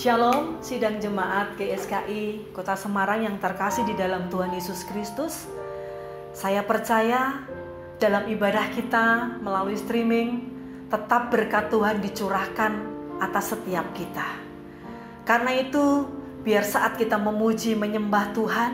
Shalom, 0.00 0.64
sidang 0.64 0.96
jemaat 0.96 1.60
GSKI 1.60 2.56
Kota 2.56 2.72
Semarang 2.72 3.20
yang 3.20 3.36
terkasih 3.36 3.84
di 3.84 3.92
dalam 3.92 4.32
Tuhan 4.32 4.48
Yesus 4.48 4.80
Kristus. 4.88 5.44
Saya 6.32 6.64
percaya 6.64 7.44
dalam 8.00 8.24
ibadah 8.32 8.72
kita 8.72 9.36
melalui 9.44 9.76
streaming 9.76 10.48
tetap 10.88 11.28
berkat 11.28 11.68
Tuhan 11.68 12.00
dicurahkan 12.00 12.72
atas 13.20 13.52
setiap 13.52 13.92
kita. 13.92 14.24
Karena 15.28 15.52
itu, 15.52 16.08
biar 16.48 16.64
saat 16.64 16.96
kita 16.96 17.20
memuji 17.20 17.76
menyembah 17.76 18.32
Tuhan, 18.32 18.72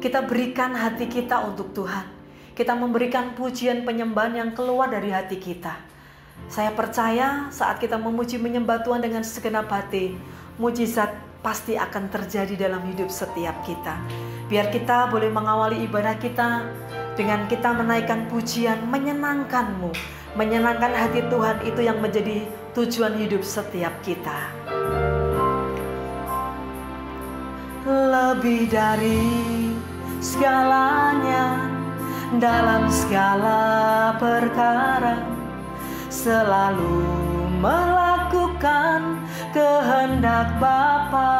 kita 0.00 0.24
berikan 0.24 0.72
hati 0.72 1.12
kita 1.12 1.44
untuk 1.44 1.76
Tuhan. 1.76 2.08
Kita 2.56 2.72
memberikan 2.72 3.36
pujian 3.36 3.84
penyembahan 3.84 4.40
yang 4.40 4.50
keluar 4.56 4.88
dari 4.88 5.12
hati 5.12 5.36
kita 5.36 5.92
saya 6.50 6.70
percaya 6.76 7.48
saat 7.48 7.80
kita 7.80 7.96
memuji 7.96 8.36
menyembah 8.36 8.84
Tuhan 8.84 9.00
dengan 9.00 9.24
segenap 9.24 9.70
hati, 9.70 10.14
mujizat 10.58 11.10
pasti 11.42 11.76
akan 11.76 12.08
terjadi 12.08 12.68
dalam 12.68 12.80
hidup 12.88 13.10
setiap 13.12 13.52
kita. 13.66 14.00
Biar 14.48 14.70
kita 14.72 15.10
boleh 15.12 15.28
mengawali 15.28 15.84
ibadah 15.84 16.16
kita 16.16 16.64
dengan 17.18 17.44
kita 17.50 17.74
menaikkan 17.74 18.30
pujian 18.32 18.86
menyenangkanmu, 18.88 19.92
menyenangkan 20.38 20.92
hati 20.94 21.20
Tuhan 21.28 21.58
itu 21.68 21.80
yang 21.84 21.98
menjadi 22.00 22.48
tujuan 22.72 23.14
hidup 23.20 23.42
setiap 23.44 23.92
kita. 24.00 24.50
Lebih 27.84 28.72
dari 28.72 29.20
segalanya 30.24 31.68
dalam 32.40 32.88
segala 32.88 33.60
perkara 34.16 35.20
selalu 36.08 37.04
melakukan 37.60 38.43
kehendak 39.52 40.56
Bapa. 40.56 41.36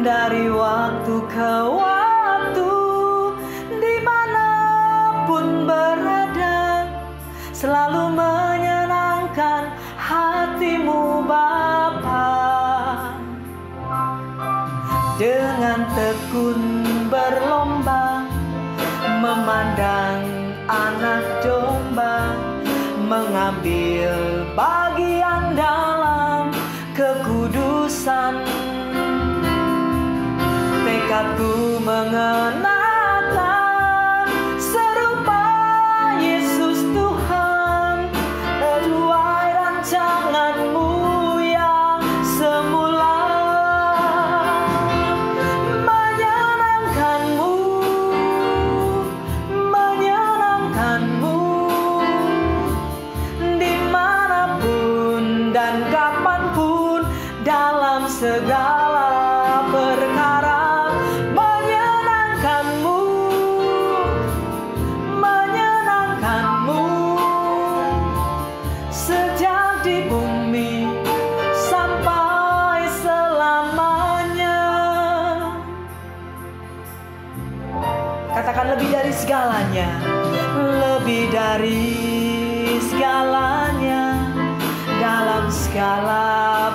Dari 0.00 0.48
waktu 0.48 1.16
ke 1.28 1.54
waktu 1.68 2.72
di 3.76 3.96
mana 4.00 4.48
pun 5.28 5.68
berada 5.68 6.88
selalu 7.52 8.16
menyenangkan 8.16 9.68
hatimu 10.00 11.28
Bapa. 11.28 12.32
Dengan 15.20 15.84
tekun 15.92 16.60
berlomba 17.12 18.24
memandang 19.20 20.24
anak 20.64 21.44
domba 21.44 22.29
mengambil 23.10 24.46
bagian 24.54 25.58
dalam 25.58 26.54
kekudusan. 26.94 28.38
Tekadku 30.86 31.82
mengenal 31.82 32.79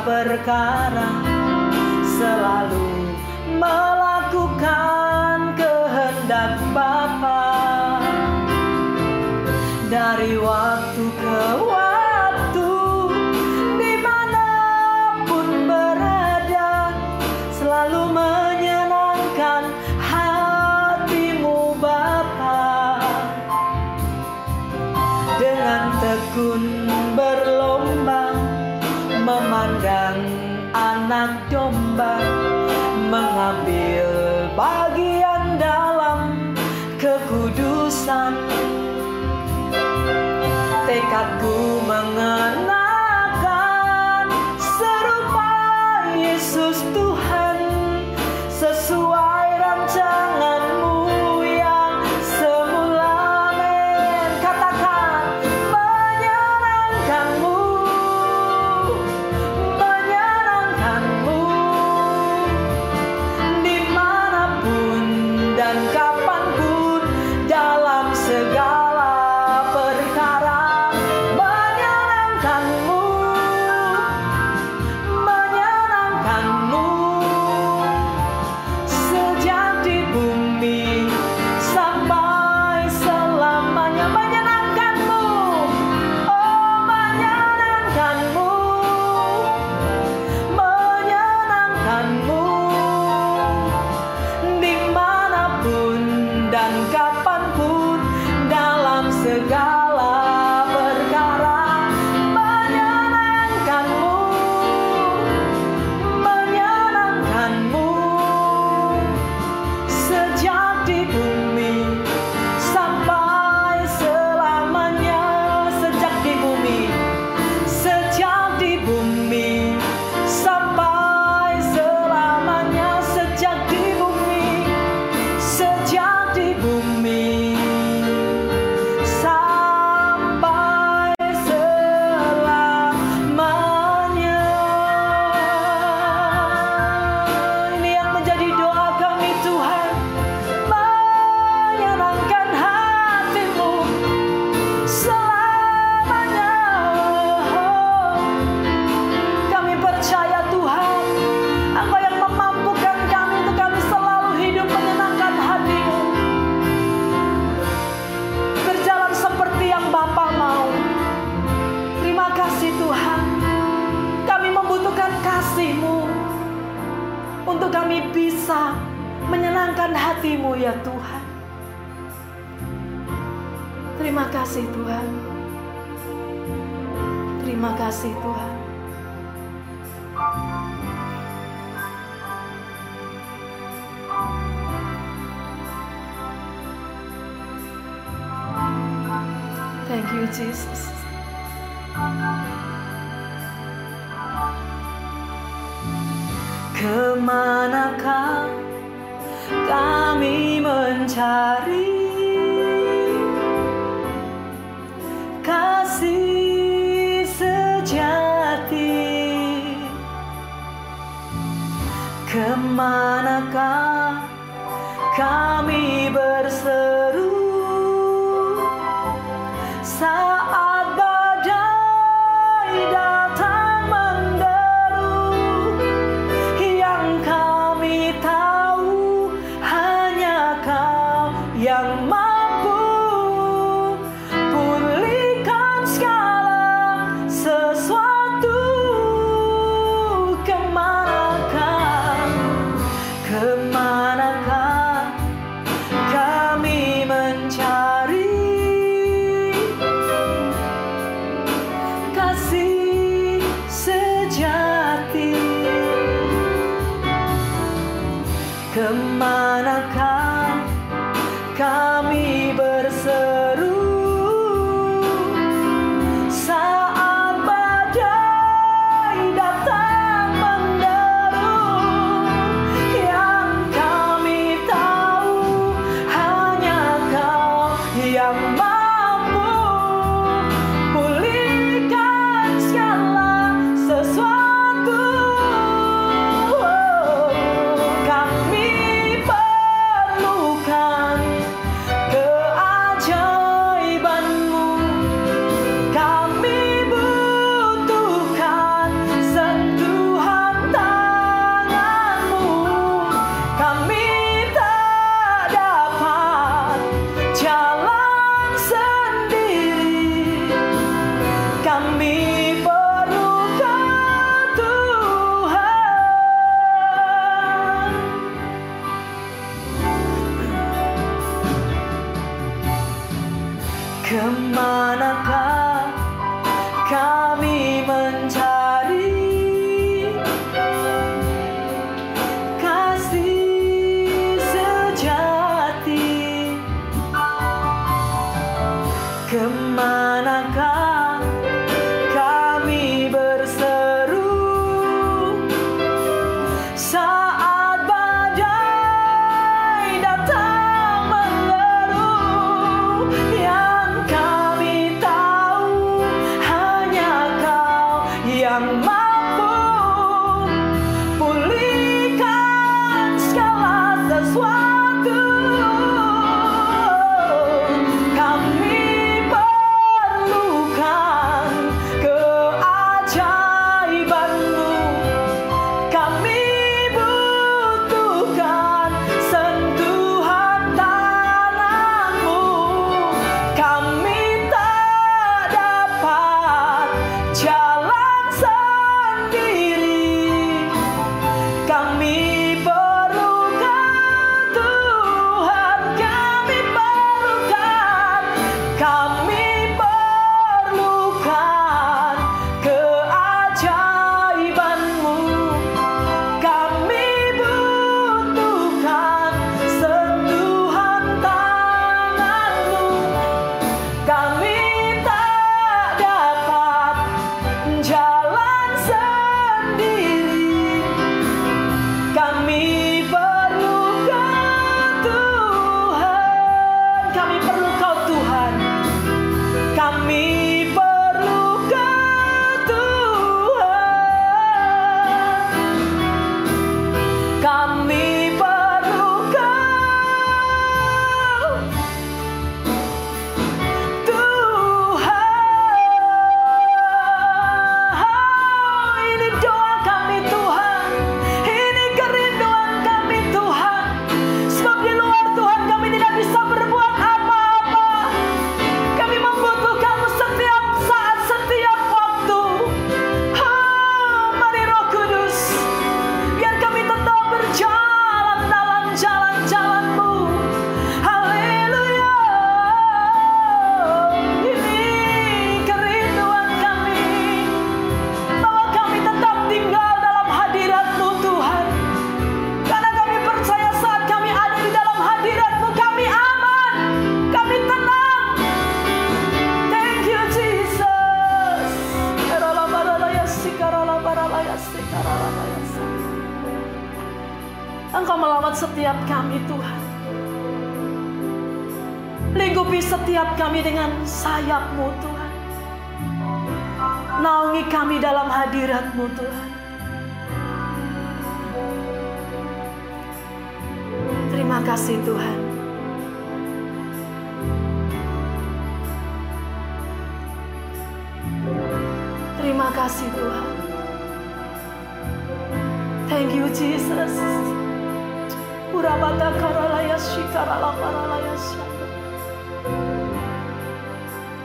perkara 0.06 1.25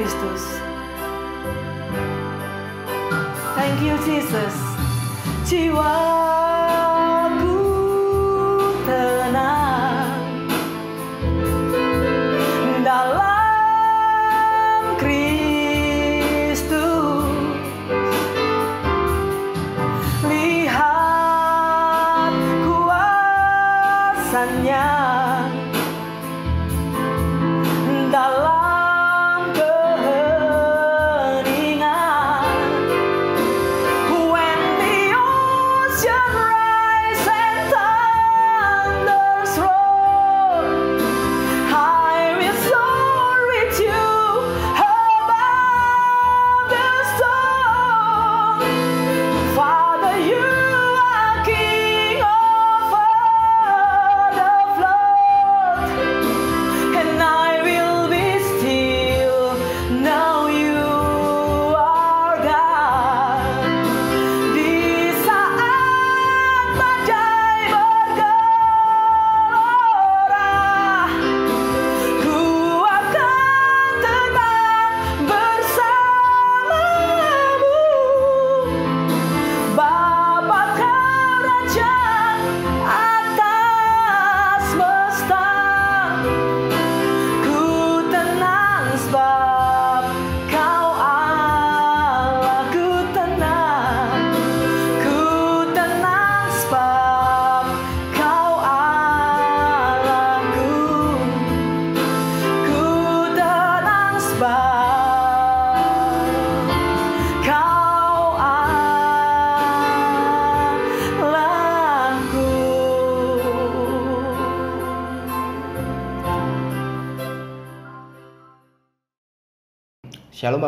Christus. 0.04 0.44
Thank 3.56 3.80
you, 3.80 3.96
Jesus. 4.04 4.54
Chihuahua. 5.48 6.33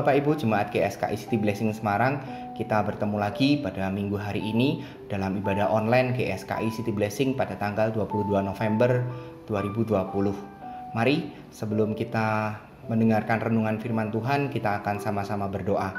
Bapak 0.06 0.22
Ibu 0.22 0.38
Jemaat 0.38 0.70
GSKI 0.70 1.18
City 1.18 1.34
Blessing 1.34 1.74
Semarang, 1.74 2.22
kita 2.54 2.78
bertemu 2.86 3.18
lagi 3.18 3.58
pada 3.58 3.90
minggu 3.90 4.14
hari 4.14 4.38
ini 4.38 4.86
dalam 5.10 5.34
ibadah 5.34 5.66
online 5.66 6.14
GSKI 6.14 6.70
City 6.70 6.94
Blessing 6.94 7.34
pada 7.34 7.58
tanggal 7.58 7.90
22 7.90 8.38
November 8.38 9.02
2020. 9.50 10.94
Mari 10.94 11.34
sebelum 11.50 11.98
kita 11.98 12.54
mendengarkan 12.86 13.50
renungan 13.50 13.82
firman 13.82 14.14
Tuhan, 14.14 14.46
kita 14.46 14.78
akan 14.78 15.02
sama-sama 15.02 15.50
berdoa. 15.50 15.90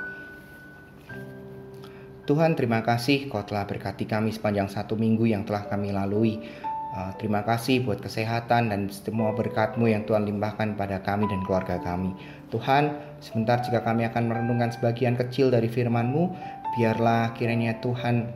Tuhan 2.23 2.55
terima 2.55 2.87
kasih 2.87 3.27
kau 3.27 3.43
telah 3.43 3.67
berkati 3.67 4.07
kami 4.07 4.31
sepanjang 4.31 4.71
satu 4.71 4.95
minggu 4.95 5.27
yang 5.27 5.43
telah 5.43 5.67
kami 5.67 5.91
lalui. 5.91 6.47
Uh, 6.97 7.13
terima 7.21 7.45
kasih 7.45 7.85
buat 7.85 8.01
kesehatan 8.01 8.73
dan 8.73 8.89
semua 8.89 9.29
berkatmu 9.29 9.85
yang 9.85 10.01
Tuhan 10.09 10.25
limpahkan 10.25 10.73
pada 10.73 10.97
kami 11.05 11.29
dan 11.29 11.45
keluarga 11.45 11.77
kami. 11.77 12.17
Tuhan, 12.49 12.89
sebentar 13.21 13.61
jika 13.61 13.85
kami 13.85 14.09
akan 14.09 14.25
merenungkan 14.25 14.73
sebagian 14.73 15.13
kecil 15.13 15.53
dari 15.53 15.69
firman-Mu, 15.69 16.33
biarlah 16.73 17.37
kiranya 17.37 17.77
Tuhan 17.85 18.33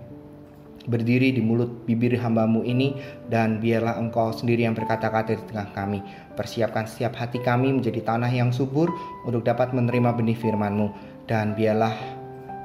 berdiri 0.86 1.34
di 1.34 1.42
mulut 1.42 1.90
bibir 1.90 2.14
hambamu 2.22 2.62
ini 2.62 3.02
dan 3.34 3.58
biarlah 3.58 3.98
engkau 3.98 4.30
sendiri 4.30 4.62
yang 4.62 4.78
berkata-kata 4.78 5.42
di 5.42 5.44
tengah 5.50 5.74
kami. 5.74 6.06
Persiapkan 6.38 6.86
setiap 6.86 7.18
hati 7.18 7.42
kami 7.42 7.74
menjadi 7.74 8.06
tanah 8.06 8.30
yang 8.30 8.54
subur 8.54 8.94
untuk 9.26 9.42
dapat 9.42 9.74
menerima 9.74 10.14
benih 10.14 10.38
firman-Mu 10.38 10.94
dan 11.26 11.58
biarlah 11.58 11.98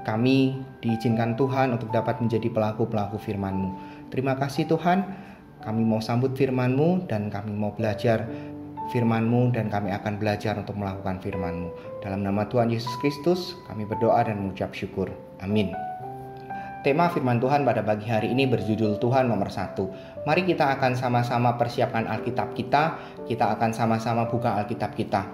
kami 0.04 0.60
diizinkan 0.84 1.40
Tuhan 1.40 1.72
untuk 1.72 1.88
dapat 1.88 2.20
menjadi 2.20 2.52
pelaku-pelaku 2.52 3.16
firman-Mu. 3.16 3.96
Terima 4.12 4.36
kasih 4.38 4.68
Tuhan, 4.70 5.25
kami 5.66 5.82
mau 5.82 5.98
sambut 5.98 6.30
firman-Mu 6.38 7.10
dan 7.10 7.26
kami 7.26 7.50
mau 7.50 7.74
belajar 7.74 8.22
firman-Mu 8.94 9.50
dan 9.50 9.66
kami 9.66 9.90
akan 9.90 10.22
belajar 10.22 10.54
untuk 10.54 10.78
melakukan 10.78 11.18
firman-Mu. 11.18 11.98
Dalam 12.06 12.22
nama 12.22 12.46
Tuhan 12.46 12.70
Yesus 12.70 12.94
Kristus, 13.02 13.58
kami 13.66 13.82
berdoa 13.82 14.22
dan 14.22 14.38
mengucap 14.38 14.70
syukur. 14.70 15.10
Amin. 15.42 15.74
Tema 16.86 17.10
firman 17.10 17.42
Tuhan 17.42 17.66
pada 17.66 17.82
pagi 17.82 18.06
hari 18.06 18.30
ini 18.30 18.46
berjudul 18.46 19.02
Tuhan 19.02 19.26
nomor 19.26 19.50
satu. 19.50 19.90
Mari 20.22 20.46
kita 20.46 20.70
akan 20.78 20.94
sama-sama 20.94 21.58
persiapkan 21.58 22.06
Alkitab 22.06 22.54
kita, 22.54 22.94
kita 23.26 23.58
akan 23.58 23.74
sama-sama 23.74 24.30
buka 24.30 24.54
Alkitab 24.54 24.94
kita. 24.94 25.26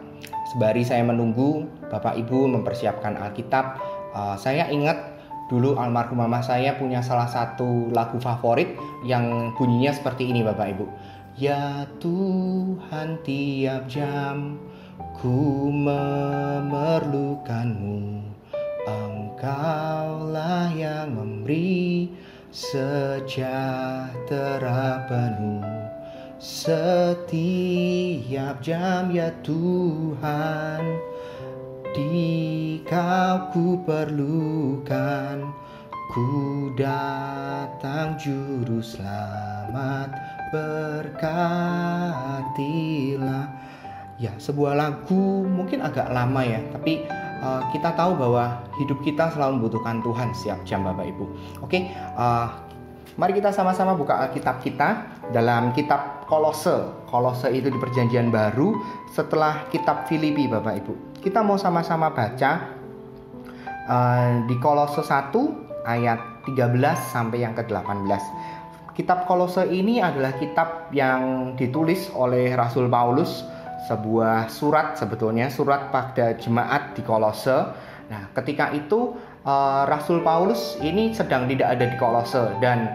Sebari 0.48 0.80
saya 0.80 1.04
menunggu 1.04 1.68
Bapak 1.92 2.16
Ibu 2.16 2.48
mempersiapkan 2.48 3.20
Alkitab, 3.20 3.76
uh, 4.16 4.32
saya 4.40 4.72
ingat 4.72 5.11
dulu 5.52 5.76
almarhum 5.76 6.24
mama 6.24 6.40
saya 6.40 6.80
punya 6.80 7.04
salah 7.04 7.28
satu 7.28 7.92
lagu 7.92 8.16
favorit 8.16 8.72
yang 9.04 9.52
bunyinya 9.52 9.92
seperti 9.92 10.32
ini 10.32 10.40
Bapak 10.40 10.72
Ibu. 10.72 10.88
Ya 11.36 11.84
Tuhan 12.00 13.20
tiap 13.20 13.84
jam 13.84 14.56
ku 15.20 15.68
memerlukanmu 15.68 18.32
Engkaulah 18.84 20.68
yang 20.76 21.16
memberi 21.16 22.12
sejahtera 22.52 23.48
penuh 25.08 25.64
Setiap 26.36 27.24
jam 28.60 29.08
ya 29.08 29.32
Tuhan 29.40 31.11
Di 31.92 32.80
ku 33.52 33.84
perlukan 33.84 35.44
Ku 36.08 36.72
datang 36.72 38.16
juru 38.16 38.80
selamat. 38.80 40.08
Berkatilah. 40.52 41.36
Ya 44.16 44.32
sebuah 44.40 44.72
lagu 44.76 45.44
mungkin 45.44 45.84
agak 45.84 46.08
lama 46.12 46.40
ya 46.40 46.64
tapi 46.72 47.04
uh, 47.44 47.60
kita 47.76 47.92
tahu 47.92 48.16
bahwa 48.16 48.64
hidup 48.80 48.96
kita 49.04 49.28
selalu 49.28 49.60
membutuhkan 49.60 50.00
Tuhan 50.00 50.32
setiap 50.32 50.64
jam 50.64 50.88
Bapak 50.88 51.12
Ibu. 51.12 51.28
Oke 51.60 51.92
uh, 52.16 52.71
mari 53.16 53.32
kita 53.36 53.52
sama-sama 53.52 53.96
buka 53.96 54.20
Alkitab 54.28 54.62
kita 54.64 55.20
dalam 55.32 55.72
kitab 55.76 56.24
Kolose. 56.28 57.06
Kolose 57.08 57.52
itu 57.52 57.68
di 57.68 57.78
perjanjian 57.78 58.32
baru 58.32 58.76
setelah 59.12 59.68
kitab 59.68 60.08
Filipi 60.08 60.48
Bapak 60.48 60.74
Ibu. 60.84 60.94
Kita 61.20 61.44
mau 61.44 61.60
sama-sama 61.60 62.10
baca 62.10 62.50
uh, 63.86 64.42
di 64.48 64.56
Kolose 64.58 65.04
1 65.04 65.86
ayat 65.86 66.46
13 66.48 66.78
sampai 67.12 67.42
yang 67.46 67.54
ke-18 67.54 68.22
Kitab 68.92 69.24
Kolose 69.24 69.64
ini 69.72 70.04
adalah 70.04 70.36
kitab 70.36 70.92
yang 70.92 71.56
ditulis 71.56 72.12
oleh 72.12 72.52
Rasul 72.52 72.92
Paulus, 72.92 73.40
sebuah 73.88 74.52
surat 74.52 75.00
sebetulnya, 75.00 75.48
surat 75.48 75.88
pada 75.88 76.36
jemaat 76.36 76.92
di 76.92 77.00
Kolose. 77.00 77.72
Nah, 78.12 78.28
ketika 78.36 78.68
itu 78.76 79.16
uh, 79.46 79.82
Rasul 79.86 80.22
Paulus 80.22 80.78
ini 80.82 81.10
sedang 81.14 81.50
tidak 81.50 81.78
ada 81.78 81.84
di 81.86 81.96
Kolose 81.98 82.58
dan 82.62 82.86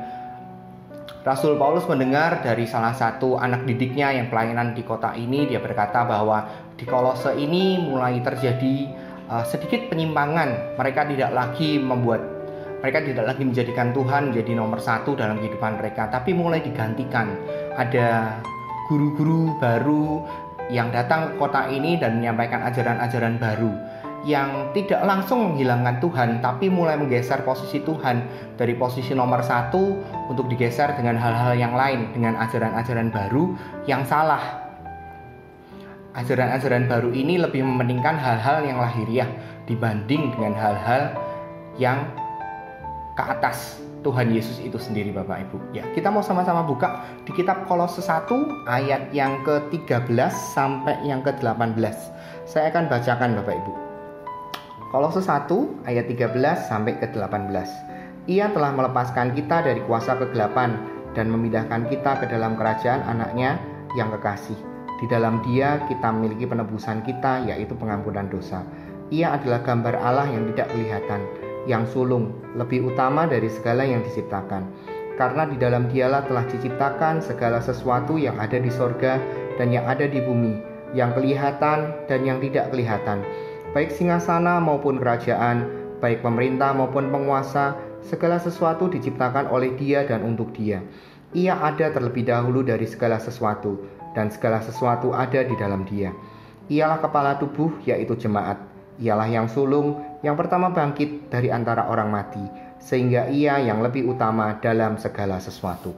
Rasul 1.28 1.60
Paulus 1.60 1.84
mendengar 1.92 2.40
dari 2.40 2.64
salah 2.64 2.96
satu 2.96 3.36
anak 3.36 3.68
didiknya 3.68 4.16
yang 4.16 4.32
pelayanan 4.32 4.72
di 4.72 4.80
kota 4.88 5.12
ini, 5.12 5.44
dia 5.44 5.60
berkata 5.60 6.08
bahwa 6.08 6.48
di 6.80 6.88
Kolose 6.88 7.36
ini 7.36 7.84
mulai 7.84 8.24
terjadi 8.24 8.88
uh, 9.28 9.44
sedikit 9.44 9.92
penyimpangan. 9.92 10.80
Mereka 10.80 11.12
tidak 11.12 11.36
lagi 11.36 11.84
membuat 11.84 12.24
mereka 12.80 13.04
tidak 13.04 13.26
lagi 13.28 13.44
menjadikan 13.44 13.92
Tuhan 13.92 14.32
menjadi 14.32 14.56
nomor 14.56 14.80
satu 14.80 15.20
dalam 15.20 15.36
kehidupan 15.44 15.84
mereka, 15.84 16.08
tapi 16.08 16.32
mulai 16.32 16.64
digantikan. 16.64 17.36
Ada 17.76 18.40
guru-guru 18.88 19.60
baru 19.60 20.24
yang 20.72 20.96
datang 20.96 21.36
ke 21.36 21.44
kota 21.44 21.68
ini 21.68 22.00
dan 22.00 22.24
menyampaikan 22.24 22.64
ajaran-ajaran 22.72 23.36
baru 23.36 23.72
yang 24.28 24.76
tidak 24.76 25.00
langsung 25.08 25.40
menghilangkan 25.56 26.04
Tuhan, 26.04 26.30
tapi 26.44 26.68
mulai 26.68 27.00
menggeser 27.00 27.48
posisi 27.48 27.80
Tuhan 27.80 28.28
dari 28.60 28.76
posisi 28.76 29.16
nomor 29.16 29.40
satu 29.40 30.04
untuk 30.28 30.52
digeser 30.52 30.92
dengan 31.00 31.16
hal-hal 31.16 31.56
yang 31.56 31.72
lain, 31.72 32.12
dengan 32.12 32.36
ajaran-ajaran 32.36 33.08
baru 33.08 33.56
yang 33.88 34.04
salah. 34.04 34.68
Ajaran-ajaran 36.12 36.92
baru 36.92 37.16
ini 37.16 37.40
lebih 37.40 37.64
mementingkan 37.64 38.20
hal-hal 38.20 38.68
yang 38.68 38.84
lahiriah 38.84 39.32
dibanding 39.64 40.36
dengan 40.36 40.52
hal-hal 40.60 41.16
yang 41.80 42.04
ke 43.16 43.24
atas 43.24 43.80
Tuhan 44.04 44.36
Yesus 44.36 44.60
itu 44.60 44.76
sendiri 44.76 45.16
Bapak 45.16 45.48
Ibu. 45.48 45.72
Ya, 45.72 45.88
kita 45.96 46.12
mau 46.12 46.20
sama-sama 46.20 46.68
buka 46.68 47.08
di 47.24 47.32
kitab 47.32 47.64
Kolose 47.64 48.04
1 48.04 48.28
ayat 48.68 49.08
yang 49.16 49.40
ke-13 49.48 50.36
sampai 50.52 51.00
yang 51.08 51.24
ke-18. 51.24 51.96
Saya 52.44 52.76
akan 52.76 52.92
bacakan 52.92 53.40
Bapak 53.40 53.56
Ibu. 53.56 53.87
Kolose 54.88 55.20
1 55.20 55.52
ayat 55.84 56.08
13 56.08 56.32
sampai 56.64 56.96
ke-18. 57.04 57.68
Ia 58.32 58.48
telah 58.56 58.72
melepaskan 58.72 59.36
kita 59.36 59.68
dari 59.68 59.84
kuasa 59.84 60.16
kegelapan 60.16 60.80
dan 61.12 61.28
memindahkan 61.28 61.92
kita 61.92 62.24
ke 62.24 62.26
dalam 62.32 62.56
kerajaan 62.56 63.04
anaknya 63.04 63.60
yang 64.00 64.08
kekasih. 64.16 64.56
Di 65.04 65.06
dalam 65.12 65.44
dia 65.44 65.84
kita 65.92 66.08
memiliki 66.16 66.48
penebusan 66.48 67.04
kita 67.04 67.52
yaitu 67.52 67.76
pengampunan 67.76 68.32
dosa. 68.32 68.64
Ia 69.12 69.36
adalah 69.36 69.60
gambar 69.64 70.00
Allah 70.00 70.28
yang 70.32 70.48
tidak 70.56 70.72
kelihatan 70.72 71.22
yang 71.68 71.84
sulung, 71.92 72.32
lebih 72.56 72.88
utama 72.88 73.28
dari 73.28 73.52
segala 73.52 73.84
yang 73.84 74.00
diciptakan. 74.08 74.72
Karena 75.20 75.44
di 75.44 75.60
dalam 75.60 75.92
dialah 75.92 76.24
telah 76.26 76.48
diciptakan 76.48 77.20
segala 77.20 77.60
sesuatu 77.60 78.16
yang 78.16 78.40
ada 78.40 78.56
di 78.56 78.72
sorga 78.72 79.20
dan 79.60 79.68
yang 79.76 79.84
ada 79.84 80.08
di 80.08 80.24
bumi, 80.24 80.56
yang 80.96 81.12
kelihatan 81.12 82.08
dan 82.08 82.20
yang 82.24 82.40
tidak 82.40 82.72
kelihatan, 82.72 83.22
baik 83.78 83.94
singgasana 83.94 84.58
maupun 84.58 84.98
kerajaan, 84.98 85.70
baik 86.02 86.26
pemerintah 86.26 86.74
maupun 86.74 87.14
penguasa, 87.14 87.78
segala 88.02 88.42
sesuatu 88.42 88.90
diciptakan 88.90 89.54
oleh 89.54 89.78
dia 89.78 90.02
dan 90.02 90.26
untuk 90.26 90.50
dia. 90.50 90.82
Ia 91.38 91.62
ada 91.62 91.94
terlebih 91.94 92.26
dahulu 92.26 92.66
dari 92.66 92.90
segala 92.90 93.22
sesuatu, 93.22 93.78
dan 94.18 94.34
segala 94.34 94.66
sesuatu 94.66 95.14
ada 95.14 95.46
di 95.46 95.54
dalam 95.54 95.86
dia. 95.86 96.10
Ialah 96.74 97.06
kepala 97.06 97.38
tubuh, 97.38 97.70
yaitu 97.86 98.18
jemaat 98.18 98.58
ialah 98.98 99.30
yang 99.30 99.46
sulung 99.46 100.02
yang 100.26 100.34
pertama 100.34 100.74
bangkit 100.74 101.30
dari 101.30 101.54
antara 101.54 101.86
orang 101.86 102.10
mati, 102.10 102.42
sehingga 102.82 103.30
ia 103.30 103.62
yang 103.62 103.86
lebih 103.86 104.10
utama 104.10 104.58
dalam 104.58 104.98
segala 104.98 105.38
sesuatu. 105.38 105.94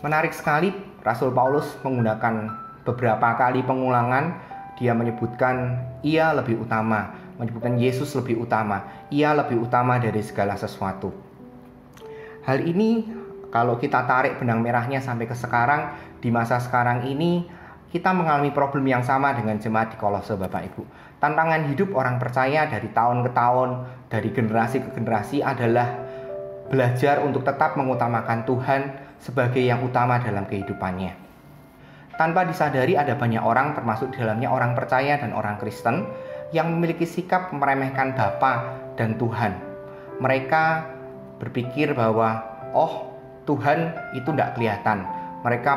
Menarik 0.00 0.32
sekali, 0.32 0.72
Rasul 1.04 1.28
Paulus 1.36 1.68
menggunakan 1.84 2.48
beberapa 2.88 3.36
kali 3.36 3.60
pengulangan. 3.68 4.48
Dia 4.82 4.98
menyebutkan 4.98 5.78
ia 6.02 6.34
lebih 6.34 6.66
utama, 6.66 7.14
menyebutkan 7.38 7.78
Yesus 7.78 8.10
lebih 8.18 8.42
utama, 8.42 9.06
ia 9.14 9.30
lebih 9.30 9.62
utama 9.62 10.02
dari 10.02 10.18
segala 10.26 10.58
sesuatu. 10.58 11.14
Hal 12.42 12.66
ini, 12.66 13.06
kalau 13.54 13.78
kita 13.78 14.02
tarik 14.10 14.42
benang 14.42 14.58
merahnya 14.58 14.98
sampai 14.98 15.30
ke 15.30 15.38
sekarang, 15.38 15.94
di 16.18 16.34
masa 16.34 16.58
sekarang 16.58 17.06
ini, 17.06 17.46
kita 17.94 18.10
mengalami 18.10 18.50
problem 18.50 18.82
yang 18.88 19.06
sama 19.06 19.30
dengan 19.36 19.62
jemaat 19.62 19.94
di 19.94 19.96
Kolose 20.02 20.34
Bapak 20.34 20.74
Ibu. 20.74 20.82
Tantangan 21.22 21.70
hidup 21.70 21.94
orang 21.94 22.18
percaya 22.18 22.66
dari 22.66 22.90
tahun 22.90 23.22
ke 23.22 23.30
tahun, 23.30 23.70
dari 24.10 24.34
generasi 24.34 24.82
ke 24.82 24.90
generasi 24.98 25.44
adalah 25.44 25.94
belajar 26.72 27.22
untuk 27.22 27.46
tetap 27.46 27.78
mengutamakan 27.78 28.42
Tuhan 28.42 28.80
sebagai 29.22 29.62
yang 29.62 29.84
utama 29.86 30.18
dalam 30.18 30.48
kehidupannya. 30.48 31.31
Tanpa 32.22 32.46
disadari 32.46 32.94
ada 32.94 33.18
banyak 33.18 33.42
orang 33.42 33.74
termasuk 33.74 34.14
di 34.14 34.22
dalamnya 34.22 34.46
orang 34.46 34.78
percaya 34.78 35.18
dan 35.18 35.34
orang 35.34 35.58
Kristen 35.58 36.06
yang 36.54 36.70
memiliki 36.70 37.02
sikap 37.02 37.50
meremehkan 37.50 38.14
Bapa 38.14 38.78
dan 38.94 39.18
Tuhan 39.18 39.72
mereka 40.22 40.86
berpikir 41.42 41.98
bahwa 41.98 42.46
oh 42.70 43.10
Tuhan 43.42 43.90
itu 44.14 44.30
tidak 44.30 44.54
kelihatan. 44.54 45.02
Mereka 45.42 45.72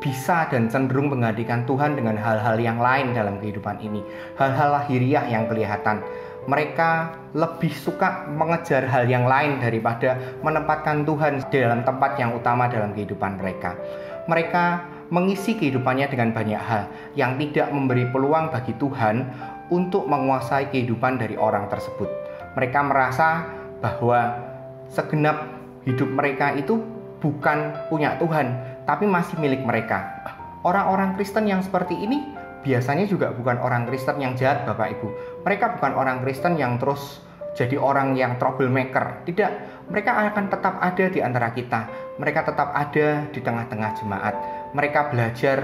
bisa 0.00 0.48
dan 0.48 0.72
cenderung 0.72 1.12
menggantikan 1.12 1.68
Tuhan 1.68 1.92
dengan 1.92 2.16
hal-hal 2.16 2.56
yang 2.56 2.80
lain 2.80 3.12
dalam 3.12 3.36
kehidupan 3.36 3.84
ini, 3.84 4.00
hal-hal 4.40 4.72
lahiriah 4.80 5.28
yang 5.28 5.44
kelihatan. 5.44 6.00
Mereka 6.48 7.20
lebih 7.36 7.68
suka 7.68 8.24
mengejar 8.32 8.88
hal 8.88 9.04
yang 9.04 9.28
lain 9.28 9.60
daripada 9.60 10.16
menempatkan 10.40 11.04
Tuhan 11.04 11.44
di 11.52 11.56
dalam 11.60 11.84
tempat 11.84 12.16
yang 12.16 12.32
utama 12.32 12.64
dalam 12.64 12.96
kehidupan 12.96 13.36
mereka. 13.36 13.76
Mereka 14.24 14.64
mengisi 15.10 15.58
kehidupannya 15.58 16.06
dengan 16.06 16.30
banyak 16.30 16.62
hal 16.62 16.86
yang 17.18 17.34
tidak 17.36 17.68
memberi 17.74 18.06
peluang 18.08 18.48
bagi 18.54 18.72
Tuhan 18.78 19.26
untuk 19.70 20.06
menguasai 20.06 20.70
kehidupan 20.70 21.18
dari 21.18 21.34
orang 21.34 21.66
tersebut. 21.66 22.06
Mereka 22.54 22.80
merasa 22.86 23.46
bahwa 23.82 24.38
segenap 24.90 25.46
hidup 25.86 26.10
mereka 26.10 26.54
itu 26.54 26.78
bukan 27.22 27.74
punya 27.90 28.16
Tuhan, 28.18 28.54
tapi 28.86 29.06
masih 29.06 29.38
milik 29.38 29.62
mereka. 29.62 30.22
Orang-orang 30.62 31.14
Kristen 31.18 31.46
yang 31.46 31.62
seperti 31.62 31.94
ini 31.94 32.22
biasanya 32.60 33.08
juga 33.08 33.32
bukan 33.32 33.56
orang 33.60 33.86
Kristen 33.88 34.20
yang 34.20 34.36
jahat, 34.36 34.66
Bapak 34.66 34.98
Ibu. 34.98 35.08
Mereka 35.46 35.80
bukan 35.80 35.92
orang 35.96 36.20
Kristen 36.20 36.58
yang 36.58 36.76
terus 36.76 37.22
jadi 37.56 37.76
orang 37.80 38.14
yang 38.14 38.38
troublemaker. 38.38 39.26
Tidak, 39.26 39.50
mereka 39.90 40.30
akan 40.30 40.44
tetap 40.52 40.74
ada 40.78 41.04
di 41.10 41.18
antara 41.18 41.50
kita. 41.50 41.80
Mereka 42.20 42.46
tetap 42.46 42.70
ada 42.76 43.26
di 43.26 43.40
tengah-tengah 43.42 43.90
jemaat. 43.98 44.34
Mereka 44.72 45.10
belajar 45.10 45.58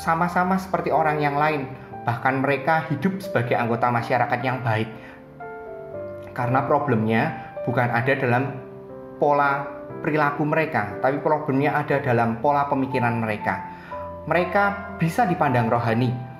sama-sama 0.00 0.58
seperti 0.58 0.90
orang 0.90 1.20
yang 1.20 1.36
lain. 1.36 1.68
Bahkan 2.04 2.44
mereka 2.44 2.84
hidup 2.92 3.20
sebagai 3.20 3.56
anggota 3.56 3.88
masyarakat 3.88 4.40
yang 4.44 4.60
baik. 4.60 4.88
Karena 6.34 6.66
problemnya 6.66 7.54
bukan 7.64 7.88
ada 7.88 8.12
dalam 8.18 8.44
pola 9.16 9.64
perilaku 10.02 10.42
mereka, 10.44 11.00
tapi 11.00 11.22
problemnya 11.22 11.78
ada 11.78 12.02
dalam 12.02 12.42
pola 12.42 12.66
pemikiran 12.68 13.22
mereka. 13.22 13.72
Mereka 14.26 14.96
bisa 14.98 15.24
dipandang 15.28 15.70
rohani 15.70 16.34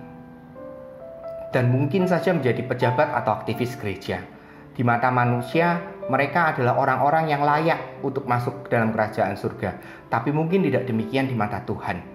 dan 1.55 1.71
mungkin 1.71 2.11
saja 2.11 2.35
menjadi 2.35 2.67
pejabat 2.67 3.15
atau 3.15 3.39
aktivis 3.39 3.79
gereja. 3.79 4.27
Di 4.75 4.83
mata 4.83 5.07
manusia, 5.15 5.94
mereka 6.13 6.53
adalah 6.53 6.77
orang-orang 6.77 7.33
yang 7.33 7.43
layak 7.43 8.01
untuk 8.05 8.29
masuk 8.29 8.69
ke 8.69 8.77
dalam 8.77 8.93
kerajaan 8.93 9.37
surga, 9.41 9.81
tapi 10.13 10.31
mungkin 10.31 10.61
tidak 10.65 10.85
demikian 10.85 11.29
di 11.29 11.37
mata 11.37 11.65
Tuhan. 11.65 12.15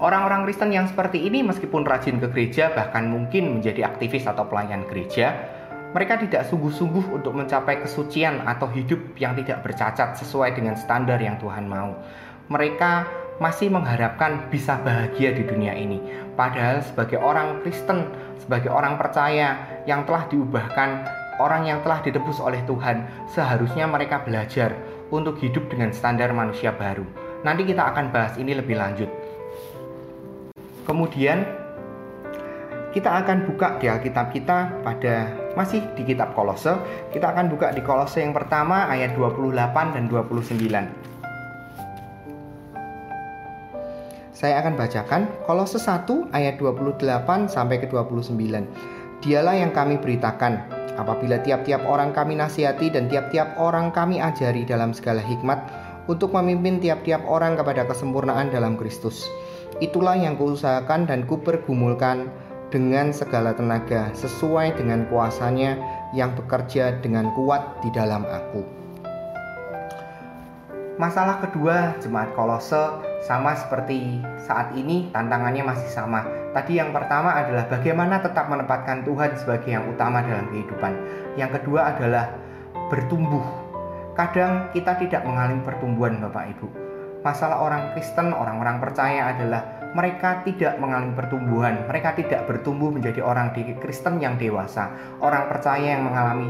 Orang-orang 0.00 0.44
Kristen 0.48 0.74
yang 0.74 0.90
seperti 0.90 1.22
ini, 1.22 1.44
meskipun 1.46 1.86
rajin 1.86 2.18
ke 2.18 2.28
gereja, 2.32 2.72
bahkan 2.74 3.06
mungkin 3.08 3.60
menjadi 3.60 3.88
aktivis 3.88 4.26
atau 4.26 4.44
pelayan 4.48 4.84
gereja, 4.90 5.32
mereka 5.94 6.18
tidak 6.18 6.50
sungguh-sungguh 6.50 7.14
untuk 7.14 7.38
mencapai 7.38 7.78
kesucian 7.78 8.42
atau 8.42 8.66
hidup 8.66 8.98
yang 9.14 9.38
tidak 9.38 9.62
bercacat 9.62 10.18
sesuai 10.18 10.58
dengan 10.58 10.74
standar 10.74 11.22
yang 11.22 11.38
Tuhan 11.38 11.70
mau. 11.70 11.94
Mereka 12.50 13.06
masih 13.38 13.70
mengharapkan 13.70 14.50
bisa 14.50 14.78
bahagia 14.82 15.34
di 15.34 15.46
dunia 15.46 15.74
ini. 15.74 16.02
Padahal 16.34 16.82
sebagai 16.82 17.22
orang 17.22 17.62
Kristen, 17.62 18.10
sebagai 18.42 18.74
orang 18.74 18.98
percaya 18.98 19.82
yang 19.86 20.02
telah 20.02 20.26
diubahkan, 20.26 21.06
orang 21.38 21.66
yang 21.66 21.78
telah 21.82 22.02
ditebus 22.04 22.38
oleh 22.38 22.62
Tuhan, 22.66 23.06
seharusnya 23.30 23.86
mereka 23.88 24.22
belajar 24.22 24.74
untuk 25.10 25.38
hidup 25.38 25.66
dengan 25.70 25.90
standar 25.90 26.30
manusia 26.34 26.74
baru. 26.74 27.06
Nanti 27.44 27.66
kita 27.68 27.92
akan 27.92 28.10
bahas 28.10 28.34
ini 28.40 28.56
lebih 28.56 28.78
lanjut. 28.78 29.10
Kemudian 30.84 31.44
kita 32.94 33.10
akan 33.10 33.50
buka 33.50 33.82
di 33.82 33.90
Alkitab 33.90 34.30
kita 34.30 34.70
pada 34.86 35.26
masih 35.58 35.82
di 35.98 36.06
kitab 36.06 36.30
Kolose. 36.36 36.78
Kita 37.10 37.34
akan 37.34 37.50
buka 37.50 37.74
di 37.74 37.82
Kolose 37.82 38.22
yang 38.22 38.30
pertama 38.30 38.86
ayat 38.86 39.18
28 39.18 39.94
dan 39.98 40.06
29. 40.06 41.14
Saya 44.30 44.60
akan 44.62 44.74
bacakan 44.78 45.26
Kolose 45.42 45.80
1 45.80 46.30
ayat 46.30 46.54
28 46.60 47.50
sampai 47.50 47.82
ke 47.82 47.90
29. 47.90 48.34
Dialah 49.24 49.56
yang 49.56 49.72
kami 49.72 49.98
beritakan 49.98 50.83
apabila 51.00 51.40
tiap-tiap 51.42 51.82
orang 51.86 52.14
kami 52.14 52.38
nasihati 52.38 52.92
dan 52.92 53.10
tiap-tiap 53.10 53.56
orang 53.58 53.90
kami 53.90 54.22
ajari 54.22 54.62
dalam 54.62 54.94
segala 54.94 55.22
hikmat 55.22 55.58
untuk 56.06 56.36
memimpin 56.36 56.78
tiap-tiap 56.78 57.24
orang 57.24 57.56
kepada 57.56 57.88
kesempurnaan 57.88 58.52
dalam 58.52 58.76
Kristus. 58.76 59.24
Itulah 59.82 60.14
yang 60.14 60.38
kuusahakan 60.38 61.08
dan 61.10 61.26
kupergumulkan 61.26 62.30
dengan 62.70 63.10
segala 63.14 63.54
tenaga 63.54 64.10
sesuai 64.14 64.78
dengan 64.78 65.06
kuasanya 65.10 65.78
yang 66.14 66.34
bekerja 66.34 66.98
dengan 67.02 67.30
kuat 67.34 67.62
di 67.82 67.90
dalam 67.94 68.22
aku. 68.26 68.83
Masalah 70.94 71.42
kedua 71.42 71.98
jemaat 71.98 72.30
kolose 72.38 73.02
sama 73.26 73.58
seperti 73.58 74.22
saat 74.38 74.70
ini 74.78 75.10
tantangannya 75.10 75.66
masih 75.66 75.90
sama. 75.90 76.22
Tadi 76.54 76.78
yang 76.78 76.94
pertama 76.94 77.34
adalah 77.34 77.66
bagaimana 77.66 78.22
tetap 78.22 78.46
menempatkan 78.46 79.02
Tuhan 79.02 79.34
sebagai 79.34 79.74
yang 79.74 79.90
utama 79.90 80.22
dalam 80.22 80.46
kehidupan. 80.54 80.94
Yang 81.34 81.58
kedua 81.58 81.98
adalah 81.98 82.30
bertumbuh. 82.94 83.42
Kadang 84.14 84.70
kita 84.70 84.94
tidak 85.02 85.26
mengalami 85.26 85.66
pertumbuhan 85.66 86.22
Bapak 86.22 86.54
Ibu. 86.54 86.66
Masalah 87.26 87.58
orang 87.58 87.90
Kristen, 87.98 88.30
orang-orang 88.30 88.78
percaya 88.78 89.34
adalah 89.34 89.90
mereka 89.98 90.46
tidak 90.46 90.78
mengalami 90.78 91.10
pertumbuhan, 91.18 91.90
mereka 91.90 92.14
tidak 92.14 92.46
bertumbuh 92.46 92.94
menjadi 92.94 93.18
orang 93.18 93.50
Kristen 93.82 94.22
yang 94.22 94.38
dewasa, 94.38 94.94
orang 95.18 95.50
percaya 95.50 95.98
yang 95.98 96.06
mengalami 96.06 96.46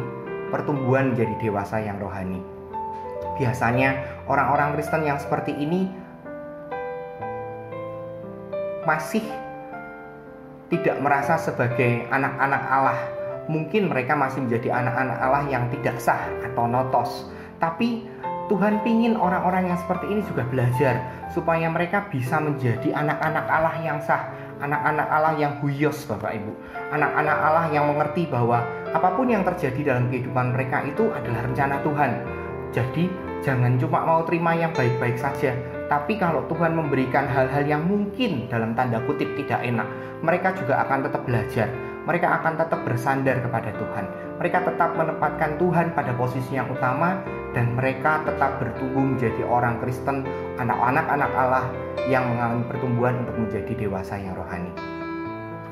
pertumbuhan 0.53 1.17
menjadi 1.17 1.33
dewasa 1.41 1.81
yang 1.81 1.97
rohani. 1.97 2.54
Biasanya 3.35 4.23
orang-orang 4.31 4.79
Kristen 4.79 5.03
yang 5.03 5.19
seperti 5.19 5.55
ini 5.55 5.91
masih 8.85 9.25
tidak 10.71 10.97
merasa 11.01 11.41
sebagai 11.41 12.07
anak-anak 12.13 12.63
Allah. 12.69 12.99
Mungkin 13.45 13.93
mereka 13.93 14.17
masih 14.17 14.45
menjadi 14.45 14.73
anak-anak 14.73 15.19
Allah 15.21 15.43
yang 15.53 15.69
tidak 15.69 16.01
sah 16.01 16.25
atau 16.49 16.65
notos. 16.65 17.29
Tapi 17.61 18.09
Tuhan 18.45 18.85
pingin 18.85 19.17
orang-orang 19.17 19.73
yang 19.73 19.79
seperti 19.81 20.13
ini 20.13 20.21
juga 20.29 20.45
belajar 20.45 21.01
supaya 21.33 21.65
mereka 21.73 22.05
bisa 22.13 22.37
menjadi 22.37 22.93
anak-anak 22.93 23.45
Allah 23.49 23.77
yang 23.81 23.99
sah, 24.05 24.29
anak-anak 24.61 25.09
Allah 25.09 25.33
yang 25.41 25.53
huyos 25.65 26.05
Bapak 26.05 26.37
Ibu, 26.37 26.53
anak-anak 26.93 27.37
Allah 27.41 27.67
yang 27.73 27.89
mengerti 27.89 28.29
bahwa 28.29 28.61
apa 28.93 29.09
pun 29.17 29.33
yang 29.33 29.49
terjadi 29.49 29.97
dalam 29.97 30.13
kehidupan 30.13 30.53
mereka 30.53 30.85
itu 30.85 31.09
adalah 31.17 31.41
rencana 31.41 31.81
Tuhan. 31.81 32.44
Jadi 32.75 33.07
jangan 33.47 33.79
cuma 33.79 34.03
mau 34.03 34.27
terima 34.27 34.59
yang 34.59 34.75
baik-baik 34.75 35.15
saja, 35.15 35.55
tapi 35.87 36.19
kalau 36.19 36.43
Tuhan 36.51 36.75
memberikan 36.75 37.31
hal-hal 37.31 37.63
yang 37.63 37.87
mungkin 37.87 38.51
dalam 38.51 38.75
tanda 38.75 38.99
kutip 39.07 39.31
tidak 39.39 39.63
enak, 39.63 39.87
mereka 40.27 40.51
juga 40.59 40.83
akan 40.83 41.07
tetap 41.07 41.23
belajar 41.23 41.71
mereka 42.05 42.37
akan 42.41 42.61
tetap 42.61 42.81
bersandar 42.85 43.41
kepada 43.41 43.73
Tuhan. 43.81 44.05
Mereka 44.37 44.59
tetap 44.69 44.93
menempatkan 44.93 45.57
Tuhan 45.57 45.97
pada 45.97 46.13
posisi 46.13 46.53
yang 46.53 46.69
utama 46.69 47.25
dan 47.57 47.73
mereka 47.73 48.21
tetap 48.29 48.61
bertumbuh 48.61 49.17
menjadi 49.17 49.43
orang 49.49 49.81
Kristen, 49.81 50.21
anak-anak 50.61 51.07
anak 51.09 51.31
Allah 51.33 51.65
yang 52.05 52.29
mengalami 52.29 52.65
pertumbuhan 52.69 53.25
untuk 53.25 53.37
menjadi 53.41 53.73
dewasa 53.73 54.21
yang 54.21 54.37
rohani. 54.37 54.73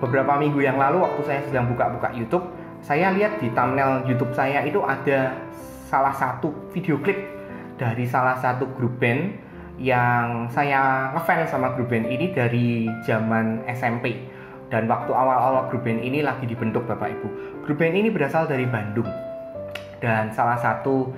Beberapa 0.01 0.41
minggu 0.41 0.65
yang 0.65 0.81
lalu 0.81 1.05
waktu 1.05 1.21
saya 1.29 1.41
sedang 1.47 1.69
buka-buka 1.69 2.11
YouTube, 2.17 2.49
saya 2.83 3.15
lihat 3.15 3.39
di 3.39 3.53
thumbnail 3.55 4.03
YouTube 4.09 4.35
saya 4.35 4.65
itu 4.67 4.83
ada 4.83 5.37
salah 5.93 6.17
satu 6.17 6.73
video 6.73 6.97
klip 7.05 7.21
dari 7.77 8.09
salah 8.09 8.41
satu 8.41 8.65
grup 8.81 8.97
band 8.97 9.37
yang 9.77 10.49
saya 10.49 11.13
ngefans 11.13 11.53
sama 11.53 11.77
grup 11.77 11.93
band 11.93 12.09
ini 12.09 12.33
dari 12.33 12.89
zaman 13.05 13.61
SMP 13.69 14.25
dan 14.73 14.89
waktu 14.89 15.13
awal-awal 15.13 15.69
grup 15.69 15.85
band 15.85 16.01
ini 16.01 16.25
lagi 16.25 16.49
dibentuk 16.49 16.89
Bapak 16.89 17.13
Ibu. 17.13 17.29
Grup 17.69 17.77
band 17.77 17.93
ini 17.93 18.09
berasal 18.09 18.49
dari 18.49 18.65
Bandung. 18.65 19.09
Dan 20.01 20.33
salah 20.33 20.57
satu 20.57 21.13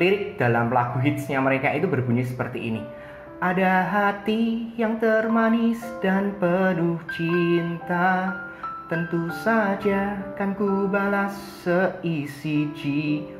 lirik 0.00 0.40
dalam 0.40 0.72
lagu 0.72 0.96
hitsnya 1.04 1.36
mereka 1.44 1.68
itu 1.76 1.84
berbunyi 1.84 2.24
seperti 2.24 2.72
ini. 2.72 2.80
Ada 3.44 3.84
hati 3.84 4.72
yang 4.80 4.96
termanis 4.96 5.84
dan 6.00 6.32
penuh 6.40 6.96
cinta 7.12 8.32
Tentu 8.86 9.26
saja 9.42 10.14
kan 10.38 10.54
ku 10.54 10.86
balas 10.86 11.34
seisi 11.66 12.70
jiwa 12.70 13.35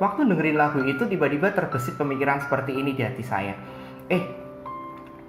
Waktu 0.00 0.26
dengerin 0.26 0.58
lagu 0.58 0.82
itu 0.82 1.06
tiba-tiba 1.06 1.54
terbesit 1.54 1.94
pemikiran 1.94 2.42
seperti 2.42 2.74
ini 2.74 2.96
di 2.96 3.02
hati 3.06 3.22
saya 3.22 3.54
Eh, 4.10 4.22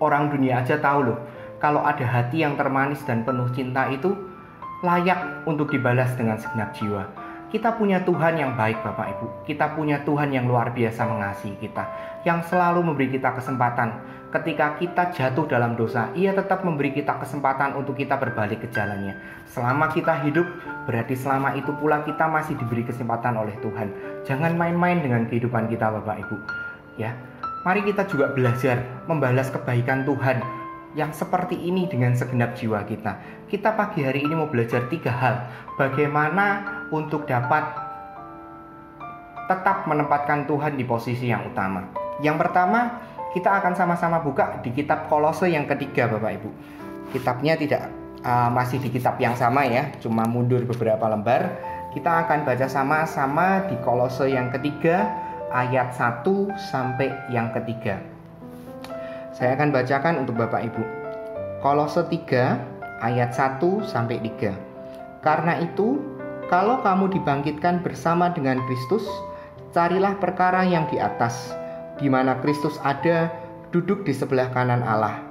orang 0.02 0.34
dunia 0.34 0.60
aja 0.66 0.76
tahu 0.82 1.14
loh 1.14 1.20
kalau 1.62 1.80
ada 1.86 2.04
hati 2.04 2.44
yang 2.44 2.60
termanis 2.60 3.00
dan 3.08 3.24
penuh 3.24 3.48
cinta 3.56 3.88
itu 3.88 4.12
layak 4.84 5.48
untuk 5.48 5.72
dibalas 5.72 6.12
dengan 6.20 6.36
segenap 6.36 6.76
jiwa. 6.76 7.08
Kita 7.48 7.78
punya 7.80 8.04
Tuhan 8.04 8.36
yang 8.36 8.58
baik 8.60 8.84
Bapak 8.84 9.08
Ibu. 9.16 9.28
Kita 9.48 9.72
punya 9.78 10.02
Tuhan 10.04 10.34
yang 10.36 10.50
luar 10.50 10.76
biasa 10.76 11.06
mengasihi 11.08 11.56
kita. 11.62 11.86
Yang 12.28 12.52
selalu 12.52 12.82
memberi 12.82 13.14
kita 13.14 13.32
kesempatan. 13.38 14.04
Ketika 14.34 14.82
kita 14.82 15.14
jatuh 15.14 15.46
dalam 15.46 15.78
dosa, 15.78 16.10
ia 16.18 16.34
tetap 16.34 16.66
memberi 16.66 16.90
kita 16.90 17.22
kesempatan 17.22 17.78
untuk 17.78 17.94
kita 17.94 18.18
berbalik 18.18 18.66
ke 18.66 18.68
jalannya. 18.74 19.14
Selama 19.46 19.94
kita 19.94 20.26
hidup, 20.26 20.50
berarti 20.90 21.14
selama 21.14 21.54
itu 21.54 21.70
pula 21.78 22.02
kita 22.02 22.26
masih 22.26 22.58
diberi 22.58 22.82
kesempatan 22.82 23.38
oleh 23.38 23.54
Tuhan. 23.62 23.94
Jangan 24.26 24.58
main-main 24.58 25.06
dengan 25.06 25.30
kehidupan 25.30 25.70
kita 25.70 25.86
Bapak 26.02 26.26
Ibu. 26.26 26.38
Ya, 26.98 27.14
mari 27.62 27.86
kita 27.86 28.10
juga 28.10 28.34
belajar 28.34 28.82
membalas 29.06 29.54
kebaikan 29.54 30.02
Tuhan 30.02 30.42
yang 30.98 31.14
seperti 31.14 31.54
ini 31.54 31.86
dengan 31.86 32.18
segenap 32.18 32.58
jiwa 32.58 32.82
kita. 32.90 33.22
Kita 33.46 33.78
pagi 33.78 34.02
hari 34.02 34.26
ini 34.26 34.34
mau 34.34 34.50
belajar 34.50 34.90
tiga 34.90 35.14
hal. 35.14 35.46
Bagaimana 35.78 36.66
untuk 36.90 37.30
dapat 37.30 37.70
tetap 39.46 39.86
menempatkan 39.86 40.50
Tuhan 40.50 40.74
di 40.74 40.90
posisi 40.90 41.30
yang 41.30 41.46
utama. 41.46 41.86
Yang 42.22 42.46
pertama, 42.46 43.13
kita 43.34 43.50
akan 43.50 43.74
sama-sama 43.74 44.22
buka 44.22 44.62
di 44.62 44.70
kitab 44.70 45.10
Kolose 45.10 45.50
yang 45.50 45.66
ketiga 45.66 46.06
Bapak 46.06 46.38
Ibu. 46.38 46.50
Kitabnya 47.10 47.58
tidak 47.58 47.90
uh, 48.22 48.54
masih 48.54 48.78
di 48.78 48.94
kitab 48.94 49.18
yang 49.18 49.34
sama 49.34 49.66
ya, 49.66 49.90
cuma 49.98 50.30
mundur 50.30 50.62
beberapa 50.70 51.10
lembar. 51.10 51.58
Kita 51.94 52.26
akan 52.26 52.46
baca 52.46 52.66
sama-sama 52.70 53.66
di 53.70 53.78
Kolose 53.82 54.30
yang 54.30 54.54
ketiga 54.54 55.10
ayat 55.54 55.94
1 55.94 56.26
sampai 56.58 57.10
yang 57.30 57.54
ketiga. 57.54 58.02
Saya 59.34 59.58
akan 59.58 59.74
bacakan 59.74 60.26
untuk 60.26 60.38
Bapak 60.38 60.62
Ibu. 60.70 60.84
Kolose 61.62 62.06
3 62.06 63.02
ayat 63.02 63.34
1 63.34 63.62
sampai 63.82 64.22
3. 64.22 64.54
Karena 65.26 65.58
itu, 65.58 65.98
kalau 66.54 66.86
kamu 66.86 67.18
dibangkitkan 67.18 67.82
bersama 67.82 68.30
dengan 68.30 68.62
Kristus, 68.70 69.06
carilah 69.74 70.18
perkara 70.22 70.62
yang 70.68 70.86
di 70.92 71.02
atas, 71.02 71.56
di 71.98 72.08
mana 72.10 72.40
Kristus 72.42 72.78
ada, 72.82 73.30
duduk 73.74 74.06
di 74.06 74.14
sebelah 74.14 74.54
kanan 74.54 74.86
Allah. 74.86 75.22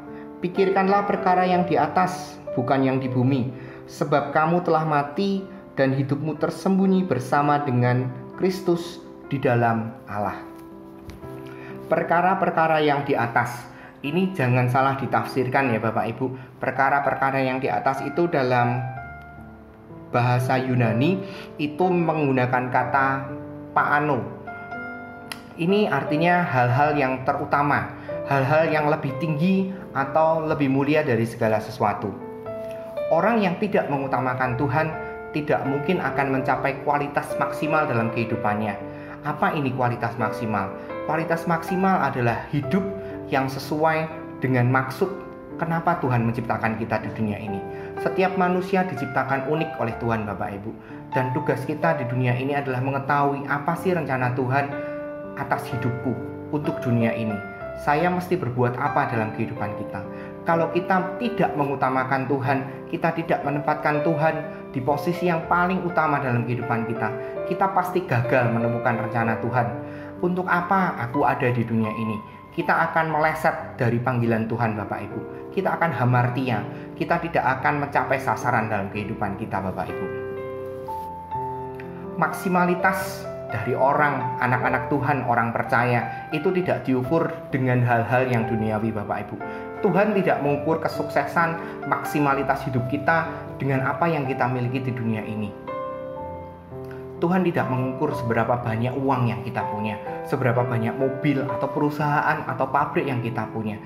Pikirkanlah 0.42 1.06
perkara 1.06 1.46
yang 1.46 1.66
di 1.66 1.78
atas, 1.78 2.38
bukan 2.58 2.82
yang 2.82 2.98
di 2.98 3.06
bumi, 3.06 3.54
sebab 3.86 4.34
kamu 4.34 4.66
telah 4.66 4.82
mati 4.82 5.46
dan 5.78 5.94
hidupmu 5.94 6.36
tersembunyi 6.36 7.06
bersama 7.06 7.62
dengan 7.62 8.10
Kristus 8.36 8.98
di 9.30 9.38
dalam 9.38 9.94
Allah. 10.10 10.36
Perkara-perkara 11.86 12.82
yang 12.82 13.04
di 13.04 13.14
atas 13.14 13.72
ini 14.02 14.34
jangan 14.34 14.66
salah 14.66 14.98
ditafsirkan 14.98 15.70
ya 15.70 15.78
Bapak 15.78 16.10
Ibu. 16.10 16.58
Perkara-perkara 16.58 17.38
yang 17.38 17.62
di 17.62 17.70
atas 17.70 18.02
itu 18.02 18.26
dalam 18.26 18.82
bahasa 20.10 20.58
Yunani 20.58 21.22
itu 21.62 21.86
menggunakan 21.86 22.68
kata 22.68 23.06
paano. 23.70 24.41
Ini 25.52 25.92
artinya 25.92 26.40
hal-hal 26.48 26.96
yang 26.96 27.28
terutama, 27.28 27.92
hal-hal 28.24 28.72
yang 28.72 28.88
lebih 28.88 29.12
tinggi 29.20 29.68
atau 29.92 30.48
lebih 30.48 30.72
mulia 30.72 31.04
dari 31.04 31.28
segala 31.28 31.60
sesuatu. 31.60 32.08
Orang 33.12 33.44
yang 33.44 33.60
tidak 33.60 33.84
mengutamakan 33.92 34.56
Tuhan 34.56 34.88
tidak 35.36 35.60
mungkin 35.68 36.00
akan 36.00 36.40
mencapai 36.40 36.80
kualitas 36.88 37.28
maksimal 37.36 37.84
dalam 37.84 38.08
kehidupannya. 38.16 38.80
Apa 39.28 39.52
ini 39.52 39.68
kualitas 39.76 40.16
maksimal? 40.16 40.72
Kualitas 41.04 41.44
maksimal 41.44 42.00
adalah 42.00 42.48
hidup 42.48 42.80
yang 43.28 43.44
sesuai 43.44 44.08
dengan 44.40 44.72
maksud 44.72 45.12
kenapa 45.60 46.00
Tuhan 46.00 46.24
menciptakan 46.24 46.80
kita 46.80 47.04
di 47.04 47.12
dunia 47.12 47.36
ini. 47.36 47.60
Setiap 48.00 48.40
manusia 48.40 48.88
diciptakan 48.88 49.52
unik 49.52 49.76
oleh 49.76 49.92
Tuhan 50.00 50.24
Bapak 50.24 50.48
Ibu. 50.56 50.72
Dan 51.12 51.36
tugas 51.36 51.60
kita 51.68 52.00
di 52.00 52.08
dunia 52.08 52.32
ini 52.32 52.56
adalah 52.56 52.80
mengetahui 52.80 53.44
apa 53.44 53.76
sih 53.76 53.92
rencana 53.92 54.32
Tuhan 54.32 54.91
atas 55.36 55.68
hidupku 55.70 56.12
untuk 56.52 56.80
dunia 56.84 57.12
ini. 57.14 57.34
Saya 57.82 58.12
mesti 58.12 58.38
berbuat 58.38 58.78
apa 58.78 59.10
dalam 59.10 59.34
kehidupan 59.34 59.74
kita. 59.80 60.00
Kalau 60.42 60.70
kita 60.70 61.18
tidak 61.18 61.54
mengutamakan 61.54 62.28
Tuhan, 62.30 62.58
kita 62.90 63.14
tidak 63.16 63.40
menempatkan 63.42 64.02
Tuhan 64.06 64.34
di 64.70 64.80
posisi 64.82 65.26
yang 65.30 65.46
paling 65.50 65.82
utama 65.82 66.18
dalam 66.22 66.44
kehidupan 66.46 66.86
kita, 66.86 67.08
kita 67.46 67.70
pasti 67.74 68.04
gagal 68.04 68.50
menemukan 68.50 69.08
rencana 69.08 69.38
Tuhan. 69.42 69.66
Untuk 70.22 70.46
apa 70.46 70.94
aku 71.02 71.26
ada 71.26 71.50
di 71.50 71.62
dunia 71.66 71.90
ini? 71.90 72.42
kita 72.52 72.92
akan 72.92 73.16
meleset 73.16 73.80
dari 73.80 73.96
panggilan 73.96 74.44
Tuhan 74.44 74.76
Bapak 74.76 75.00
Ibu. 75.08 75.20
Kita 75.56 75.76
akan 75.76 75.90
hamartia, 75.92 76.60
kita 76.96 77.16
tidak 77.24 77.44
akan 77.60 77.88
mencapai 77.88 78.20
sasaran 78.20 78.68
dalam 78.68 78.92
kehidupan 78.92 79.40
kita 79.40 79.60
Bapak 79.60 79.88
Ibu. 79.88 80.06
Maksimalitas 82.20 83.24
dari 83.52 83.76
orang, 83.76 84.40
anak-anak 84.40 84.88
Tuhan, 84.88 85.28
orang 85.28 85.52
percaya 85.52 86.26
itu 86.32 86.48
tidak 86.56 86.88
diukur 86.88 87.28
dengan 87.52 87.84
hal-hal 87.84 88.24
yang 88.26 88.48
duniawi 88.48 88.88
Bapak 88.90 89.28
Ibu. 89.28 89.36
Tuhan 89.84 90.16
tidak 90.16 90.40
mengukur 90.40 90.80
kesuksesan, 90.80 91.84
maksimalitas 91.86 92.64
hidup 92.64 92.88
kita 92.88 93.28
dengan 93.60 93.84
apa 93.84 94.08
yang 94.08 94.24
kita 94.24 94.48
miliki 94.48 94.80
di 94.88 94.92
dunia 94.96 95.20
ini. 95.22 95.52
Tuhan 97.22 97.46
tidak 97.46 97.70
mengukur 97.70 98.10
seberapa 98.18 98.58
banyak 98.58 98.98
uang 98.98 99.30
yang 99.30 99.46
kita 99.46 99.62
punya, 99.70 99.94
seberapa 100.26 100.66
banyak 100.66 100.90
mobil 100.98 101.46
atau 101.46 101.70
perusahaan 101.70 102.42
atau 102.50 102.66
pabrik 102.66 103.06
yang 103.06 103.22
kita 103.22 103.46
punya. 103.54 103.78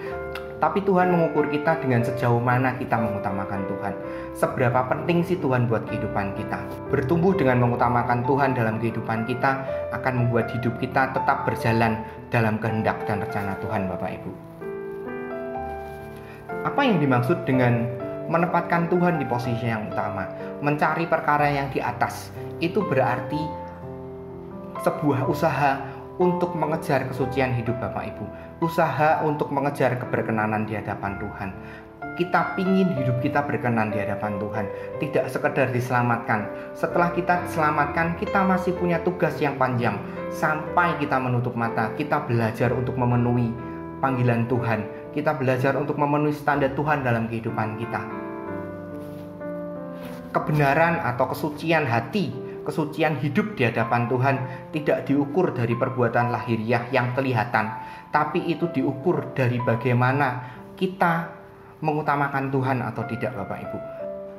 Tapi 0.57 0.81
Tuhan 0.89 1.13
mengukur 1.13 1.53
kita 1.53 1.77
dengan 1.85 2.01
sejauh 2.01 2.41
mana 2.41 2.73
kita 2.81 2.97
mengutamakan 2.97 3.69
Tuhan. 3.69 3.95
Seberapa 4.33 4.89
penting 4.89 5.21
sih 5.21 5.37
Tuhan 5.37 5.69
buat 5.69 5.85
kehidupan 5.85 6.33
kita. 6.33 6.65
Bertumbuh 6.89 7.37
dengan 7.37 7.61
mengutamakan 7.61 8.25
Tuhan 8.25 8.57
dalam 8.57 8.81
kehidupan 8.81 9.29
kita 9.29 9.61
akan 9.93 10.25
membuat 10.25 10.49
hidup 10.57 10.81
kita 10.81 11.13
tetap 11.13 11.45
berjalan 11.45 12.01
dalam 12.33 12.57
kehendak 12.57 13.05
dan 13.05 13.21
rencana 13.21 13.53
Tuhan 13.61 13.85
Bapak 13.85 14.11
Ibu. 14.17 14.33
Apa 16.65 16.81
yang 16.89 17.05
dimaksud 17.05 17.45
dengan 17.45 17.85
menempatkan 18.33 18.89
Tuhan 18.89 19.21
di 19.21 19.29
posisi 19.29 19.69
yang 19.69 19.93
utama, 19.93 20.25
mencari 20.65 21.05
perkara 21.05 21.53
yang 21.53 21.69
di 21.69 21.85
atas, 21.85 22.33
itu 22.65 22.81
berarti 22.81 23.39
sebuah 24.81 25.29
usaha 25.29 25.85
untuk 26.17 26.57
mengejar 26.57 27.05
kesucian 27.13 27.53
hidup 27.53 27.77
Bapak 27.77 28.17
Ibu 28.17 28.25
usaha 28.61 29.21
untuk 29.25 29.53
mengejar 29.53 30.01
keberkenanan 30.01 30.65
di 30.65 30.77
hadapan 30.77 31.21
Tuhan. 31.21 31.51
Kita 32.17 32.57
pingin 32.57 32.97
hidup 32.97 33.21
kita 33.21 33.45
berkenan 33.45 33.93
di 33.93 34.01
hadapan 34.01 34.41
Tuhan. 34.41 34.65
Tidak 34.97 35.29
sekedar 35.29 35.69
diselamatkan. 35.69 36.49
Setelah 36.73 37.13
kita 37.13 37.45
diselamatkan 37.45 38.17
kita 38.17 38.41
masih 38.41 38.73
punya 38.73 38.97
tugas 39.05 39.37
yang 39.37 39.61
panjang. 39.61 40.01
Sampai 40.33 40.97
kita 40.97 41.21
menutup 41.21 41.53
mata 41.53 41.93
kita 41.93 42.25
belajar 42.25 42.73
untuk 42.73 42.97
memenuhi 42.97 43.53
panggilan 44.01 44.49
Tuhan. 44.49 45.13
Kita 45.13 45.37
belajar 45.37 45.77
untuk 45.77 46.01
memenuhi 46.01 46.33
standar 46.33 46.73
Tuhan 46.73 47.05
dalam 47.05 47.29
kehidupan 47.29 47.77
kita. 47.77 48.01
Kebenaran 50.33 51.01
atau 51.05 51.33
kesucian 51.33 51.85
hati 51.85 52.47
kesucian 52.67 53.15
hidup 53.23 53.55
di 53.55 53.63
hadapan 53.63 54.11
Tuhan 54.11 54.37
tidak 54.75 55.07
diukur 55.07 55.55
dari 55.55 55.79
perbuatan 55.79 56.35
lahiriah 56.35 56.91
yang 56.91 57.15
kelihatan, 57.15 57.71
tapi 58.17 58.49
itu 58.49 58.73
diukur 58.73 59.37
dari 59.37 59.61
bagaimana 59.61 60.57
kita 60.73 61.29
mengutamakan 61.85 62.49
Tuhan 62.49 62.81
atau 62.81 63.05
tidak, 63.05 63.37
Bapak 63.37 63.59
Ibu. 63.69 63.79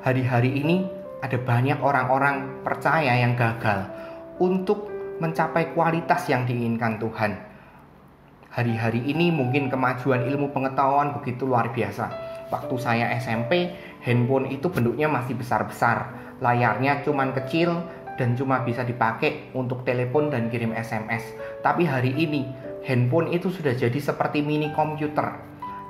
Hari-hari 0.02 0.50
ini 0.58 0.82
ada 1.22 1.38
banyak 1.38 1.78
orang-orang 1.78 2.66
percaya 2.66 3.14
yang 3.14 3.38
gagal 3.38 3.86
untuk 4.42 4.90
mencapai 5.22 5.78
kualitas 5.78 6.26
yang 6.26 6.42
diinginkan 6.42 6.98
Tuhan. 6.98 7.38
Hari-hari 8.50 9.06
ini 9.06 9.30
mungkin 9.30 9.70
kemajuan 9.70 10.26
ilmu 10.26 10.50
pengetahuan 10.50 11.14
begitu 11.14 11.46
luar 11.46 11.70
biasa. 11.70 12.10
Waktu 12.50 12.74
saya 12.82 13.14
SMP, 13.22 13.70
handphone 14.02 14.50
itu 14.50 14.66
bentuknya 14.74 15.06
masih 15.06 15.38
besar-besar, 15.38 16.10
layarnya 16.42 17.06
cuman 17.06 17.30
kecil, 17.30 17.78
dan 18.18 18.34
cuma 18.34 18.66
bisa 18.66 18.82
dipakai 18.82 19.54
untuk 19.54 19.86
telepon 19.86 20.34
dan 20.34 20.50
kirim 20.50 20.74
SMS. 20.74 21.22
Tapi 21.62 21.86
hari 21.86 22.18
ini 22.18 22.50
handphone 22.88 23.36
itu 23.36 23.52
sudah 23.52 23.76
jadi 23.76 24.00
seperti 24.00 24.40
mini 24.40 24.72
komputer. 24.72 25.36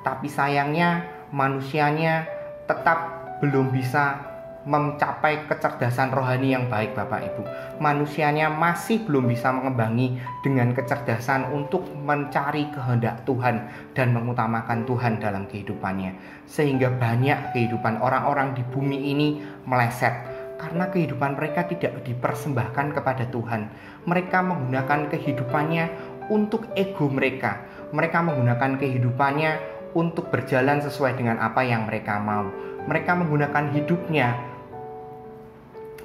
Tapi 0.03 0.27
sayangnya 0.27 1.07
manusianya 1.31 2.27
tetap 2.67 2.99
belum 3.39 3.71
bisa 3.71 4.29
mencapai 4.67 5.47
kecerdasan 5.47 6.11
rohani 6.11 6.51
yang 6.51 6.67
baik 6.67 6.91
Bapak 6.91 7.31
Ibu. 7.31 7.43
Manusianya 7.79 8.51
masih 8.51 9.07
belum 9.07 9.31
bisa 9.31 9.55
mengembangi 9.55 10.19
dengan 10.43 10.75
kecerdasan 10.75 11.47
untuk 11.55 11.87
mencari 11.95 12.67
kehendak 12.69 13.23
Tuhan 13.23 13.71
dan 13.95 14.11
mengutamakan 14.11 14.83
Tuhan 14.83 15.23
dalam 15.23 15.47
kehidupannya. 15.47 16.43
Sehingga 16.43 16.91
banyak 16.91 17.55
kehidupan 17.55 18.03
orang-orang 18.03 18.51
di 18.51 18.61
bumi 18.67 19.15
ini 19.15 19.39
meleset 19.63 20.27
karena 20.59 20.91
kehidupan 20.91 21.39
mereka 21.39 21.63
tidak 21.63 22.03
dipersembahkan 22.03 22.91
kepada 22.91 23.31
Tuhan. 23.31 23.71
Mereka 24.03 24.43
menggunakan 24.43 25.07
kehidupannya 25.07 26.18
untuk 26.29 26.69
ego 26.77 27.09
mereka. 27.09 27.65
Mereka 27.89 28.21
menggunakan 28.21 28.77
kehidupannya 28.77 29.51
untuk 29.97 30.29
berjalan 30.29 30.79
sesuai 30.79 31.17
dengan 31.17 31.41
apa 31.41 31.65
yang 31.65 31.89
mereka 31.89 32.21
mau. 32.21 32.49
Mereka 32.85 33.11
menggunakan 33.17 33.73
hidupnya 33.73 34.37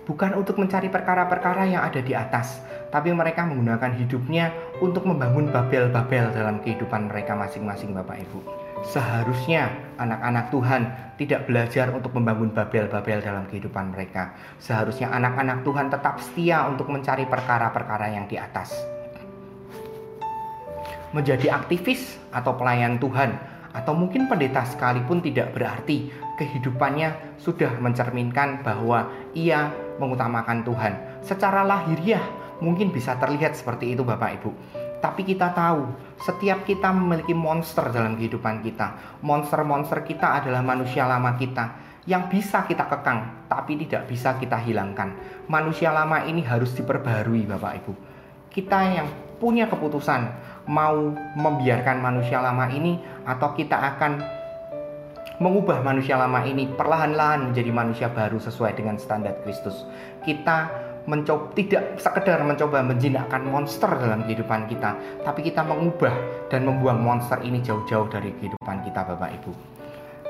bukan 0.05 0.37
untuk 0.37 0.61
mencari 0.61 0.93
perkara-perkara 0.93 1.64
yang 1.68 1.83
ada 1.85 2.01
di 2.01 2.12
atas, 2.12 2.61
tapi 2.93 3.11
mereka 3.11 3.49
menggunakan 3.49 3.97
hidupnya 3.97 4.53
untuk 4.85 5.09
membangun 5.09 5.49
babel-babel 5.49 6.31
dalam 6.33 6.61
kehidupan 6.61 7.09
mereka 7.09 7.33
masing-masing, 7.33 7.97
Bapak 7.97 8.20
Ibu. 8.20 8.39
Seharusnya 8.85 9.72
anak-anak 9.97 10.53
Tuhan 10.53 10.83
tidak 11.16 11.49
belajar 11.49 11.89
untuk 11.89 12.12
membangun 12.12 12.53
babel-babel 12.53 13.25
dalam 13.25 13.49
kehidupan 13.49 13.97
mereka. 13.97 14.37
Seharusnya 14.61 15.09
anak-anak 15.09 15.64
Tuhan 15.64 15.89
tetap 15.89 16.20
setia 16.20 16.68
untuk 16.68 16.93
mencari 16.93 17.25
perkara-perkara 17.25 18.12
yang 18.12 18.29
di 18.29 18.37
atas. 18.37 18.77
Menjadi 21.14 21.46
aktivis 21.54 22.18
atau 22.34 22.58
pelayan 22.58 22.98
Tuhan 22.98 23.38
atau 23.70 23.94
mungkin 23.94 24.26
pendeta 24.26 24.66
sekalipun 24.66 25.22
tidak 25.22 25.54
berarti 25.54 26.10
kehidupannya 26.38 27.38
sudah 27.38 27.78
mencerminkan 27.78 28.66
bahwa 28.66 29.10
ia 29.34 29.70
mengutamakan 30.02 30.66
Tuhan. 30.66 31.22
Secara 31.22 31.62
lahiriah 31.62 32.22
mungkin 32.58 32.90
bisa 32.90 33.14
terlihat 33.18 33.54
seperti 33.54 33.94
itu 33.94 34.02
Bapak 34.02 34.42
Ibu. 34.42 34.50
Tapi 34.98 35.20
kita 35.20 35.52
tahu, 35.52 35.84
setiap 36.16 36.64
kita 36.64 36.88
memiliki 36.88 37.36
monster 37.36 37.92
dalam 37.92 38.16
kehidupan 38.16 38.64
kita. 38.64 39.20
Monster-monster 39.20 40.00
kita 40.00 40.40
adalah 40.40 40.64
manusia 40.64 41.04
lama 41.04 41.36
kita 41.36 41.76
yang 42.08 42.32
bisa 42.32 42.64
kita 42.64 42.88
kekang, 42.88 43.44
tapi 43.44 43.76
tidak 43.84 44.08
bisa 44.08 44.40
kita 44.40 44.56
hilangkan. 44.56 45.12
Manusia 45.44 45.92
lama 45.92 46.24
ini 46.24 46.40
harus 46.40 46.72
diperbarui, 46.72 47.44
Bapak 47.44 47.72
Ibu. 47.84 47.92
Kita 48.48 48.80
yang 48.96 49.08
punya 49.36 49.68
keputusan 49.68 50.30
mau 50.68 51.12
membiarkan 51.36 52.00
manusia 52.00 52.40
lama 52.40 52.68
ini, 52.72 52.98
atau 53.24 53.52
kita 53.52 53.76
akan 53.94 54.22
mengubah 55.42 55.82
manusia 55.82 56.14
lama 56.14 56.46
ini 56.46 56.70
perlahan-lahan 56.70 57.50
menjadi 57.50 57.70
manusia 57.74 58.06
baru 58.06 58.38
sesuai 58.38 58.78
dengan 58.78 58.96
standar 58.96 59.34
Kristus. 59.42 59.82
Kita 60.22 60.70
mencoba 61.04 61.52
tidak 61.52 62.00
sekedar 62.00 62.40
mencoba 62.40 62.80
menjinakkan 62.80 63.44
monster 63.44 63.92
dalam 63.92 64.24
kehidupan 64.24 64.70
kita, 64.72 64.96
tapi 65.20 65.44
kita 65.44 65.60
mengubah 65.60 66.14
dan 66.48 66.64
membuang 66.64 67.02
monster 67.02 67.42
ini 67.44 67.60
jauh-jauh 67.60 68.08
dari 68.08 68.32
kehidupan 68.40 68.86
kita 68.88 69.04
Bapak 69.04 69.30
Ibu. 69.42 69.52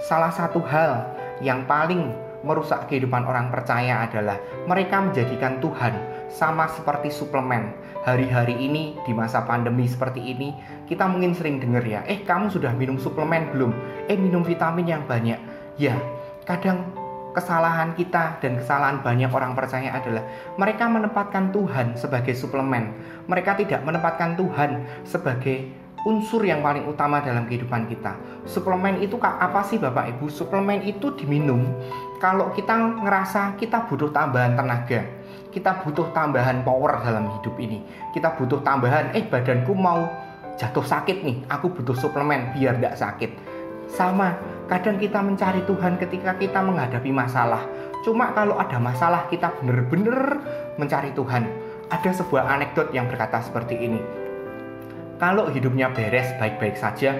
Salah 0.02 0.34
satu 0.34 0.58
hal 0.66 1.14
yang 1.38 1.62
paling 1.68 2.10
merusak 2.44 2.86
kehidupan 2.92 3.24
orang 3.24 3.48
percaya 3.48 4.04
adalah 4.04 4.36
mereka 4.68 5.00
menjadikan 5.00 5.58
Tuhan 5.58 5.96
sama 6.28 6.68
seperti 6.70 7.08
suplemen. 7.08 7.72
Hari-hari 8.04 8.60
ini 8.60 9.00
di 9.08 9.16
masa 9.16 9.48
pandemi 9.48 9.88
seperti 9.88 10.20
ini, 10.20 10.52
kita 10.84 11.08
mungkin 11.08 11.32
sering 11.32 11.56
dengar 11.56 11.80
ya, 11.80 12.04
eh 12.04 12.20
kamu 12.20 12.52
sudah 12.52 12.76
minum 12.76 13.00
suplemen 13.00 13.48
belum? 13.56 13.72
Eh 14.12 14.20
minum 14.20 14.44
vitamin 14.44 14.84
yang 14.84 15.02
banyak. 15.08 15.40
Ya, 15.80 15.96
kadang 16.44 16.92
kesalahan 17.32 17.96
kita 17.96 18.38
dan 18.44 18.60
kesalahan 18.60 19.00
banyak 19.00 19.32
orang 19.32 19.56
percaya 19.56 19.90
adalah 19.96 20.22
mereka 20.60 20.84
menempatkan 20.86 21.50
Tuhan 21.50 21.96
sebagai 21.96 22.36
suplemen. 22.36 22.92
Mereka 23.26 23.56
tidak 23.64 23.80
menempatkan 23.82 24.36
Tuhan 24.36 24.84
sebagai 25.02 25.72
unsur 26.04 26.44
yang 26.44 26.60
paling 26.60 26.84
utama 26.84 27.24
dalam 27.24 27.48
kehidupan 27.48 27.88
kita. 27.88 28.14
Suplemen 28.44 29.00
itu 29.00 29.16
apa 29.18 29.64
sih 29.64 29.80
Bapak 29.80 30.14
Ibu? 30.16 30.28
Suplemen 30.28 30.84
itu 30.84 31.16
diminum 31.16 31.64
kalau 32.24 32.48
kita 32.56 33.04
ngerasa 33.04 33.60
kita 33.60 33.84
butuh 33.84 34.08
tambahan 34.08 34.56
tenaga. 34.56 35.04
Kita 35.52 35.84
butuh 35.84 36.08
tambahan 36.16 36.64
power 36.64 37.04
dalam 37.04 37.28
hidup 37.36 37.52
ini. 37.60 37.84
Kita 38.16 38.32
butuh 38.32 38.64
tambahan, 38.64 39.12
eh 39.12 39.28
badanku 39.28 39.76
mau 39.76 40.08
jatuh 40.56 40.82
sakit 40.82 41.20
nih, 41.20 41.36
aku 41.52 41.68
butuh 41.76 41.92
suplemen 41.92 42.56
biar 42.56 42.80
tidak 42.80 42.96
sakit. 42.96 43.30
Sama, 43.92 44.34
Kadang 44.64 44.96
kita 44.96 45.20
mencari 45.20 45.60
Tuhan 45.68 46.00
ketika 46.00 46.40
kita 46.40 46.64
menghadapi 46.64 47.12
masalah. 47.12 47.60
Cuma 48.00 48.32
kalau 48.32 48.56
ada 48.56 48.80
masalah 48.80 49.28
kita 49.28 49.52
benar-benar 49.60 50.40
mencari 50.80 51.12
Tuhan. 51.12 51.44
Ada 51.92 52.24
sebuah 52.24 52.48
anekdot 52.48 52.88
yang 52.96 53.04
berkata 53.04 53.44
seperti 53.44 53.76
ini. 53.76 54.00
Kalau 55.20 55.52
hidupnya 55.52 55.92
beres 55.92 56.32
baik-baik 56.40 56.80
saja, 56.80 57.12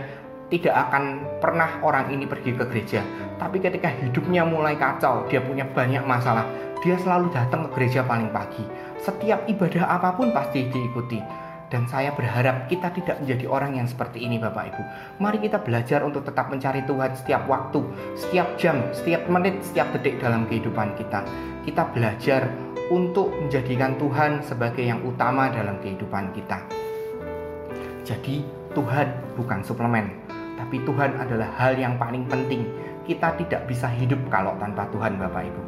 tidak 0.55 0.74
akan 0.88 1.26
pernah 1.42 1.82
orang 1.82 2.14
ini 2.14 2.30
pergi 2.30 2.55
ke 2.55 2.62
gereja. 2.70 3.02
Tapi 3.42 3.59
ketika 3.59 3.90
hidupnya 3.90 4.46
mulai 4.46 4.78
kacau, 4.78 5.26
dia 5.26 5.42
punya 5.42 5.66
banyak 5.66 6.07
masalah, 6.07 6.46
dia 6.86 6.94
selalu 7.02 7.34
datang 7.34 7.66
ke 7.66 7.68
gereja 7.74 8.07
paling 8.07 8.30
pagi. 8.30 8.62
Setiap 9.02 9.50
ibadah 9.50 9.90
apa 9.90 10.14
pun 10.14 10.30
pasti 10.30 10.70
diikuti 10.70 11.18
dan 11.74 11.90
saya 11.90 12.14
berharap 12.14 12.70
kita 12.70 12.86
tidak 12.94 13.18
menjadi 13.18 13.50
orang 13.50 13.74
yang 13.74 13.90
seperti 13.90 14.22
ini 14.22 14.38
Bapak 14.38 14.70
Ibu. 14.70 14.82
Mari 15.18 15.42
kita 15.42 15.59
belajar 15.59 16.07
untuk 16.07 16.22
tetap 16.22 16.46
mencari 16.46 16.86
Tuhan 16.86 17.11
setiap 17.18 17.50
waktu, 17.50 17.82
setiap 18.14 18.55
jam, 18.55 18.78
setiap 18.94 19.26
menit, 19.26 19.59
setiap 19.66 19.90
detik 19.90 20.22
dalam 20.22 20.46
kehidupan 20.46 20.94
kita. 20.94 21.26
Kita 21.66 21.90
belajar 21.90 22.46
untuk 22.94 23.34
menjadikan 23.34 23.98
Tuhan 23.98 24.44
sebagai 24.46 24.86
yang 24.86 25.02
utama 25.02 25.50
dalam 25.50 25.82
kehidupan 25.82 26.30
kita. 26.36 26.62
Jadi 28.07 28.44
Tuhan 28.76 29.34
bukan 29.34 29.64
suplemen, 29.66 30.12
tapi 30.75 30.91
Tuhan 30.91 31.22
adalah 31.22 31.55
hal 31.55 31.79
yang 31.79 31.95
paling 32.03 32.27
penting. 32.27 32.66
Kita 33.07 33.39
tidak 33.39 33.70
bisa 33.70 33.87
hidup 33.95 34.18
kalau 34.27 34.59
tanpa 34.59 34.91
Tuhan 34.91 35.14
Bapak 35.22 35.47
Ibu. 35.47 35.62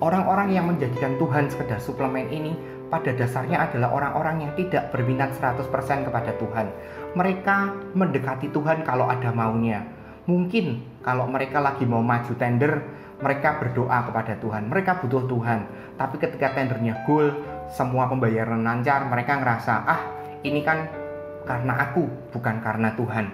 Orang-orang 0.00 0.56
yang 0.56 0.64
menjadikan 0.64 1.12
Tuhan 1.20 1.52
sekedar 1.52 1.76
suplemen 1.76 2.24
ini 2.32 2.56
pada 2.88 3.12
dasarnya 3.12 3.68
adalah 3.68 3.92
orang-orang 3.92 4.48
yang 4.48 4.52
tidak 4.56 4.88
berminat 4.96 5.36
100% 5.36 6.08
kepada 6.08 6.40
Tuhan. 6.40 6.72
Mereka 7.12 7.56
mendekati 7.92 8.48
Tuhan 8.48 8.80
kalau 8.80 9.12
ada 9.12 9.28
maunya. 9.28 9.84
Mungkin 10.24 10.80
kalau 11.04 11.28
mereka 11.28 11.60
lagi 11.60 11.84
mau 11.84 12.00
maju 12.00 12.32
tender, 12.40 12.80
mereka 13.20 13.60
berdoa 13.60 14.08
kepada 14.08 14.40
Tuhan. 14.40 14.72
Mereka 14.72 15.04
butuh 15.04 15.28
Tuhan. 15.28 15.68
Tapi 16.00 16.16
ketika 16.16 16.56
tendernya 16.56 17.04
goal, 17.04 17.28
semua 17.68 18.08
pembayaran 18.08 18.64
lancar, 18.64 19.04
mereka 19.04 19.36
ngerasa, 19.36 19.84
ah 19.84 20.00
ini 20.40 20.64
kan 20.64 21.05
karena 21.46 21.72
aku, 21.78 22.04
bukan 22.34 22.58
karena 22.60 22.92
Tuhan. 22.98 23.30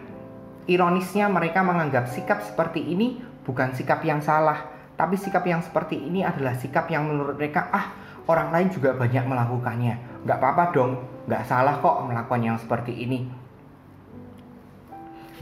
Ironisnya 0.69 1.27
mereka 1.27 1.65
menganggap 1.67 2.07
sikap 2.13 2.45
seperti 2.45 2.85
ini 2.85 3.19
bukan 3.43 3.75
sikap 3.75 4.05
yang 4.07 4.23
salah, 4.23 4.71
tapi 4.95 5.19
sikap 5.19 5.43
yang 5.43 5.65
seperti 5.65 5.99
ini 5.99 6.23
adalah 6.23 6.55
sikap 6.55 6.87
yang 6.87 7.09
menurut 7.09 7.35
mereka, 7.35 7.67
ah 7.75 7.91
orang 8.31 8.55
lain 8.55 8.69
juga 8.71 8.95
banyak 8.95 9.25
melakukannya. 9.27 10.23
Nggak 10.23 10.39
apa-apa 10.39 10.65
dong, 10.71 10.93
nggak 11.27 11.43
salah 11.49 11.83
kok 11.83 12.07
melakukan 12.07 12.43
yang 12.43 12.59
seperti 12.61 12.95
ini. 12.95 13.27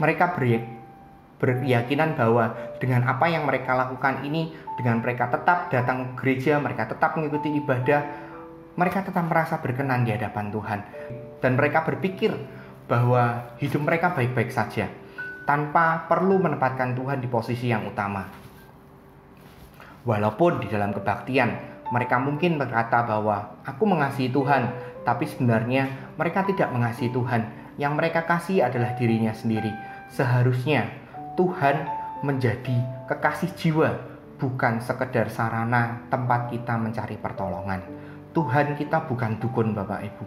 Mereka 0.01 0.33
ber 0.33 0.45
berkeyakinan 1.41 2.13
bahwa 2.13 2.53
dengan 2.77 3.01
apa 3.09 3.25
yang 3.25 3.49
mereka 3.49 3.73
lakukan 3.73 4.21
ini, 4.21 4.53
dengan 4.77 5.01
mereka 5.01 5.25
tetap 5.25 5.73
datang 5.73 6.13
ke 6.13 6.21
gereja, 6.21 6.61
mereka 6.61 6.85
tetap 6.85 7.17
mengikuti 7.17 7.49
ibadah, 7.57 8.05
mereka 8.77 9.01
tetap 9.01 9.25
merasa 9.25 9.57
berkenan 9.57 10.05
di 10.05 10.13
hadapan 10.13 10.53
Tuhan. 10.53 10.79
Dan 11.41 11.57
mereka 11.57 11.81
berpikir 11.81 12.29
bahwa 12.85 13.53
hidup 13.57 13.81
mereka 13.83 14.13
baik-baik 14.13 14.53
saja, 14.53 14.87
tanpa 15.45 16.05
perlu 16.07 16.37
menempatkan 16.39 16.93
Tuhan 16.95 17.19
di 17.19 17.27
posisi 17.27 17.67
yang 17.69 17.85
utama. 17.89 18.25
Walaupun 20.01 20.65
di 20.65 20.67
dalam 20.69 20.93
kebaktian 20.95 21.71
mereka 21.91 22.17
mungkin 22.17 22.55
berkata 22.55 23.03
bahwa 23.03 23.59
aku 23.67 23.83
mengasihi 23.83 24.31
Tuhan, 24.31 24.71
tapi 25.03 25.27
sebenarnya 25.27 26.15
mereka 26.15 26.47
tidak 26.47 26.71
mengasihi 26.71 27.11
Tuhan. 27.11 27.51
Yang 27.75 27.93
mereka 27.99 28.23
kasih 28.23 28.63
adalah 28.63 28.95
dirinya 28.95 29.35
sendiri. 29.35 29.75
Seharusnya 30.07 30.87
Tuhan 31.35 31.83
menjadi 32.23 32.79
kekasih 33.11 33.51
jiwa, 33.59 33.89
bukan 34.39 34.79
sekedar 34.79 35.27
sarana 35.27 36.07
tempat 36.07 36.47
kita 36.47 36.79
mencari 36.79 37.19
pertolongan. 37.19 37.83
Tuhan 38.31 38.79
kita 38.79 39.11
bukan 39.11 39.43
dukun 39.43 39.75
Bapak 39.75 39.99
Ibu. 40.07 40.25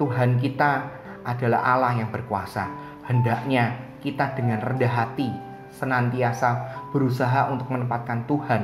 Tuhan 0.00 0.40
kita 0.40 0.88
adalah 1.24 1.64
Allah 1.64 1.98
yang 1.98 2.12
berkuasa. 2.12 2.68
Hendaknya 3.08 3.96
kita 4.04 4.36
dengan 4.36 4.60
rendah 4.60 4.92
hati 4.92 5.32
senantiasa 5.72 6.84
berusaha 6.94 7.50
untuk 7.50 7.72
menempatkan 7.72 8.28
Tuhan 8.30 8.62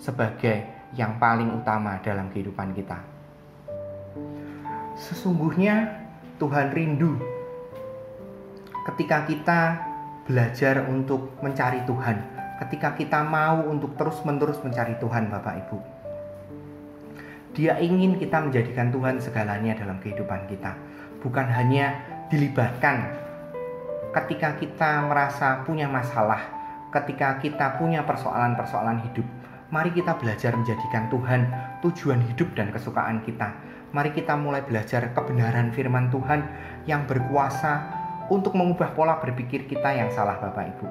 sebagai 0.00 0.66
yang 0.96 1.20
paling 1.20 1.52
utama 1.52 2.00
dalam 2.02 2.32
kehidupan 2.32 2.72
kita. 2.74 2.98
Sesungguhnya 4.96 6.08
Tuhan 6.40 6.72
rindu 6.72 7.20
ketika 8.92 9.28
kita 9.28 9.60
belajar 10.26 10.88
untuk 10.88 11.38
mencari 11.44 11.84
Tuhan, 11.84 12.16
ketika 12.64 12.96
kita 12.96 13.22
mau 13.22 13.62
untuk 13.68 13.94
terus-menerus 13.94 14.58
mencari 14.64 14.98
Tuhan, 14.98 15.30
Bapak 15.30 15.54
Ibu. 15.66 15.78
Dia 17.56 17.80
ingin 17.80 18.20
kita 18.20 18.42
menjadikan 18.44 18.92
Tuhan 18.92 19.16
segalanya 19.16 19.72
dalam 19.78 19.96
kehidupan 20.02 20.44
kita, 20.50 20.76
bukan 21.20 21.46
hanya 21.48 22.00
dilibatkan 22.32 23.12
ketika 24.12 24.56
kita 24.56 25.04
merasa 25.04 25.62
punya 25.62 25.86
masalah, 25.86 26.40
ketika 26.90 27.36
kita 27.38 27.76
punya 27.76 28.02
persoalan-persoalan 28.04 29.04
hidup, 29.10 29.26
Mari 29.66 29.90
kita 29.90 30.14
belajar 30.14 30.54
menjadikan 30.54 31.10
Tuhan 31.10 31.50
tujuan 31.82 32.22
hidup 32.30 32.54
dan 32.54 32.70
kesukaan 32.70 33.18
kita. 33.26 33.50
Mari 33.90 34.14
kita 34.14 34.38
mulai 34.38 34.62
belajar 34.62 35.10
kebenaran 35.10 35.74
firman 35.74 36.06
Tuhan 36.06 36.46
yang 36.86 37.02
berkuasa 37.10 37.82
untuk 38.30 38.54
mengubah 38.54 38.94
pola 38.94 39.18
berpikir 39.18 39.66
kita 39.66 39.90
yang 39.90 40.06
salah 40.14 40.38
Bapak 40.38 40.70
Ibu. 40.70 40.86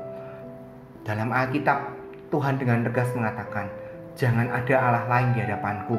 Dalam 1.07 1.31
Alkitab, 1.31 1.87
Tuhan 2.27 2.59
dengan 2.59 2.83
tegas 2.83 3.07
mengatakan, 3.15 3.71
Jangan 4.19 4.51
ada 4.51 4.75
Allah 4.75 5.05
lain 5.07 5.31
di 5.35 5.39
hadapanku. 5.43 5.95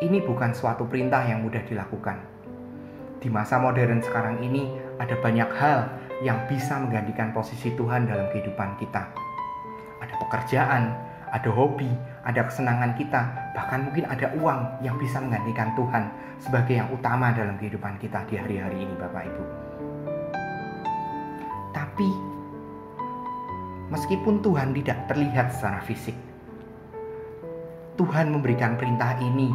Ini 0.00 0.24
bukan 0.24 0.56
suatu 0.56 0.88
perintah 0.88 1.20
yang 1.24 1.44
mudah 1.44 1.64
dilakukan. 1.68 2.16
Di 3.18 3.26
masa 3.26 3.58
modern 3.58 3.98
sekarang 3.98 4.38
ini, 4.46 4.70
ada 5.02 5.18
banyak 5.18 5.50
hal 5.58 5.90
yang 6.22 6.38
bisa 6.46 6.78
menggantikan 6.78 7.34
posisi 7.34 7.74
Tuhan 7.74 8.06
dalam 8.06 8.30
kehidupan 8.30 8.78
kita. 8.78 9.10
Ada 9.98 10.14
pekerjaan, 10.22 10.94
ada 11.34 11.50
hobi, 11.50 11.90
ada 12.22 12.46
kesenangan 12.46 12.94
kita, 12.94 13.52
bahkan 13.58 13.90
mungkin 13.90 14.06
ada 14.06 14.30
uang 14.38 14.86
yang 14.86 14.94
bisa 15.02 15.18
menggantikan 15.18 15.74
Tuhan 15.74 16.04
sebagai 16.38 16.78
yang 16.78 16.88
utama 16.94 17.34
dalam 17.34 17.58
kehidupan 17.58 17.98
kita 17.98 18.22
di 18.30 18.38
hari-hari 18.38 18.86
ini, 18.86 18.94
Bapak 18.94 19.22
Ibu. 19.26 19.44
Tapi, 21.74 22.10
meskipun 23.90 24.46
Tuhan 24.46 24.70
tidak 24.78 25.10
terlihat 25.10 25.50
secara 25.50 25.82
fisik, 25.82 26.14
Tuhan 27.98 28.30
memberikan 28.30 28.78
perintah 28.78 29.18
ini 29.18 29.50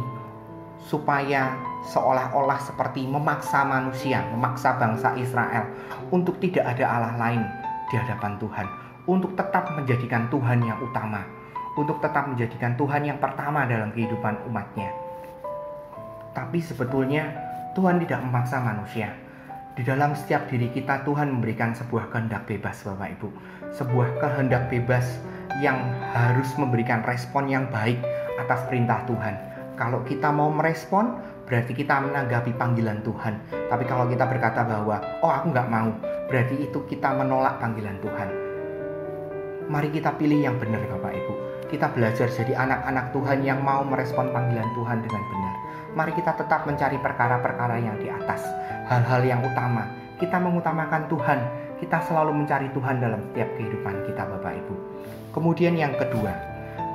supaya 0.84 1.56
seolah-olah 1.90 2.60
seperti 2.62 3.04
memaksa 3.04 3.64
manusia, 3.66 4.24
memaksa 4.32 4.76
bangsa 4.80 5.12
Israel 5.20 5.68
untuk 6.08 6.40
tidak 6.40 6.64
ada 6.64 6.84
Allah 6.88 7.14
lain 7.20 7.42
di 7.92 7.94
hadapan 8.00 8.40
Tuhan, 8.40 8.66
untuk 9.04 9.36
tetap 9.36 9.68
menjadikan 9.76 10.28
Tuhan 10.32 10.64
yang 10.64 10.80
utama 10.80 11.44
untuk 11.74 11.98
tetap 11.98 12.30
menjadikan 12.30 12.78
Tuhan 12.78 13.02
yang 13.02 13.18
pertama 13.18 13.66
dalam 13.66 13.90
kehidupan 13.90 14.46
umatnya. 14.46 14.94
Tapi 16.34 16.58
sebetulnya 16.62 17.30
Tuhan 17.74 18.02
tidak 18.02 18.22
memaksa 18.22 18.62
manusia. 18.62 19.14
Di 19.74 19.82
dalam 19.82 20.14
setiap 20.14 20.46
diri 20.46 20.70
kita 20.70 21.02
Tuhan 21.02 21.34
memberikan 21.34 21.74
sebuah 21.74 22.14
kehendak 22.14 22.46
bebas 22.46 22.86
Bapak 22.86 23.10
Ibu. 23.18 23.28
Sebuah 23.74 24.08
kehendak 24.22 24.70
bebas 24.70 25.18
yang 25.58 25.78
harus 26.14 26.46
memberikan 26.54 27.02
respon 27.02 27.50
yang 27.50 27.66
baik 27.74 27.98
atas 28.38 28.62
perintah 28.70 29.02
Tuhan. 29.10 29.34
Kalau 29.74 30.06
kita 30.06 30.30
mau 30.30 30.54
merespon, 30.54 31.18
berarti 31.44 31.72
kita 31.76 32.00
menanggapi 32.00 32.56
panggilan 32.56 33.04
Tuhan. 33.04 33.34
Tapi 33.70 33.84
kalau 33.84 34.08
kita 34.08 34.24
berkata 34.28 34.64
bahwa, 34.64 35.00
oh 35.20 35.32
aku 35.32 35.52
nggak 35.52 35.68
mau, 35.70 35.92
berarti 36.28 36.64
itu 36.64 36.78
kita 36.88 37.12
menolak 37.12 37.60
panggilan 37.60 38.00
Tuhan. 38.00 38.28
Mari 39.64 39.88
kita 39.92 40.12
pilih 40.20 40.44
yang 40.44 40.56
benar 40.60 40.84
Bapak 40.84 41.12
Ibu 41.16 41.54
kita 41.74 41.90
belajar 41.90 42.30
jadi 42.30 42.54
anak-anak 42.54 43.10
Tuhan 43.10 43.42
yang 43.42 43.58
mau 43.58 43.82
merespon 43.82 44.30
panggilan 44.30 44.70
Tuhan 44.78 45.02
dengan 45.02 45.22
benar. 45.26 45.54
Mari 45.98 46.12
kita 46.14 46.38
tetap 46.38 46.62
mencari 46.70 46.98
perkara-perkara 47.02 47.82
yang 47.82 47.98
di 47.98 48.06
atas, 48.06 48.46
hal-hal 48.86 49.26
yang 49.26 49.40
utama. 49.42 49.90
Kita 50.22 50.38
mengutamakan 50.38 51.10
Tuhan, 51.10 51.38
kita 51.82 51.98
selalu 52.06 52.30
mencari 52.30 52.70
Tuhan 52.70 53.02
dalam 53.02 53.18
setiap 53.30 53.50
kehidupan 53.58 54.06
kita 54.06 54.22
Bapak 54.22 54.54
Ibu. 54.54 54.74
Kemudian 55.34 55.74
yang 55.74 55.98
kedua, 55.98 56.30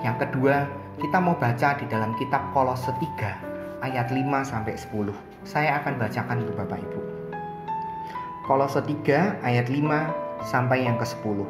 yang 0.07 0.15
kedua 0.15 0.63
kita 0.95 1.19
mau 1.19 1.35
baca 1.35 1.75
di 1.75 1.85
dalam 1.91 2.15
kitab 2.15 2.55
Kolose 2.55 2.91
3 2.95 3.48
ayat 3.79 4.11
5 4.11 4.23
sampai 4.43 4.75
10. 4.75 5.11
Saya 5.47 5.79
akan 5.83 5.99
bacakan 5.99 6.43
untuk 6.43 6.55
Bapak 6.59 6.79
Ibu. 6.79 7.01
Kolose 8.47 8.81
3 8.81 9.45
ayat 9.45 9.67
5 9.69 10.43
sampai 10.47 10.87
yang 10.87 10.97
ke-10. 10.97 11.45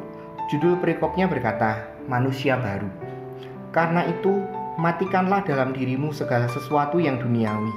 Judul 0.50 0.74
perikopnya 0.82 1.30
berkata, 1.30 1.90
manusia 2.10 2.58
baru. 2.58 2.90
Karena 3.70 4.02
itu, 4.06 4.42
matikanlah 4.78 5.46
dalam 5.46 5.70
dirimu 5.70 6.10
segala 6.10 6.50
sesuatu 6.50 6.98
yang 6.98 7.22
duniawi, 7.22 7.70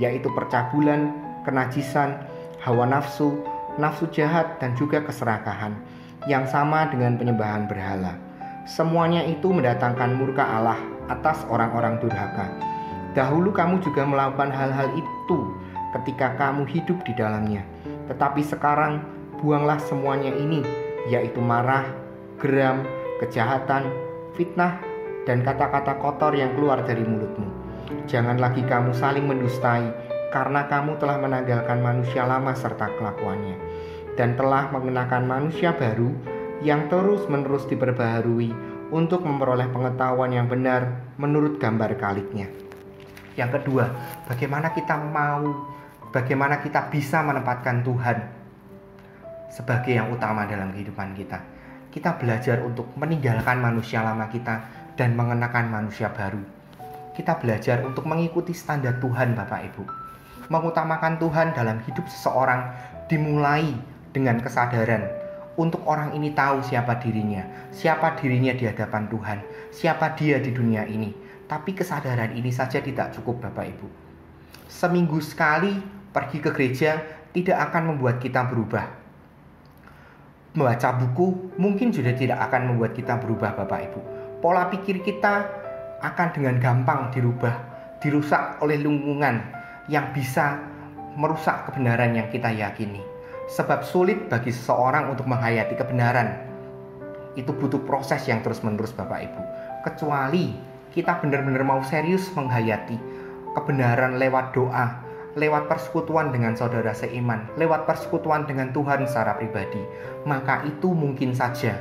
yaitu 0.00 0.32
percabulan, 0.32 1.12
kenajisan, 1.44 2.16
hawa 2.64 2.88
nafsu, 2.88 3.44
nafsu 3.76 4.08
jahat, 4.08 4.56
dan 4.56 4.72
juga 4.72 5.04
keserakahan, 5.04 5.76
yang 6.24 6.48
sama 6.48 6.88
dengan 6.88 7.20
penyembahan 7.20 7.68
berhala. 7.68 8.16
Semuanya 8.64 9.20
itu 9.28 9.52
mendatangkan 9.52 10.16
murka 10.16 10.40
Allah 10.40 10.80
atas 11.12 11.44
orang-orang 11.52 12.00
durhaka. 12.00 12.73
Dahulu 13.14 13.54
kamu 13.54 13.78
juga 13.78 14.02
melakukan 14.02 14.50
hal-hal 14.50 14.90
itu 14.98 15.38
ketika 15.94 16.34
kamu 16.34 16.66
hidup 16.66 16.98
di 17.06 17.14
dalamnya. 17.14 17.62
Tetapi 18.10 18.42
sekarang 18.42 19.06
buanglah 19.38 19.78
semuanya 19.78 20.34
ini, 20.34 20.66
yaitu 21.06 21.38
marah, 21.38 21.86
geram, 22.42 22.82
kejahatan, 23.22 23.86
fitnah, 24.34 24.82
dan 25.24 25.46
kata-kata 25.46 25.94
kotor 26.02 26.34
yang 26.34 26.52
keluar 26.58 26.82
dari 26.82 27.06
mulutmu. 27.06 27.46
Jangan 28.10 28.42
lagi 28.42 28.66
kamu 28.66 28.90
saling 28.90 29.30
mendustai, 29.30 29.94
karena 30.34 30.66
kamu 30.66 30.98
telah 30.98 31.22
menanggalkan 31.22 31.78
manusia 31.78 32.26
lama 32.26 32.50
serta 32.50 32.90
kelakuannya, 32.98 33.54
dan 34.18 34.34
telah 34.34 34.74
mengenakan 34.74 35.24
manusia 35.30 35.70
baru 35.70 36.10
yang 36.66 36.90
terus-menerus 36.90 37.70
diperbaharui 37.70 38.50
untuk 38.90 39.22
memperoleh 39.22 39.70
pengetahuan 39.70 40.34
yang 40.34 40.50
benar 40.50 41.14
menurut 41.14 41.62
gambar 41.62 41.94
kaliknya. 41.94 42.50
Yang 43.34 43.60
kedua, 43.60 43.90
bagaimana 44.30 44.70
kita 44.70 44.94
mau, 44.98 45.70
bagaimana 46.14 46.62
kita 46.62 46.86
bisa 46.90 47.22
menempatkan 47.26 47.82
Tuhan 47.82 48.18
sebagai 49.50 49.94
yang 49.94 50.10
utama 50.10 50.46
dalam 50.46 50.70
kehidupan 50.70 51.14
kita. 51.18 51.38
Kita 51.90 52.18
belajar 52.18 52.62
untuk 52.66 52.90
meninggalkan 52.98 53.62
manusia 53.62 54.02
lama 54.02 54.26
kita 54.26 54.66
dan 54.98 55.14
mengenakan 55.14 55.70
manusia 55.70 56.10
baru. 56.10 56.42
Kita 57.14 57.38
belajar 57.38 57.86
untuk 57.86 58.06
mengikuti 58.10 58.50
standar 58.50 58.98
Tuhan 58.98 59.38
Bapak 59.38 59.60
Ibu. 59.70 59.82
Mengutamakan 60.50 61.22
Tuhan 61.22 61.54
dalam 61.54 61.78
hidup 61.86 62.10
seseorang 62.10 62.74
dimulai 63.06 63.78
dengan 64.10 64.42
kesadaran 64.42 65.24
untuk 65.54 65.86
orang 65.86 66.10
ini 66.18 66.34
tahu 66.34 66.66
siapa 66.66 66.98
dirinya, 66.98 67.46
siapa 67.70 68.18
dirinya 68.18 68.50
di 68.50 68.66
hadapan 68.66 69.06
Tuhan, 69.06 69.38
siapa 69.70 70.18
dia 70.18 70.42
di 70.42 70.50
dunia 70.50 70.82
ini. 70.90 71.23
Tapi 71.54 71.70
kesadaran 71.70 72.34
ini 72.34 72.50
saja 72.50 72.82
tidak 72.82 73.14
cukup 73.14 73.46
Bapak 73.46 73.78
Ibu. 73.78 73.86
Seminggu 74.66 75.22
sekali 75.22 75.78
pergi 76.10 76.42
ke 76.42 76.50
gereja 76.50 76.98
tidak 77.30 77.70
akan 77.70 77.94
membuat 77.94 78.18
kita 78.18 78.42
berubah. 78.50 78.90
Membaca 80.58 80.90
buku 80.98 81.54
mungkin 81.54 81.94
juga 81.94 82.10
tidak 82.10 82.42
akan 82.50 82.74
membuat 82.74 82.98
kita 82.98 83.22
berubah 83.22 83.54
Bapak 83.54 83.80
Ibu 83.86 84.00
pola 84.44 84.68
pikir 84.68 85.00
kita 85.00 85.48
akan 86.04 86.28
dengan 86.36 86.60
gampang 86.60 87.08
dirubah, 87.08 87.56
dirusak 88.04 88.60
oleh 88.60 88.76
lingkungan 88.76 89.40
yang 89.88 90.12
bisa 90.12 90.60
merusak 91.16 91.64
kebenaran 91.64 92.12
yang 92.12 92.28
kita 92.28 92.52
yakini. 92.52 93.00
Sebab 93.48 93.80
sulit 93.80 94.28
bagi 94.28 94.52
seseorang 94.52 95.08
untuk 95.08 95.24
menghayati 95.24 95.72
kebenaran. 95.80 96.44
Itu 97.40 97.56
butuh 97.56 97.80
proses 97.88 98.20
yang 98.28 98.44
terus-menerus 98.44 98.92
Bapak 98.92 99.32
Ibu. 99.32 99.42
Kecuali 99.80 100.73
kita 100.94 101.18
benar-benar 101.18 101.66
mau 101.66 101.82
serius 101.82 102.30
menghayati 102.38 102.94
kebenaran 103.58 104.14
lewat 104.22 104.54
doa, 104.54 105.02
lewat 105.34 105.66
persekutuan 105.66 106.30
dengan 106.30 106.54
saudara 106.54 106.94
seiman, 106.94 107.50
lewat 107.58 107.86
persekutuan 107.86 108.46
dengan 108.46 108.70
Tuhan 108.70 109.02
secara 109.06 109.34
pribadi, 109.34 109.82
maka 110.22 110.62
itu 110.62 110.94
mungkin 110.94 111.34
saja. 111.34 111.74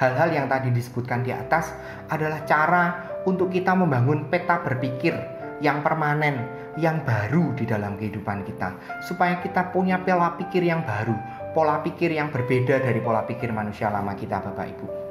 Hal-hal 0.00 0.32
yang 0.32 0.46
tadi 0.48 0.72
disebutkan 0.72 1.20
di 1.20 1.30
atas 1.30 1.76
adalah 2.08 2.40
cara 2.48 2.84
untuk 3.28 3.52
kita 3.52 3.76
membangun 3.76 4.32
peta 4.32 4.64
berpikir 4.64 5.12
yang 5.60 5.84
permanen, 5.84 6.48
yang 6.80 7.04
baru 7.04 7.52
di 7.52 7.68
dalam 7.68 8.00
kehidupan 8.00 8.48
kita, 8.48 8.80
supaya 9.04 9.38
kita 9.44 9.68
punya 9.68 10.00
pola 10.00 10.34
pikir 10.40 10.64
yang 10.64 10.80
baru, 10.82 11.14
pola 11.52 11.84
pikir 11.84 12.16
yang 12.16 12.32
berbeda 12.32 12.80
dari 12.80 12.98
pola 13.04 13.28
pikir 13.28 13.52
manusia 13.52 13.92
lama 13.92 14.16
kita, 14.16 14.40
Bapak 14.40 14.66
Ibu. 14.72 15.01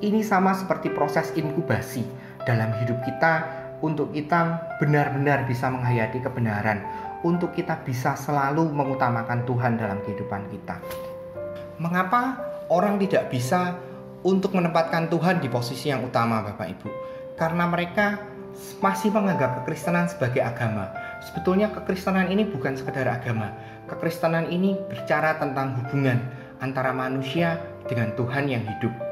Ini 0.00 0.24
sama 0.24 0.56
seperti 0.56 0.88
proses 0.96 1.28
inkubasi 1.36 2.00
dalam 2.48 2.72
hidup 2.80 3.04
kita 3.04 3.44
untuk 3.84 4.16
kita 4.16 4.72
benar-benar 4.80 5.44
bisa 5.44 5.68
menghayati 5.68 6.24
kebenaran, 6.24 6.80
untuk 7.20 7.52
kita 7.52 7.84
bisa 7.84 8.16
selalu 8.16 8.64
mengutamakan 8.72 9.44
Tuhan 9.44 9.76
dalam 9.76 10.00
kehidupan 10.00 10.48
kita. 10.48 10.80
Mengapa 11.76 12.40
orang 12.72 12.96
tidak 12.96 13.28
bisa 13.28 13.76
untuk 14.24 14.56
menempatkan 14.56 15.12
Tuhan 15.12 15.44
di 15.44 15.52
posisi 15.52 15.92
yang 15.92 16.00
utama 16.00 16.48
Bapak 16.48 16.80
Ibu. 16.80 16.88
Karena 17.36 17.68
mereka 17.68 18.20
masih 18.80 19.12
menganggap 19.12 19.60
kekristenan 19.60 20.08
sebagai 20.08 20.40
agama. 20.40 20.96
Sebetulnya 21.24 21.68
kekristenan 21.76 22.32
ini 22.32 22.48
bukan 22.48 22.72
sekedar 22.72 23.04
agama. 23.04 23.52
Kekristenan 23.84 24.48
ini 24.48 24.80
bicara 24.88 25.36
tentang 25.36 25.76
hubungan 25.76 26.24
antara 26.64 26.92
manusia 26.92 27.60
dengan 27.84 28.16
Tuhan 28.16 28.48
yang 28.48 28.64
hidup. 28.64 29.09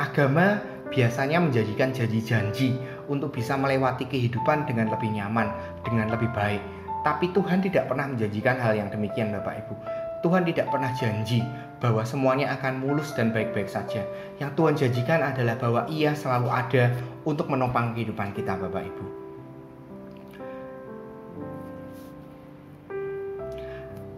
Agama 0.00 0.56
biasanya 0.88 1.36
menjadikan 1.40 1.92
janji-janji 1.92 2.80
untuk 3.12 3.36
bisa 3.36 3.56
melewati 3.60 4.08
kehidupan 4.08 4.64
dengan 4.64 4.88
lebih 4.88 5.12
nyaman, 5.12 5.52
dengan 5.84 6.08
lebih 6.08 6.32
baik. 6.32 6.60
Tapi 7.02 7.28
Tuhan 7.36 7.60
tidak 7.60 7.92
pernah 7.92 8.08
menjanjikan 8.08 8.56
hal 8.56 8.72
yang 8.78 8.88
demikian 8.88 9.34
Bapak 9.36 9.66
Ibu. 9.66 9.74
Tuhan 10.22 10.46
tidak 10.46 10.70
pernah 10.70 10.94
janji 10.94 11.42
bahwa 11.82 12.06
semuanya 12.06 12.54
akan 12.54 12.78
mulus 12.78 13.10
dan 13.12 13.34
baik-baik 13.34 13.66
saja. 13.66 14.06
Yang 14.38 14.50
Tuhan 14.54 14.74
janjikan 14.78 15.20
adalah 15.20 15.58
bahwa 15.58 15.82
Ia 15.90 16.14
selalu 16.14 16.48
ada 16.48 16.94
untuk 17.26 17.50
menopang 17.50 17.92
kehidupan 17.92 18.30
kita, 18.32 18.54
Bapak 18.54 18.86
Ibu. 18.86 19.04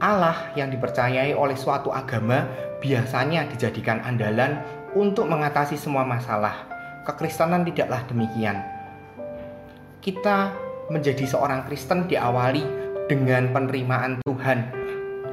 Allah 0.05 0.53
yang 0.53 0.69
dipercayai 0.69 1.33
oleh 1.33 1.57
suatu 1.57 1.89
agama 1.89 2.45
biasanya 2.85 3.49
dijadikan 3.49 4.05
andalan 4.05 4.61
untuk 4.95 5.27
mengatasi 5.27 5.75
semua 5.75 6.07
masalah, 6.07 6.71
kekristenan 7.03 7.67
tidaklah 7.67 8.07
demikian. 8.07 8.63
Kita 9.99 10.55
menjadi 10.89 11.27
seorang 11.27 11.67
Kristen 11.67 12.07
diawali 12.07 12.63
dengan 13.11 13.51
penerimaan 13.51 14.23
Tuhan 14.23 14.59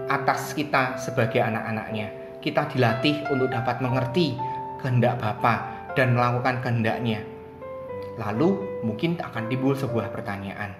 atas 0.09 0.57
kita 0.57 0.97
sebagai 0.97 1.39
anak-anaknya. 1.39 2.09
Kita 2.41 2.65
dilatih 2.73 3.29
untuk 3.29 3.53
dapat 3.53 3.79
mengerti 3.85 4.33
kehendak 4.81 5.21
Bapa 5.21 5.85
dan 5.93 6.17
melakukan 6.17 6.65
kehendaknya. 6.65 7.21
Lalu 8.17 8.81
mungkin 8.81 9.21
akan 9.21 9.45
timbul 9.45 9.77
sebuah 9.77 10.09
pertanyaan. 10.09 10.73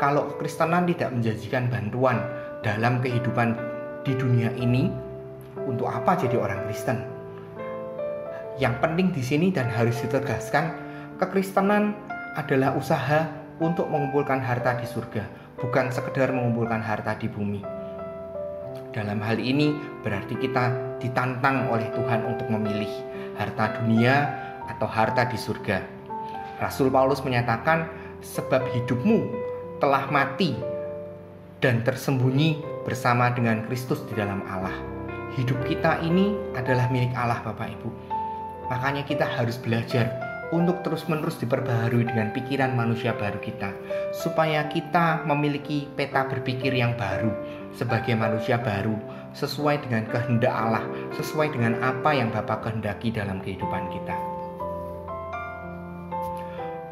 Kalau 0.00 0.32
kekristenan 0.34 0.88
tidak 0.88 1.12
menjanjikan 1.12 1.68
bantuan 1.68 2.24
dalam 2.64 2.98
kehidupan 3.04 3.54
di 4.02 4.16
dunia 4.18 4.50
ini, 4.56 4.90
untuk 5.68 5.86
apa 5.86 6.16
jadi 6.16 6.40
orang 6.40 6.64
Kristen? 6.66 7.11
Yang 8.60 8.74
penting 8.84 9.08
di 9.16 9.22
sini 9.24 9.48
dan 9.48 9.64
harus 9.72 9.96
ditegaskan, 10.04 10.76
kekristenan 11.16 11.96
adalah 12.36 12.76
usaha 12.76 13.28
untuk 13.64 13.88
mengumpulkan 13.88 14.44
harta 14.44 14.76
di 14.76 14.84
surga, 14.84 15.24
bukan 15.56 15.88
sekedar 15.88 16.34
mengumpulkan 16.36 16.84
harta 16.84 17.16
di 17.16 17.32
bumi. 17.32 17.64
Dalam 18.92 19.24
hal 19.24 19.40
ini 19.40 19.72
berarti 20.04 20.36
kita 20.36 20.98
ditantang 21.00 21.72
oleh 21.72 21.88
Tuhan 21.96 22.28
untuk 22.28 22.52
memilih 22.52 22.92
harta 23.40 23.80
dunia 23.80 24.28
atau 24.68 24.84
harta 24.84 25.24
di 25.24 25.40
surga. 25.40 25.80
Rasul 26.60 26.92
Paulus 26.92 27.24
menyatakan, 27.24 27.88
"Sebab 28.20 28.68
hidupmu 28.68 29.32
telah 29.80 30.12
mati 30.12 30.52
dan 31.64 31.80
tersembunyi 31.80 32.60
bersama 32.84 33.32
dengan 33.32 33.64
Kristus 33.64 34.04
di 34.04 34.12
dalam 34.12 34.44
Allah." 34.44 34.76
Hidup 35.40 35.64
kita 35.64 36.04
ini 36.04 36.36
adalah 36.52 36.92
milik 36.92 37.16
Allah, 37.16 37.40
Bapak 37.40 37.72
Ibu 37.80 38.11
Makanya 38.72 39.04
kita 39.04 39.28
harus 39.28 39.60
belajar 39.60 40.08
untuk 40.48 40.80
terus-menerus 40.80 41.36
diperbaharui 41.44 42.08
dengan 42.08 42.32
pikiran 42.32 42.72
manusia 42.72 43.12
baru 43.12 43.36
kita, 43.36 43.68
supaya 44.16 44.64
kita 44.72 45.28
memiliki 45.28 45.92
peta 45.92 46.24
berpikir 46.24 46.72
yang 46.72 46.96
baru 46.96 47.36
sebagai 47.76 48.16
manusia 48.16 48.56
baru, 48.56 48.96
sesuai 49.36 49.84
dengan 49.84 50.08
kehendak 50.08 50.52
Allah, 50.52 50.84
sesuai 51.20 51.52
dengan 51.52 51.84
apa 51.84 52.16
yang 52.16 52.32
Bapak 52.32 52.64
kehendaki 52.64 53.12
dalam 53.12 53.44
kehidupan 53.44 53.92
kita. 53.92 54.16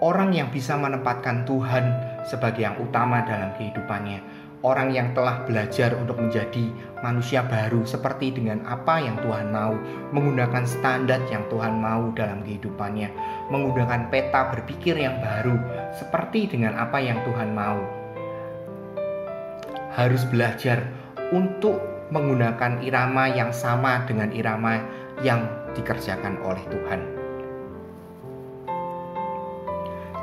Orang 0.01 0.33
yang 0.33 0.49
bisa 0.49 0.81
menempatkan 0.81 1.45
Tuhan 1.45 1.85
sebagai 2.25 2.65
yang 2.65 2.77
utama 2.81 3.21
dalam 3.25 3.53
kehidupannya, 3.57 4.40
orang 4.61 4.93
yang 4.93 5.17
telah 5.17 5.41
belajar 5.49 5.97
untuk 5.97 6.21
menjadi 6.21 6.69
manusia 7.01 7.41
baru 7.41 7.81
seperti 7.89 8.37
dengan 8.37 8.61
apa 8.69 9.01
yang 9.01 9.17
Tuhan 9.25 9.49
mau, 9.49 9.73
menggunakan 10.13 10.65
standar 10.69 11.25
yang 11.33 11.49
Tuhan 11.49 11.81
mau 11.81 12.13
dalam 12.13 12.45
kehidupannya, 12.45 13.09
menggunakan 13.49 14.13
peta 14.13 14.53
berpikir 14.53 15.01
yang 15.01 15.17
baru 15.25 15.57
seperti 15.97 16.53
dengan 16.53 16.77
apa 16.77 17.01
yang 17.01 17.17
Tuhan 17.25 17.57
mau. 17.57 17.81
Harus 19.97 20.23
belajar 20.29 20.85
untuk 21.33 21.81
menggunakan 22.13 22.85
irama 22.85 23.33
yang 23.33 23.55
sama 23.55 24.05
dengan 24.05 24.29
irama 24.35 24.83
yang 25.25 25.47
dikerjakan 25.73 26.37
oleh 26.45 26.63
Tuhan. 26.69 27.01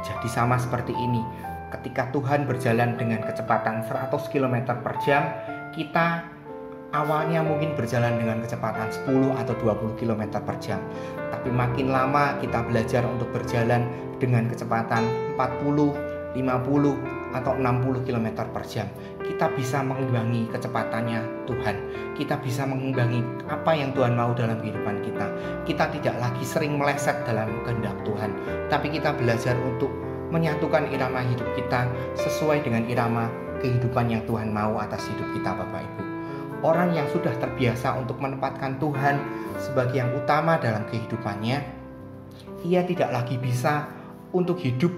Jadi 0.08 0.28
sama 0.32 0.56
seperti 0.56 0.96
ini, 0.96 1.20
ketika 1.74 2.08
Tuhan 2.16 2.48
berjalan 2.48 2.96
dengan 2.96 3.24
kecepatan 3.24 3.84
100 3.84 4.12
km 4.32 4.56
per 4.80 4.96
jam, 5.04 5.24
kita 5.76 6.24
awalnya 6.96 7.44
mungkin 7.44 7.76
berjalan 7.76 8.16
dengan 8.16 8.40
kecepatan 8.40 8.88
10 9.06 9.36
atau 9.36 9.54
20 9.60 10.00
km 10.00 10.40
per 10.40 10.56
jam. 10.64 10.80
Tapi 11.32 11.52
makin 11.52 11.92
lama 11.92 12.40
kita 12.40 12.64
belajar 12.64 13.04
untuk 13.04 13.28
berjalan 13.36 13.84
dengan 14.18 14.48
kecepatan 14.48 15.04
40, 15.36 15.92
50, 16.36 17.18
atau 17.36 17.54
60 17.60 18.08
km 18.08 18.28
per 18.50 18.64
jam. 18.64 18.88
Kita 19.20 19.52
bisa 19.52 19.84
mengimbangi 19.84 20.48
kecepatannya 20.48 21.46
Tuhan. 21.46 21.76
Kita 22.16 22.40
bisa 22.40 22.64
mengimbangi 22.64 23.20
apa 23.52 23.76
yang 23.76 23.92
Tuhan 23.92 24.16
mau 24.16 24.32
dalam 24.32 24.58
kehidupan 24.64 25.04
kita. 25.04 25.28
Kita 25.68 25.92
tidak 25.92 26.16
lagi 26.18 26.44
sering 26.48 26.80
meleset 26.80 27.28
dalam 27.28 27.52
kehendak 27.68 28.00
Tuhan, 28.08 28.32
tapi 28.72 28.88
kita 28.96 29.12
belajar 29.20 29.60
untuk 29.60 29.92
menyatukan 30.30 30.92
irama 30.92 31.24
hidup 31.24 31.48
kita 31.56 31.88
sesuai 32.20 32.64
dengan 32.64 32.84
irama 32.88 33.32
kehidupan 33.64 34.12
yang 34.12 34.24
Tuhan 34.28 34.52
mau 34.52 34.78
atas 34.78 35.08
hidup 35.08 35.28
kita 35.34 35.56
Bapak 35.56 35.82
Ibu. 35.82 36.02
Orang 36.66 36.98
yang 36.98 37.06
sudah 37.14 37.38
terbiasa 37.38 37.94
untuk 38.02 38.18
menempatkan 38.18 38.82
Tuhan 38.82 39.22
sebagai 39.62 40.02
yang 40.02 40.10
utama 40.18 40.58
dalam 40.58 40.90
kehidupannya, 40.90 41.58
ia 42.66 42.82
tidak 42.82 43.14
lagi 43.14 43.38
bisa 43.38 43.86
untuk 44.34 44.58
hidup 44.58 44.90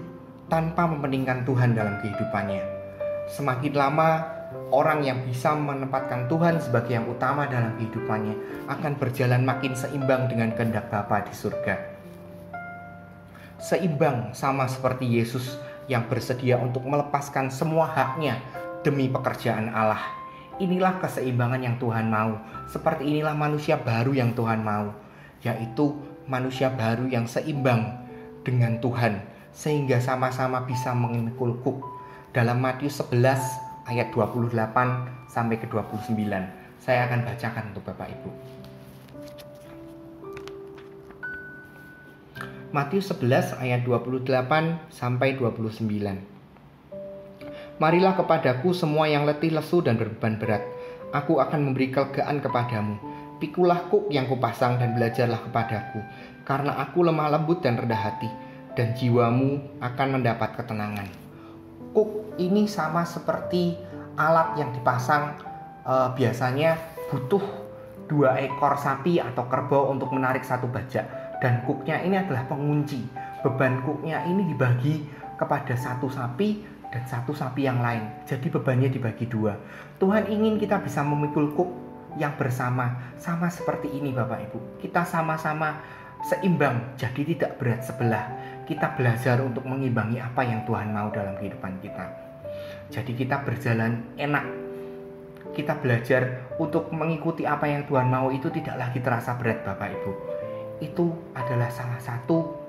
tanpa 0.48 0.88
mementingkan 0.88 1.44
Tuhan 1.44 1.76
dalam 1.76 2.00
kehidupannya. 2.00 2.64
Semakin 3.30 3.76
lama 3.76 4.24
orang 4.72 5.04
yang 5.04 5.20
bisa 5.22 5.54
menempatkan 5.54 6.26
Tuhan 6.26 6.58
sebagai 6.58 6.96
yang 6.96 7.06
utama 7.06 7.46
dalam 7.46 7.76
kehidupannya 7.78 8.66
akan 8.66 8.92
berjalan 8.98 9.44
makin 9.46 9.76
seimbang 9.76 10.26
dengan 10.26 10.50
kehendak 10.56 10.90
Bapa 10.90 11.22
di 11.22 11.34
surga 11.36 11.89
seimbang 13.60 14.32
sama 14.32 14.64
seperti 14.66 15.06
Yesus 15.06 15.60
yang 15.86 16.08
bersedia 16.08 16.56
untuk 16.56 16.82
melepaskan 16.88 17.52
semua 17.52 17.86
haknya 17.86 18.40
demi 18.80 19.12
pekerjaan 19.12 19.68
Allah. 19.70 20.00
Inilah 20.60 21.00
keseimbangan 21.00 21.60
yang 21.60 21.76
Tuhan 21.80 22.08
mau. 22.08 22.36
Seperti 22.68 23.08
inilah 23.08 23.32
manusia 23.32 23.80
baru 23.80 24.12
yang 24.12 24.36
Tuhan 24.36 24.60
mau, 24.60 24.92
yaitu 25.44 25.96
manusia 26.28 26.68
baru 26.68 27.08
yang 27.08 27.24
seimbang 27.24 27.96
dengan 28.44 28.80
Tuhan 28.80 29.24
sehingga 29.50 29.98
sama-sama 29.98 30.64
bisa 30.64 30.94
mengikul 30.94 31.58
kuk. 31.60 31.80
Dalam 32.30 32.62
Matius 32.62 33.02
11 33.02 33.90
ayat 33.90 34.14
28 34.14 34.54
sampai 35.26 35.58
ke 35.58 35.66
29. 35.66 36.14
Saya 36.78 37.10
akan 37.10 37.26
bacakan 37.26 37.64
untuk 37.74 37.82
Bapak 37.90 38.08
Ibu. 38.08 38.59
Matius 42.70 43.10
11 43.10 43.58
ayat 43.58 43.82
28 43.82 44.30
sampai 44.94 45.34
29. 45.34 45.90
Marilah 47.82 48.14
kepadaku 48.14 48.70
semua 48.70 49.10
yang 49.10 49.26
letih 49.26 49.50
lesu 49.50 49.82
dan 49.82 49.98
berbeban 49.98 50.38
berat. 50.38 50.62
Aku 51.10 51.42
akan 51.42 51.66
memberi 51.66 51.90
kelegaan 51.90 52.38
kepadamu. 52.38 52.94
Pikulah 53.42 53.90
kuk 53.90 54.14
yang 54.14 54.30
kupasang 54.30 54.78
dan 54.78 54.94
belajarlah 54.94 55.42
kepadaku, 55.50 55.98
karena 56.46 56.78
aku 56.78 57.02
lemah 57.02 57.34
lembut 57.34 57.58
dan 57.58 57.74
rendah 57.74 57.98
hati, 57.98 58.30
dan 58.78 58.94
jiwamu 58.94 59.82
akan 59.82 60.22
mendapat 60.22 60.54
ketenangan. 60.54 61.10
Kuk 61.90 62.38
ini 62.38 62.70
sama 62.70 63.02
seperti 63.02 63.74
alat 64.14 64.54
yang 64.54 64.70
dipasang 64.70 65.34
uh, 65.82 66.14
biasanya 66.14 66.78
butuh 67.10 67.42
dua 68.06 68.38
ekor 68.38 68.78
sapi 68.78 69.18
atau 69.18 69.50
kerbau 69.50 69.90
untuk 69.90 70.14
menarik 70.14 70.46
satu 70.46 70.70
bajak 70.70 71.19
dan 71.40 71.64
kuknya 71.64 72.04
ini 72.04 72.20
adalah 72.20 72.44
pengunci. 72.46 73.00
Beban 73.40 73.80
kuknya 73.82 74.22
ini 74.28 74.44
dibagi 74.52 75.08
kepada 75.40 75.72
satu 75.72 76.12
sapi 76.12 76.60
dan 76.92 77.02
satu 77.08 77.32
sapi 77.32 77.64
yang 77.64 77.80
lain. 77.80 78.04
Jadi 78.28 78.52
bebannya 78.52 78.92
dibagi 78.92 79.24
dua. 79.24 79.56
Tuhan 79.96 80.28
ingin 80.28 80.60
kita 80.60 80.84
bisa 80.84 81.00
memikul 81.00 81.56
kuk 81.56 81.70
yang 82.20 82.36
bersama, 82.36 83.16
sama 83.16 83.48
seperti 83.48 83.88
ini 83.88 84.12
Bapak 84.12 84.52
Ibu. 84.52 84.84
Kita 84.84 85.08
sama-sama 85.08 85.80
seimbang, 86.20 86.92
jadi 87.00 87.22
tidak 87.24 87.56
berat 87.56 87.80
sebelah. 87.88 88.26
Kita 88.68 88.92
belajar 88.92 89.40
untuk 89.40 89.64
mengimbangi 89.64 90.20
apa 90.20 90.44
yang 90.44 90.68
Tuhan 90.68 90.92
mau 90.92 91.08
dalam 91.08 91.40
kehidupan 91.40 91.80
kita. 91.80 92.06
Jadi 92.92 93.16
kita 93.16 93.40
berjalan 93.46 94.18
enak. 94.20 94.46
Kita 95.50 95.78
belajar 95.80 96.52
untuk 96.60 96.92
mengikuti 96.94 97.42
apa 97.48 97.66
yang 97.66 97.88
Tuhan 97.88 98.06
mau 98.06 98.30
itu 98.30 98.52
tidak 98.52 98.76
lagi 98.78 99.02
terasa 99.02 99.34
berat 99.34 99.66
Bapak 99.66 99.88
Ibu 99.90 100.29
itu 100.80 101.12
adalah 101.36 101.68
salah 101.68 102.00
satu 102.00 102.60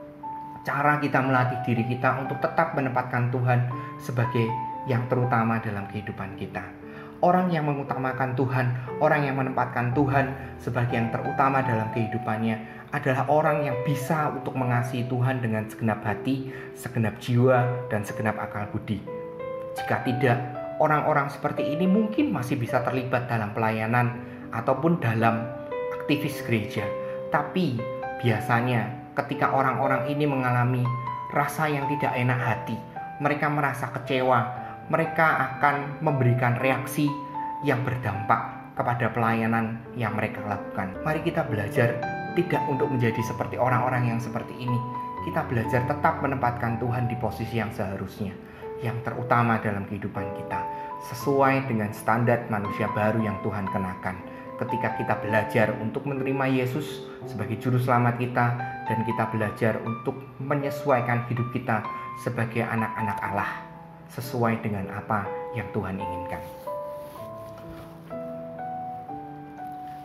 cara 0.61 1.01
kita 1.01 1.19
melatih 1.25 1.59
diri 1.65 1.83
kita 1.89 2.21
untuk 2.21 2.37
tetap 2.37 2.77
menempatkan 2.77 3.33
Tuhan 3.33 3.59
sebagai 3.97 4.45
yang 4.85 5.09
terutama 5.09 5.57
dalam 5.57 5.89
kehidupan 5.89 6.37
kita. 6.37 6.61
Orang 7.21 7.53
yang 7.53 7.69
mengutamakan 7.69 8.33
Tuhan, 8.33 8.97
orang 8.97 9.29
yang 9.29 9.37
menempatkan 9.37 9.93
Tuhan 9.93 10.57
sebagai 10.57 10.97
yang 10.97 11.13
terutama 11.13 11.61
dalam 11.61 11.93
kehidupannya 11.93 12.81
adalah 12.89 13.29
orang 13.29 13.61
yang 13.61 13.77
bisa 13.85 14.33
untuk 14.33 14.57
mengasihi 14.57 15.05
Tuhan 15.05 15.37
dengan 15.37 15.69
segenap 15.69 16.01
hati, 16.01 16.49
segenap 16.73 17.21
jiwa, 17.21 17.61
dan 17.93 18.01
segenap 18.01 18.41
akal 18.41 18.65
budi. 18.73 19.05
Jika 19.77 20.01
tidak, 20.01 20.37
orang-orang 20.81 21.29
seperti 21.29 21.61
ini 21.61 21.85
mungkin 21.85 22.33
masih 22.33 22.57
bisa 22.57 22.81
terlibat 22.81 23.29
dalam 23.29 23.53
pelayanan 23.53 24.17
ataupun 24.49 24.97
dalam 24.97 25.45
aktivis 26.01 26.41
gereja, 26.41 26.83
tapi 27.29 27.77
Biasanya, 28.21 29.13
ketika 29.17 29.49
orang-orang 29.49 30.05
ini 30.13 30.29
mengalami 30.29 30.85
rasa 31.33 31.65
yang 31.65 31.89
tidak 31.89 32.13
enak 32.13 32.37
hati, 32.37 32.77
mereka 33.17 33.49
merasa 33.49 33.89
kecewa, 33.89 34.39
mereka 34.93 35.57
akan 35.57 36.05
memberikan 36.05 36.53
reaksi 36.61 37.09
yang 37.65 37.81
berdampak 37.81 38.73
kepada 38.77 39.09
pelayanan 39.09 39.81
yang 39.97 40.13
mereka 40.13 40.41
lakukan. 40.45 40.93
Mari 41.01 41.25
kita 41.25 41.45
belajar 41.49 41.97
tidak 42.37 42.61
untuk 42.69 42.93
menjadi 42.93 43.19
seperti 43.25 43.57
orang-orang 43.57 44.13
yang 44.15 44.19
seperti 44.21 44.53
ini. 44.57 44.79
kita 45.21 45.45
belajar 45.45 45.85
tetap 45.85 46.17
menempatkan 46.25 46.81
Tuhan 46.81 47.05
di 47.05 47.13
posisi 47.21 47.61
yang 47.61 47.69
seharusnya, 47.69 48.33
yang 48.81 48.97
terutama 49.05 49.61
dalam 49.61 49.85
kehidupan 49.85 50.25
kita, 50.33 50.65
sesuai 51.13 51.69
dengan 51.69 51.93
standar 51.93 52.49
manusia 52.49 52.89
baru 52.89 53.21
yang 53.21 53.37
Tuhan 53.45 53.69
kenakan. 53.69 54.17
Ketika 54.57 54.97
kita 54.97 55.21
belajar 55.21 55.77
untuk 55.77 56.09
menerima 56.09 56.65
Yesus 56.65 57.05
sebagai 57.29 57.57
juru 57.61 57.77
selamat 57.77 58.17
kita 58.17 58.45
dan 58.89 58.99
kita 59.05 59.23
belajar 59.29 59.73
untuk 59.85 60.17
menyesuaikan 60.41 61.25
hidup 61.29 61.47
kita 61.53 61.85
sebagai 62.21 62.65
anak-anak 62.65 63.17
Allah 63.21 63.51
sesuai 64.11 64.59
dengan 64.59 64.89
apa 64.91 65.25
yang 65.55 65.67
Tuhan 65.71 65.97
inginkan. 65.97 66.41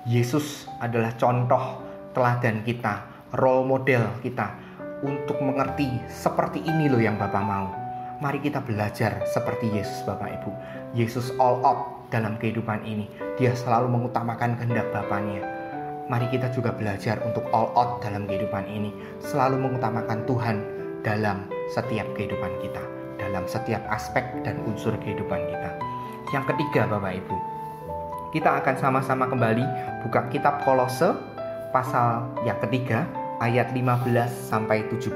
Yesus 0.06 0.70
adalah 0.78 1.10
contoh 1.18 1.82
teladan 2.14 2.62
kita, 2.62 3.02
role 3.34 3.66
model 3.66 4.06
kita 4.22 4.54
untuk 5.02 5.42
mengerti 5.42 5.90
seperti 6.06 6.62
ini 6.62 6.86
loh 6.86 7.02
yang 7.02 7.18
Bapak 7.18 7.42
mau. 7.42 7.74
Mari 8.22 8.40
kita 8.40 8.62
belajar 8.62 9.26
seperti 9.28 9.68
Yesus 9.68 10.06
Bapak 10.06 10.40
Ibu. 10.40 10.50
Yesus 10.96 11.34
all 11.36 11.60
out 11.66 12.08
dalam 12.08 12.38
kehidupan 12.38 12.86
ini. 12.86 13.10
Dia 13.36 13.52
selalu 13.52 13.92
mengutamakan 13.92 14.56
kehendak 14.56 14.88
Bapaknya. 14.94 15.55
Mari 16.06 16.30
kita 16.30 16.54
juga 16.54 16.70
belajar 16.70 17.18
untuk 17.26 17.42
all 17.50 17.74
out 17.74 17.98
dalam 17.98 18.30
kehidupan 18.30 18.62
ini. 18.70 18.94
Selalu 19.18 19.58
mengutamakan 19.58 20.22
Tuhan 20.22 20.62
dalam 21.02 21.50
setiap 21.74 22.06
kehidupan 22.14 22.62
kita. 22.62 22.78
Dalam 23.18 23.42
setiap 23.50 23.82
aspek 23.90 24.22
dan 24.46 24.62
unsur 24.70 24.94
kehidupan 25.02 25.42
kita. 25.50 25.70
Yang 26.30 26.54
ketiga 26.54 26.86
Bapak 26.86 27.10
Ibu. 27.26 27.36
Kita 28.30 28.62
akan 28.62 28.74
sama-sama 28.78 29.26
kembali 29.26 29.66
buka 30.06 30.30
kitab 30.30 30.62
Kolose 30.62 31.10
pasal 31.74 32.22
yang 32.46 32.58
ketiga 32.62 33.02
ayat 33.42 33.74
15 33.74 34.30
sampai 34.30 34.86
17. 34.86 35.10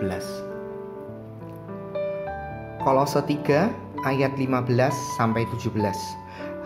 Kolose 2.82 3.22
3 3.22 3.70
ayat 4.10 4.34
15 4.34 4.74
sampai 5.14 5.46
17. 5.54 5.70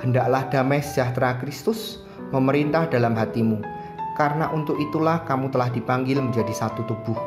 Hendaklah 0.01 0.49
damai 0.49 0.81
sejahtera 0.81 1.37
Kristus 1.45 2.01
memerintah 2.33 2.89
dalam 2.91 3.15
hatimu, 3.19 3.63
karena 4.15 4.51
untuk 4.51 4.79
itulah 4.79 5.23
kamu 5.27 5.51
telah 5.51 5.71
dipanggil 5.71 6.23
menjadi 6.23 6.55
satu 6.55 6.87
tubuh, 6.87 7.19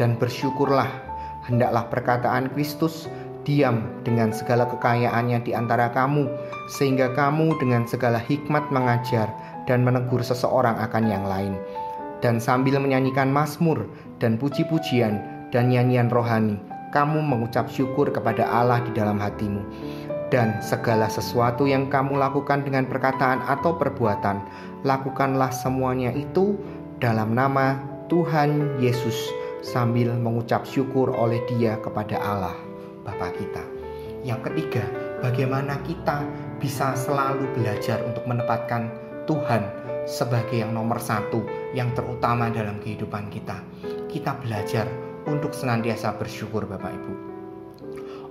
dan 0.00 0.18
bersyukurlah, 0.18 0.88
hendaklah 1.46 1.86
perkataan 1.90 2.50
Kristus 2.54 3.10
diam 3.42 3.84
dengan 4.04 4.30
segala 4.34 4.68
kekayaannya 4.68 5.42
di 5.42 5.52
antara 5.52 5.90
kamu, 5.90 6.26
sehingga 6.70 7.14
kamu 7.14 7.58
dengan 7.62 7.86
segala 7.86 8.20
hikmat 8.22 8.68
mengajar 8.70 9.30
dan 9.66 9.82
menegur 9.84 10.20
seseorang 10.22 10.76
akan 10.78 11.04
yang 11.06 11.24
lain 11.26 11.56
dan 12.20 12.42
sambil 12.42 12.82
menyanyikan 12.82 13.30
mazmur 13.30 13.86
dan 14.18 14.36
puji-pujian 14.38 15.22
dan 15.54 15.70
nyanyian 15.70 16.10
rohani, 16.10 16.58
kamu 16.90 17.22
mengucap 17.22 17.70
syukur 17.70 18.10
kepada 18.10 18.44
Allah 18.46 18.82
di 18.82 18.92
dalam 18.92 19.16
hatimu. 19.22 19.62
Dan 20.28 20.60
segala 20.60 21.08
sesuatu 21.08 21.64
yang 21.64 21.88
kamu 21.88 22.20
lakukan 22.20 22.60
dengan 22.60 22.84
perkataan 22.84 23.40
atau 23.48 23.80
perbuatan, 23.80 24.44
lakukanlah 24.84 25.48
semuanya 25.48 26.12
itu 26.12 26.52
dalam 27.00 27.32
nama 27.32 27.80
Tuhan 28.12 28.76
Yesus 28.76 29.32
sambil 29.64 30.12
mengucap 30.12 30.68
syukur 30.68 31.16
oleh 31.16 31.40
Dia 31.48 31.80
kepada 31.80 32.20
Allah 32.20 32.56
Bapa 33.08 33.32
kita. 33.40 33.64
Yang 34.20 34.52
ketiga, 34.52 34.84
bagaimana 35.24 35.80
kita 35.88 36.20
bisa 36.60 36.92
selalu 36.92 37.48
belajar 37.56 38.04
untuk 38.04 38.28
menempatkan 38.28 38.92
Tuhan 39.24 39.64
sebagai 40.04 40.60
yang 40.60 40.76
nomor 40.76 41.00
satu, 41.00 41.40
yang 41.72 41.92
terutama 41.96 42.52
dalam 42.52 42.76
kehidupan 42.84 43.32
kita. 43.32 43.64
Kita 44.12 44.36
belajar 44.40 44.88
untuk 45.24 45.56
senantiasa 45.56 46.16
bersyukur, 46.20 46.68
Bapak 46.68 46.92
Ibu. 46.92 47.37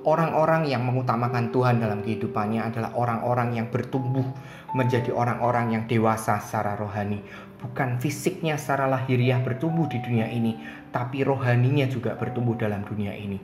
Orang-orang 0.07 0.71
yang 0.71 0.87
mengutamakan 0.87 1.51
Tuhan 1.51 1.83
dalam 1.83 1.99
kehidupannya 1.99 2.63
adalah 2.63 2.95
orang-orang 2.95 3.59
yang 3.59 3.67
bertumbuh 3.67 4.23
menjadi 4.71 5.11
orang-orang 5.11 5.75
yang 5.75 5.83
dewasa 5.83 6.39
secara 6.39 6.79
rohani. 6.79 7.19
Bukan 7.59 7.99
fisiknya 7.99 8.55
secara 8.55 8.87
lahiriah 8.87 9.43
bertumbuh 9.43 9.83
di 9.91 9.99
dunia 9.99 10.31
ini, 10.31 10.55
tapi 10.95 11.27
rohaninya 11.27 11.91
juga 11.91 12.15
bertumbuh 12.15 12.55
dalam 12.55 12.87
dunia 12.87 13.11
ini. 13.19 13.35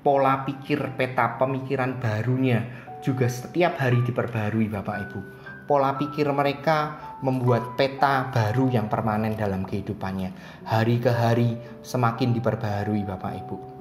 Pola 0.00 0.40
pikir, 0.48 0.96
peta 0.96 1.36
pemikiran 1.36 2.00
barunya 2.00 2.64
juga 3.04 3.28
setiap 3.28 3.76
hari 3.76 4.00
diperbarui 4.00 4.72
Bapak 4.72 4.96
Ibu 5.10 5.20
pola 5.66 5.98
pikir 5.98 6.30
mereka 6.30 6.94
membuat 7.26 7.74
peta 7.74 8.30
baru 8.30 8.70
yang 8.70 8.86
permanen 8.86 9.34
dalam 9.34 9.66
kehidupannya. 9.66 10.62
Hari 10.62 10.96
ke 11.02 11.10
hari 11.10 11.58
semakin 11.82 12.30
diperbaharui 12.38 13.02
Bapak 13.02 13.34
Ibu. 13.42 13.75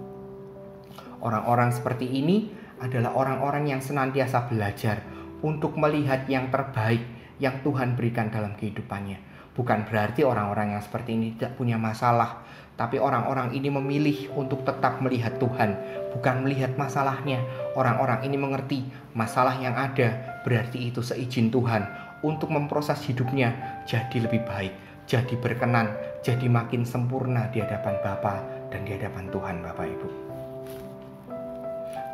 Orang-orang 1.26 1.74
seperti 1.74 2.06
ini 2.06 2.54
adalah 2.78 3.18
orang-orang 3.18 3.74
yang 3.74 3.82
senantiasa 3.82 4.46
belajar 4.46 5.02
untuk 5.42 5.74
melihat 5.74 6.30
yang 6.30 6.54
terbaik 6.54 7.02
yang 7.42 7.66
Tuhan 7.66 7.98
berikan 7.98 8.30
dalam 8.30 8.54
kehidupannya. 8.54 9.34
Bukan 9.58 9.90
berarti 9.90 10.22
orang-orang 10.22 10.78
yang 10.78 10.84
seperti 10.86 11.18
ini 11.18 11.34
tidak 11.34 11.58
punya 11.58 11.82
masalah, 11.82 12.46
tapi 12.76 13.00
orang-orang 13.00 13.56
ini 13.56 13.72
memilih 13.72 14.36
untuk 14.36 14.68
tetap 14.68 15.00
melihat 15.00 15.40
Tuhan, 15.42 15.80
bukan 16.14 16.44
melihat 16.44 16.76
masalahnya. 16.76 17.40
Orang-orang 17.74 18.22
ini 18.28 18.38
mengerti 18.38 18.84
masalah 19.16 19.56
yang 19.58 19.74
ada 19.74 20.40
berarti 20.44 20.92
itu 20.92 21.00
seizin 21.00 21.50
Tuhan 21.50 21.88
untuk 22.22 22.52
memproses 22.52 23.00
hidupnya 23.08 23.82
jadi 23.88 24.28
lebih 24.28 24.44
baik, 24.44 24.76
jadi 25.08 25.34
berkenan, 25.40 25.96
jadi 26.20 26.52
makin 26.52 26.84
sempurna 26.84 27.48
di 27.50 27.64
hadapan 27.64 27.96
Bapa 28.04 28.44
dan 28.70 28.84
di 28.84 28.92
hadapan 28.94 29.32
Tuhan 29.32 29.64
Bapak 29.64 29.88
Ibu. 29.88 30.25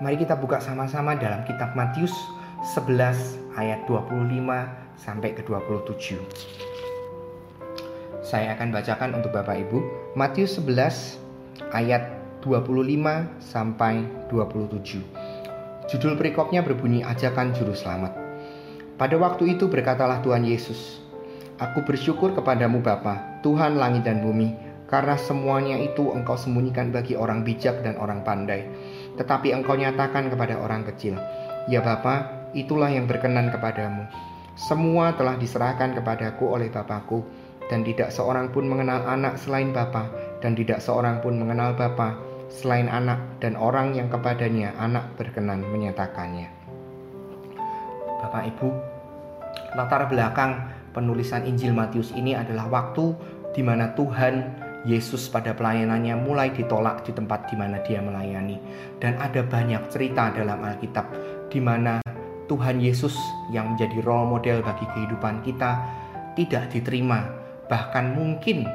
Mari 0.02 0.18
kita 0.18 0.34
buka 0.34 0.58
sama-sama 0.58 1.14
dalam 1.14 1.46
kitab 1.46 1.78
Matius 1.78 2.10
11 2.74 3.38
ayat 3.54 3.86
25 3.86 4.18
sampai 4.98 5.30
ke 5.38 5.46
27. 5.46 6.18
Saya 8.26 8.58
akan 8.58 8.74
bacakan 8.74 9.22
untuk 9.22 9.30
Bapak 9.30 9.62
Ibu 9.62 9.78
Matius 10.18 10.58
11 10.58 11.22
ayat 11.78 12.18
25 12.42 12.82
sampai 13.46 14.02
27. 14.34 15.06
Judul 15.86 16.18
perikopnya 16.18 16.66
berbunyi 16.66 17.06
ajakan 17.06 17.54
juru 17.54 17.78
selamat. 17.78 18.18
Pada 18.98 19.22
waktu 19.22 19.54
itu 19.54 19.70
berkatalah 19.70 20.26
Tuhan 20.26 20.50
Yesus, 20.50 20.98
Aku 21.62 21.86
bersyukur 21.86 22.34
kepadamu 22.34 22.82
Bapa, 22.82 23.38
Tuhan 23.46 23.78
langit 23.78 24.10
dan 24.10 24.26
bumi, 24.26 24.58
karena 24.90 25.14
semuanya 25.14 25.78
itu 25.78 26.10
engkau 26.10 26.34
sembunyikan 26.34 26.90
bagi 26.90 27.14
orang 27.14 27.46
bijak 27.46 27.86
dan 27.86 28.02
orang 28.02 28.26
pandai, 28.26 28.66
tetapi 29.16 29.52
engkau 29.52 29.76
nyatakan 29.76 30.32
kepada 30.32 30.60
orang 30.60 30.88
kecil. 30.88 31.18
Ya 31.68 31.84
Bapa, 31.84 32.48
itulah 32.52 32.92
yang 32.92 33.08
berkenan 33.08 33.52
kepadamu. 33.52 34.08
Semua 34.60 35.16
telah 35.16 35.40
diserahkan 35.40 35.96
kepadaku 35.96 36.48
oleh 36.52 36.68
Bapakku, 36.68 37.24
dan 37.72 37.88
tidak 37.88 38.12
seorang 38.12 38.52
pun 38.52 38.68
mengenal 38.68 39.08
anak 39.08 39.40
selain 39.40 39.72
Bapa, 39.72 40.12
dan 40.44 40.58
tidak 40.58 40.84
seorang 40.84 41.24
pun 41.24 41.40
mengenal 41.40 41.72
Bapa 41.74 42.20
selain 42.52 42.92
anak 42.92 43.40
dan 43.40 43.56
orang 43.56 43.96
yang 43.96 44.12
kepadanya 44.12 44.76
anak 44.76 45.08
berkenan 45.16 45.64
menyatakannya. 45.72 46.52
Bapak 48.20 48.44
Ibu, 48.54 48.70
latar 49.80 50.12
belakang 50.12 50.68
penulisan 50.92 51.48
Injil 51.48 51.72
Matius 51.72 52.12
ini 52.12 52.36
adalah 52.36 52.68
waktu 52.68 53.16
di 53.56 53.64
mana 53.64 53.96
Tuhan 53.96 54.61
Yesus 54.84 55.30
pada 55.30 55.54
pelayanannya 55.54 56.18
mulai 56.18 56.50
ditolak 56.50 57.06
di 57.06 57.14
tempat 57.14 57.50
di 57.50 57.56
mana 57.58 57.78
dia 57.86 58.02
melayani 58.02 58.58
dan 58.98 59.18
ada 59.22 59.46
banyak 59.46 59.86
cerita 59.94 60.34
dalam 60.34 60.62
Alkitab 60.62 61.06
di 61.54 61.62
mana 61.62 62.02
Tuhan 62.50 62.82
Yesus 62.82 63.14
yang 63.54 63.76
menjadi 63.76 64.02
role 64.02 64.28
model 64.38 64.66
bagi 64.66 64.84
kehidupan 64.90 65.46
kita 65.46 65.80
tidak 66.34 66.74
diterima 66.74 67.30
bahkan 67.72 68.12
mungkin 68.12 68.68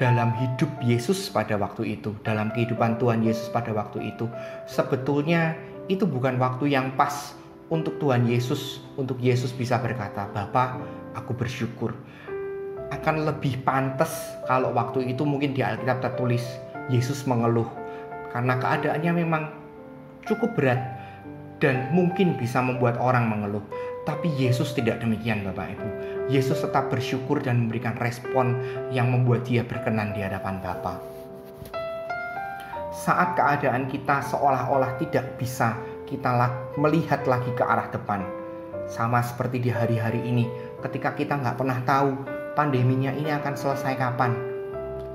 dalam 0.00 0.32
hidup 0.32 0.70
Yesus 0.80 1.28
pada 1.28 1.60
waktu 1.60 2.00
itu, 2.00 2.16
dalam 2.24 2.48
kehidupan 2.56 2.96
Tuhan 2.96 3.20
Yesus 3.20 3.52
pada 3.52 3.68
waktu 3.76 4.16
itu, 4.16 4.32
sebetulnya 4.64 5.52
itu 5.92 6.08
bukan 6.08 6.40
waktu 6.40 6.72
yang 6.72 6.96
pas 6.96 7.36
untuk 7.68 8.00
Tuhan 8.00 8.24
Yesus, 8.24 8.80
untuk 8.96 9.20
Yesus 9.20 9.52
bisa 9.52 9.76
berkata, 9.76 10.24
"Bapak, 10.32 10.80
aku 11.12 11.36
bersyukur." 11.36 11.92
Akan 12.90 13.22
lebih 13.22 13.62
pantas 13.62 14.34
kalau 14.50 14.74
waktu 14.74 15.14
itu 15.14 15.22
mungkin 15.22 15.54
di 15.54 15.62
Alkitab 15.62 16.02
tertulis 16.02 16.42
Yesus 16.90 17.22
mengeluh 17.22 17.70
karena 18.34 18.58
keadaannya 18.58 19.12
memang 19.14 19.42
cukup 20.26 20.54
berat 20.58 20.78
dan 21.62 21.92
mungkin 21.94 22.34
bisa 22.34 22.58
membuat 22.58 22.98
orang 22.98 23.30
mengeluh. 23.30 23.62
Tapi 24.08 24.32
Yesus 24.32 24.72
tidak 24.72 25.04
demikian 25.04 25.44
Bapak 25.44 25.76
Ibu. 25.76 25.88
Yesus 26.32 26.64
tetap 26.64 26.88
bersyukur 26.88 27.38
dan 27.44 27.62
memberikan 27.62 27.94
respon 28.00 28.56
yang 28.90 29.12
membuat 29.12 29.44
dia 29.44 29.60
berkenan 29.60 30.16
di 30.16 30.24
hadapan 30.24 30.58
Bapa. 30.58 30.98
Saat 32.90 33.36
keadaan 33.36 33.86
kita 33.86 34.24
seolah-olah 34.24 34.98
tidak 34.98 35.36
bisa 35.36 35.76
kita 36.08 36.32
melihat 36.74 37.22
lagi 37.28 37.52
ke 37.54 37.62
arah 37.62 37.86
depan. 37.92 38.24
Sama 38.90 39.22
seperti 39.22 39.62
di 39.62 39.70
hari-hari 39.70 40.26
ini 40.26 40.50
ketika 40.82 41.14
kita 41.14 41.38
nggak 41.38 41.60
pernah 41.60 41.78
tahu 41.86 42.39
pandeminya 42.60 43.08
ini 43.16 43.32
akan 43.32 43.56
selesai 43.56 43.96
kapan. 43.96 44.36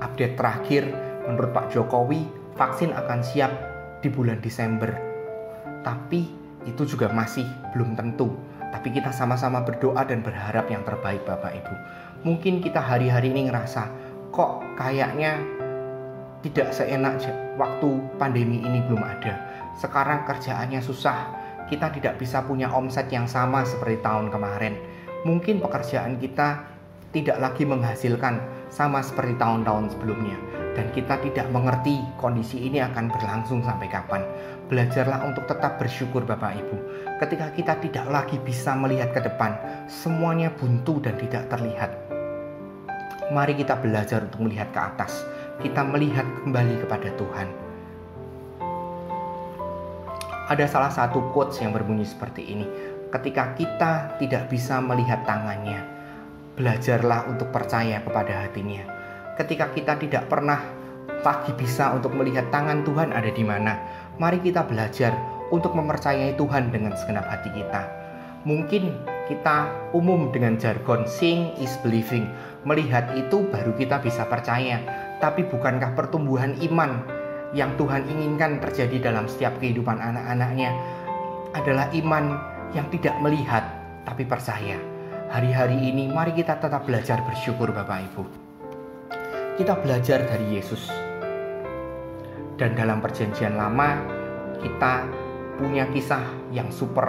Update 0.02 0.34
terakhir 0.34 0.82
menurut 1.30 1.54
Pak 1.54 1.70
Jokowi 1.70 2.26
vaksin 2.58 2.90
akan 2.90 3.22
siap 3.22 3.54
di 4.02 4.10
bulan 4.10 4.42
Desember. 4.42 4.90
Tapi 5.86 6.26
itu 6.66 6.82
juga 6.82 7.06
masih 7.14 7.46
belum 7.70 7.94
tentu. 7.94 8.34
Tapi 8.74 8.90
kita 8.90 9.14
sama-sama 9.14 9.62
berdoa 9.62 10.02
dan 10.02 10.26
berharap 10.26 10.66
yang 10.66 10.82
terbaik 10.82 11.22
Bapak 11.22 11.54
Ibu. 11.54 11.74
Mungkin 12.26 12.58
kita 12.58 12.82
hari-hari 12.82 13.30
ini 13.30 13.46
ngerasa 13.46 13.94
kok 14.34 14.66
kayaknya 14.74 15.38
tidak 16.42 16.74
seenak 16.74 17.22
waktu 17.54 17.88
pandemi 18.18 18.58
ini 18.58 18.82
belum 18.90 19.06
ada. 19.06 19.38
Sekarang 19.78 20.26
kerjaannya 20.26 20.82
susah. 20.82 21.30
Kita 21.70 21.94
tidak 21.94 22.18
bisa 22.18 22.42
punya 22.42 22.74
omset 22.74 23.06
yang 23.14 23.30
sama 23.30 23.62
seperti 23.62 24.02
tahun 24.02 24.34
kemarin. 24.34 24.74
Mungkin 25.22 25.62
pekerjaan 25.62 26.18
kita 26.18 26.75
tidak 27.16 27.40
lagi 27.40 27.64
menghasilkan 27.64 28.44
sama 28.68 29.00
seperti 29.00 29.40
tahun-tahun 29.40 29.96
sebelumnya 29.96 30.36
dan 30.76 30.92
kita 30.92 31.16
tidak 31.24 31.48
mengerti 31.48 32.04
kondisi 32.20 32.68
ini 32.68 32.84
akan 32.84 33.08
berlangsung 33.08 33.64
sampai 33.64 33.88
kapan. 33.88 34.20
Belajarlah 34.68 35.24
untuk 35.24 35.48
tetap 35.48 35.80
bersyukur 35.80 36.28
Bapak 36.28 36.52
Ibu. 36.60 36.76
Ketika 37.16 37.48
kita 37.56 37.80
tidak 37.80 38.06
lagi 38.12 38.36
bisa 38.36 38.76
melihat 38.76 39.16
ke 39.16 39.24
depan, 39.24 39.56
semuanya 39.88 40.52
buntu 40.52 41.00
dan 41.00 41.16
tidak 41.16 41.48
terlihat. 41.48 41.96
Mari 43.32 43.56
kita 43.56 43.80
belajar 43.80 44.28
untuk 44.28 44.44
melihat 44.44 44.68
ke 44.76 44.80
atas. 44.84 45.24
Kita 45.64 45.80
melihat 45.88 46.28
kembali 46.44 46.84
kepada 46.84 47.08
Tuhan. 47.16 47.48
Ada 50.52 50.68
salah 50.68 50.92
satu 50.92 51.32
quotes 51.32 51.58
yang 51.64 51.72
berbunyi 51.72 52.04
seperti 52.04 52.44
ini. 52.52 52.68
Ketika 53.08 53.56
kita 53.56 54.20
tidak 54.20 54.52
bisa 54.52 54.78
melihat 54.78 55.24
tangannya, 55.24 55.95
belajarlah 56.56 57.28
untuk 57.28 57.52
percaya 57.52 58.00
kepada 58.00 58.48
hatinya 58.48 58.96
ketika 59.36 59.68
kita 59.76 60.00
tidak 60.00 60.26
pernah 60.32 60.76
lagi 61.20 61.50
bisa 61.58 61.90
untuk 61.90 62.14
melihat 62.14 62.48
tangan 62.54 62.86
Tuhan 62.86 63.10
ada 63.10 63.26
di 63.26 63.42
mana, 63.42 63.74
mari 64.16 64.38
kita 64.38 64.62
belajar 64.62 65.10
untuk 65.50 65.74
mempercayai 65.74 66.38
Tuhan 66.38 66.70
dengan 66.70 66.94
segenap 66.94 67.26
hati 67.26 67.50
kita. 67.50 67.82
Mungkin 68.46 68.94
kita 69.26 69.90
umum 69.90 70.30
dengan 70.30 70.54
jargon 70.54 71.02
seeing 71.02 71.58
is 71.58 71.74
believing. 71.82 72.30
Melihat 72.62 73.10
itu 73.18 73.42
baru 73.50 73.74
kita 73.74 73.98
bisa 73.98 74.22
percaya. 74.30 74.78
Tapi 75.18 75.50
bukankah 75.50 75.98
pertumbuhan 75.98 76.54
iman 76.70 77.02
yang 77.50 77.74
Tuhan 77.74 78.06
inginkan 78.06 78.62
terjadi 78.62 79.10
dalam 79.10 79.26
setiap 79.26 79.58
kehidupan 79.58 79.98
anak-anaknya 79.98 80.70
adalah 81.58 81.90
iman 81.90 82.38
yang 82.70 82.86
tidak 82.94 83.18
melihat 83.18 83.66
tapi 84.06 84.22
percaya. 84.22 84.95
Hari-hari 85.30 85.90
ini 85.90 86.08
mari 86.08 86.32
kita 86.32 86.58
tetap 86.58 86.86
belajar 86.86 87.22
bersyukur 87.26 87.70
Bapak 87.74 88.00
Ibu 88.12 88.46
kita 89.56 89.72
belajar 89.80 90.20
dari 90.28 90.60
Yesus. 90.60 90.84
Dan 92.60 92.76
dalam 92.76 93.00
perjanjian 93.00 93.56
lama 93.56 94.04
kita 94.60 95.08
punya 95.56 95.88
kisah 95.92 96.20
yang 96.52 96.68
super 96.68 97.08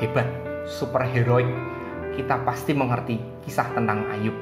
hebat, 0.00 0.24
super 0.64 1.04
heroik. 1.04 1.48
Kita 2.16 2.44
pasti 2.44 2.72
mengerti 2.76 3.16
kisah 3.44 3.72
tentang 3.76 4.08
Ayub. 4.08 4.36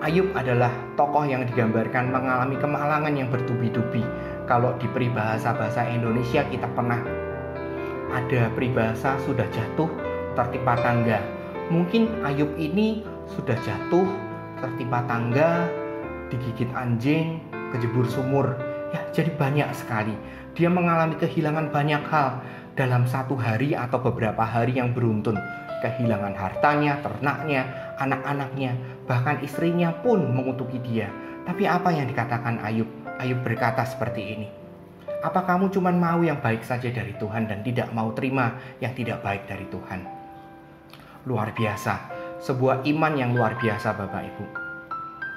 Ayub 0.00 0.32
adalah 0.32 0.72
tokoh 0.96 1.28
yang 1.28 1.44
digambarkan 1.44 2.08
mengalami 2.08 2.56
kemalangan 2.56 3.12
yang 3.12 3.28
bertubi-tubi. 3.28 4.04
Kalau 4.48 4.76
di 4.80 4.88
peribahasa 4.88 5.52
bahasa 5.52 5.84
Indonesia 5.88 6.44
kita 6.48 6.68
pernah 6.72 7.00
ada 8.08 8.48
peribahasa 8.56 9.20
sudah 9.28 9.44
jatuh 9.52 9.88
tertimpa 10.32 10.80
tangga. 10.80 11.39
Mungkin 11.70 12.26
Ayub 12.26 12.50
ini 12.58 13.06
sudah 13.30 13.54
jatuh 13.62 14.02
tertimpa 14.58 15.06
tangga 15.06 15.70
digigit 16.30 16.70
anjing, 16.74 17.42
kejebur 17.74 18.06
sumur. 18.06 18.58
Ya, 18.90 19.06
jadi 19.14 19.30
banyak 19.38 19.70
sekali. 19.74 20.14
Dia 20.58 20.66
mengalami 20.66 21.14
kehilangan 21.14 21.70
banyak 21.70 22.02
hal 22.10 22.42
dalam 22.74 23.06
satu 23.06 23.38
hari 23.38 23.78
atau 23.78 24.02
beberapa 24.02 24.42
hari 24.42 24.82
yang 24.82 24.90
beruntun. 24.90 25.38
Kehilangan 25.78 26.34
hartanya, 26.34 26.98
ternaknya, 27.00 27.94
anak-anaknya, 28.02 28.74
bahkan 29.06 29.38
istrinya 29.46 29.94
pun 30.02 30.26
mengutuki 30.26 30.82
dia. 30.82 31.06
Tapi 31.46 31.70
apa 31.70 31.94
yang 31.94 32.10
dikatakan 32.10 32.58
Ayub? 32.66 32.90
Ayub 33.22 33.40
berkata 33.46 33.86
seperti 33.86 34.22
ini. 34.34 34.48
Apa 35.22 35.46
kamu 35.46 35.70
cuma 35.70 35.94
mau 35.94 36.18
yang 36.24 36.42
baik 36.42 36.66
saja 36.66 36.90
dari 36.90 37.14
Tuhan 37.14 37.46
dan 37.46 37.62
tidak 37.62 37.92
mau 37.94 38.10
terima 38.10 38.58
yang 38.82 38.92
tidak 38.96 39.22
baik 39.22 39.46
dari 39.46 39.68
Tuhan? 39.70 40.19
Luar 41.28 41.52
biasa, 41.52 41.94
sebuah 42.40 42.88
iman 42.88 43.12
yang 43.12 43.36
luar 43.36 43.60
biasa 43.60 43.92
Bapak 43.92 44.22
Ibu. 44.24 44.70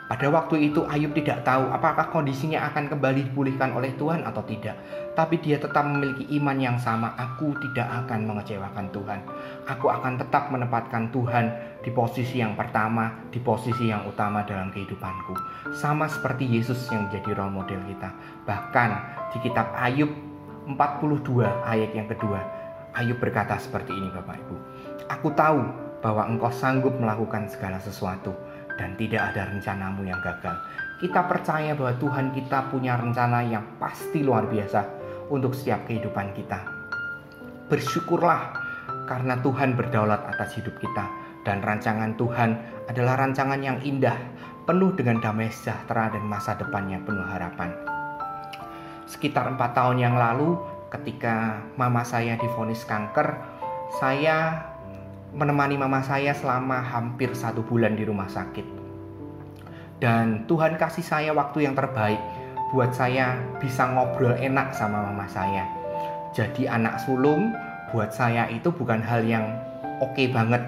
Pada 0.03 0.29
waktu 0.29 0.69
itu 0.69 0.85
Ayub 0.85 1.15
tidak 1.17 1.41
tahu 1.41 1.73
apakah 1.73 2.11
kondisinya 2.13 2.69
akan 2.69 2.85
kembali 2.85 3.33
dipulihkan 3.33 3.73
oleh 3.73 3.97
Tuhan 3.97 4.21
atau 4.27 4.45
tidak. 4.45 4.77
Tapi 5.17 5.41
dia 5.41 5.57
tetap 5.57 5.89
memiliki 5.89 6.29
iman 6.37 6.53
yang 6.59 6.77
sama. 6.77 7.17
Aku 7.17 7.55
tidak 7.57 7.89
akan 8.03 8.29
mengecewakan 8.29 8.93
Tuhan. 8.93 9.19
Aku 9.65 9.89
akan 9.89 10.21
tetap 10.21 10.53
menempatkan 10.53 11.09
Tuhan 11.09 11.49
di 11.81 11.89
posisi 11.89 12.43
yang 12.43 12.53
pertama, 12.53 13.25
di 13.33 13.41
posisi 13.41 13.89
yang 13.89 14.05
utama 14.05 14.45
dalam 14.45 14.69
kehidupanku. 14.69 15.33
Sama 15.73 16.05
seperti 16.05 16.45
Yesus 16.45 16.83
yang 16.93 17.09
menjadi 17.09 17.33
role 17.39 17.63
model 17.63 17.81
kita. 17.89 18.13
Bahkan 18.45 18.89
di 19.33 19.37
kitab 19.41 19.73
Ayub 19.73 20.13
42 20.69 21.41
ayat 21.63 21.89
yang 21.95 22.05
kedua, 22.05 22.37
Ayub 22.93 23.17
berkata 23.17 23.57
seperti 23.57 23.89
ini 23.97 24.13
Bapak 24.13 24.37
Ibu. 24.45 24.55
Aku 25.11 25.35
tahu 25.35 25.59
bahwa 26.03 26.27
engkau 26.27 26.51
sanggup 26.51 26.95
melakukan 26.99 27.47
segala 27.47 27.79
sesuatu 27.79 28.35
dan 28.75 28.95
tidak 28.99 29.31
ada 29.33 29.51
rencanamu 29.51 30.03
yang 30.03 30.19
gagal. 30.19 30.55
Kita 30.99 31.27
percaya 31.27 31.75
bahwa 31.75 31.95
Tuhan 31.99 32.31
kita 32.31 32.71
punya 32.71 32.95
rencana 32.95 33.43
yang 33.43 33.63
pasti 33.79 34.23
luar 34.23 34.47
biasa 34.47 34.81
untuk 35.31 35.51
setiap 35.55 35.87
kehidupan 35.87 36.31
kita. 36.35 36.59
Bersyukurlah 37.67 38.55
karena 39.07 39.39
Tuhan 39.39 39.75
berdaulat 39.75 40.23
atas 40.27 40.55
hidup 40.55 40.75
kita 40.79 41.05
dan 41.43 41.59
rancangan 41.59 42.15
Tuhan 42.15 42.55
adalah 42.87 43.19
rancangan 43.19 43.59
yang 43.59 43.79
indah, 43.83 44.15
penuh 44.63 44.95
dengan 44.95 45.19
damai 45.19 45.51
sejahtera 45.51 46.11
dan 46.11 46.23
masa 46.23 46.55
depan 46.55 46.87
yang 46.87 47.03
penuh 47.03 47.23
harapan. 47.23 47.71
Sekitar 49.07 49.51
empat 49.51 49.75
tahun 49.75 49.99
yang 49.99 50.15
lalu, 50.15 50.55
ketika 50.87 51.59
mama 51.75 52.07
saya 52.07 52.39
difonis 52.39 52.87
kanker, 52.87 53.35
saya 53.99 54.71
menemani 55.33 55.75
mama 55.75 56.05
saya 56.05 56.31
selama 56.37 56.79
hampir 56.79 57.33
satu 57.33 57.65
bulan 57.65 57.97
di 57.97 58.05
rumah 58.05 58.29
sakit. 58.29 58.65
Dan 59.97 60.45
Tuhan 60.45 60.77
kasih 60.77 61.05
saya 61.05 61.31
waktu 61.33 61.65
yang 61.65 61.73
terbaik 61.73 62.21
buat 62.73 62.93
saya 62.93 63.37
bisa 63.61 63.89
ngobrol 63.93 64.37
enak 64.37 64.73
sama 64.73 65.09
mama 65.09 65.25
saya. 65.29 65.65
Jadi 66.33 66.65
anak 66.65 67.01
sulung 67.01 67.53
buat 67.93 68.09
saya 68.09 68.49
itu 68.49 68.73
bukan 68.73 69.01
hal 69.01 69.21
yang 69.25 69.45
oke 70.01 70.13
okay 70.13 70.29
banget. 70.29 70.61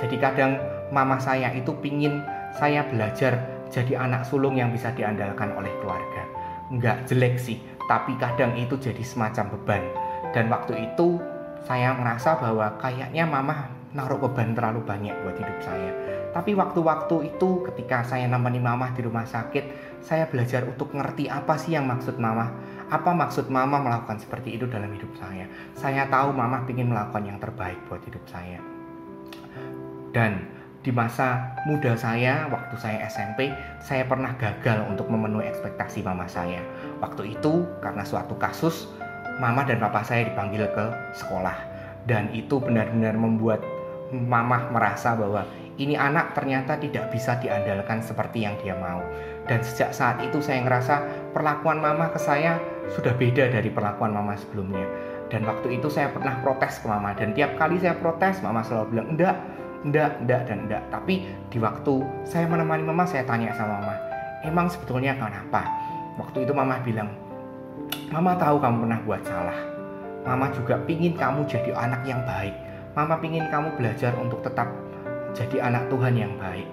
Jadi 0.00 0.16
kadang 0.16 0.56
mama 0.88 1.20
saya 1.20 1.52
itu 1.52 1.72
pingin 1.80 2.24
saya 2.56 2.84
belajar 2.88 3.64
jadi 3.72 4.04
anak 4.04 4.28
sulung 4.28 4.56
yang 4.56 4.72
bisa 4.72 4.92
diandalkan 4.92 5.52
oleh 5.56 5.72
keluarga. 5.80 6.24
Enggak 6.72 7.04
jelek 7.08 7.36
sih, 7.36 7.60
tapi 7.88 8.16
kadang 8.16 8.56
itu 8.56 8.76
jadi 8.80 9.00
semacam 9.04 9.56
beban. 9.56 9.82
Dan 10.32 10.48
waktu 10.48 10.92
itu 10.92 11.20
saya 11.68 11.92
merasa 11.96 12.36
bahwa 12.40 12.80
kayaknya 12.80 13.28
mama 13.28 13.81
naruh 13.92 14.16
beban 14.16 14.56
terlalu 14.56 14.80
banyak 14.84 15.12
buat 15.24 15.36
hidup 15.36 15.58
saya. 15.60 15.92
Tapi 16.32 16.56
waktu-waktu 16.56 17.36
itu 17.36 17.60
ketika 17.68 18.00
saya 18.08 18.24
nemani 18.24 18.56
mama 18.56 18.88
di 18.96 19.04
rumah 19.04 19.28
sakit, 19.28 20.00
saya 20.00 20.24
belajar 20.26 20.64
untuk 20.64 20.96
ngerti 20.96 21.28
apa 21.28 21.60
sih 21.60 21.76
yang 21.76 21.84
maksud 21.84 22.16
mama. 22.16 22.48
Apa 22.88 23.12
maksud 23.12 23.52
mama 23.52 23.80
melakukan 23.80 24.16
seperti 24.16 24.56
itu 24.56 24.64
dalam 24.64 24.88
hidup 24.96 25.12
saya. 25.20 25.44
Saya 25.76 26.08
tahu 26.08 26.32
mama 26.32 26.64
ingin 26.68 26.88
melakukan 26.88 27.24
yang 27.28 27.36
terbaik 27.36 27.76
buat 27.88 28.00
hidup 28.08 28.24
saya. 28.24 28.60
Dan 30.12 30.48
di 30.82 30.90
masa 30.90 31.54
muda 31.68 31.94
saya, 31.94 32.48
waktu 32.48 32.74
saya 32.80 33.06
SMP, 33.06 33.52
saya 33.78 34.08
pernah 34.08 34.34
gagal 34.34 34.88
untuk 34.88 35.08
memenuhi 35.12 35.46
ekspektasi 35.52 36.00
mama 36.02 36.26
saya. 36.26 36.64
Waktu 36.98 37.38
itu 37.38 37.68
karena 37.84 38.02
suatu 38.02 38.34
kasus, 38.40 38.88
mama 39.40 39.68
dan 39.68 39.78
papa 39.80 40.00
saya 40.00 40.28
dipanggil 40.28 40.64
ke 40.72 40.84
sekolah. 41.16 41.54
Dan 42.02 42.34
itu 42.34 42.58
benar-benar 42.58 43.14
membuat 43.14 43.62
mamah 44.12 44.68
merasa 44.68 45.16
bahwa 45.16 45.48
ini 45.80 45.96
anak 45.96 46.36
ternyata 46.36 46.76
tidak 46.76 47.08
bisa 47.08 47.40
diandalkan 47.40 48.04
seperti 48.04 48.44
yang 48.44 48.54
dia 48.60 48.76
mau. 48.76 49.00
Dan 49.48 49.64
sejak 49.64 49.90
saat 49.96 50.20
itu 50.20 50.38
saya 50.38 50.62
ngerasa 50.62 50.94
perlakuan 51.32 51.80
mama 51.80 52.12
ke 52.12 52.20
saya 52.20 52.60
sudah 52.92 53.16
beda 53.16 53.48
dari 53.50 53.72
perlakuan 53.72 54.12
mama 54.12 54.36
sebelumnya. 54.36 54.84
Dan 55.32 55.48
waktu 55.48 55.80
itu 55.80 55.88
saya 55.88 56.12
pernah 56.12 56.36
protes 56.44 56.76
ke 56.76 56.86
mama 56.86 57.16
dan 57.16 57.32
tiap 57.32 57.56
kali 57.56 57.80
saya 57.80 57.96
protes 57.96 58.44
mama 58.44 58.60
selalu 58.60 58.94
bilang 58.94 59.08
enggak, 59.16 59.36
enggak, 59.88 60.12
enggak 60.20 60.40
dan 60.44 60.58
enggak. 60.68 60.82
Tapi 60.92 61.14
di 61.48 61.58
waktu 61.58 61.94
saya 62.28 62.44
menemani 62.44 62.84
mama 62.84 63.08
saya 63.08 63.24
tanya 63.24 63.50
sama 63.56 63.80
mama, 63.80 63.96
emang 64.44 64.68
sebetulnya 64.68 65.16
kenapa? 65.16 65.64
Waktu 66.20 66.44
itu 66.44 66.52
mama 66.52 66.76
bilang, 66.84 67.08
mama 68.12 68.36
tahu 68.36 68.60
kamu 68.60 68.84
pernah 68.84 69.00
buat 69.08 69.22
salah. 69.24 69.58
Mama 70.22 70.52
juga 70.54 70.78
pingin 70.84 71.16
kamu 71.16 71.48
jadi 71.48 71.74
anak 71.74 72.04
yang 72.06 72.22
baik 72.28 72.54
Mama 72.92 73.16
pingin 73.20 73.48
kamu 73.48 73.76
belajar 73.80 74.12
untuk 74.20 74.44
tetap 74.44 74.68
jadi 75.32 75.64
anak 75.64 75.88
Tuhan 75.88 76.12
yang 76.12 76.36
baik. 76.36 76.68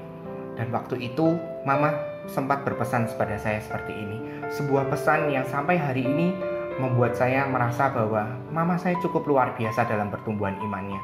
Dan 0.60 0.76
waktu 0.76 1.00
itu 1.00 1.40
Mama 1.64 1.96
sempat 2.28 2.64
berpesan 2.64 3.10
kepada 3.10 3.36
saya 3.36 3.60
seperti 3.60 3.92
ini. 3.92 4.18
Sebuah 4.54 4.88
pesan 4.88 5.32
yang 5.34 5.44
sampai 5.48 5.76
hari 5.76 6.06
ini 6.06 6.32
membuat 6.80 7.18
saya 7.18 7.44
merasa 7.50 7.92
bahwa 7.92 8.40
mama 8.50 8.80
saya 8.80 8.96
cukup 9.04 9.28
luar 9.28 9.54
biasa 9.60 9.84
dalam 9.90 10.08
pertumbuhan 10.08 10.56
imannya. 10.64 10.98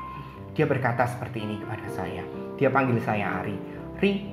Dia 0.56 0.64
berkata 0.64 1.04
seperti 1.04 1.44
ini 1.44 1.60
kepada 1.60 1.84
saya. 1.92 2.24
Dia 2.56 2.72
panggil 2.72 2.96
saya 3.04 3.44
Ari. 3.44 3.58
Ri, 4.00 4.32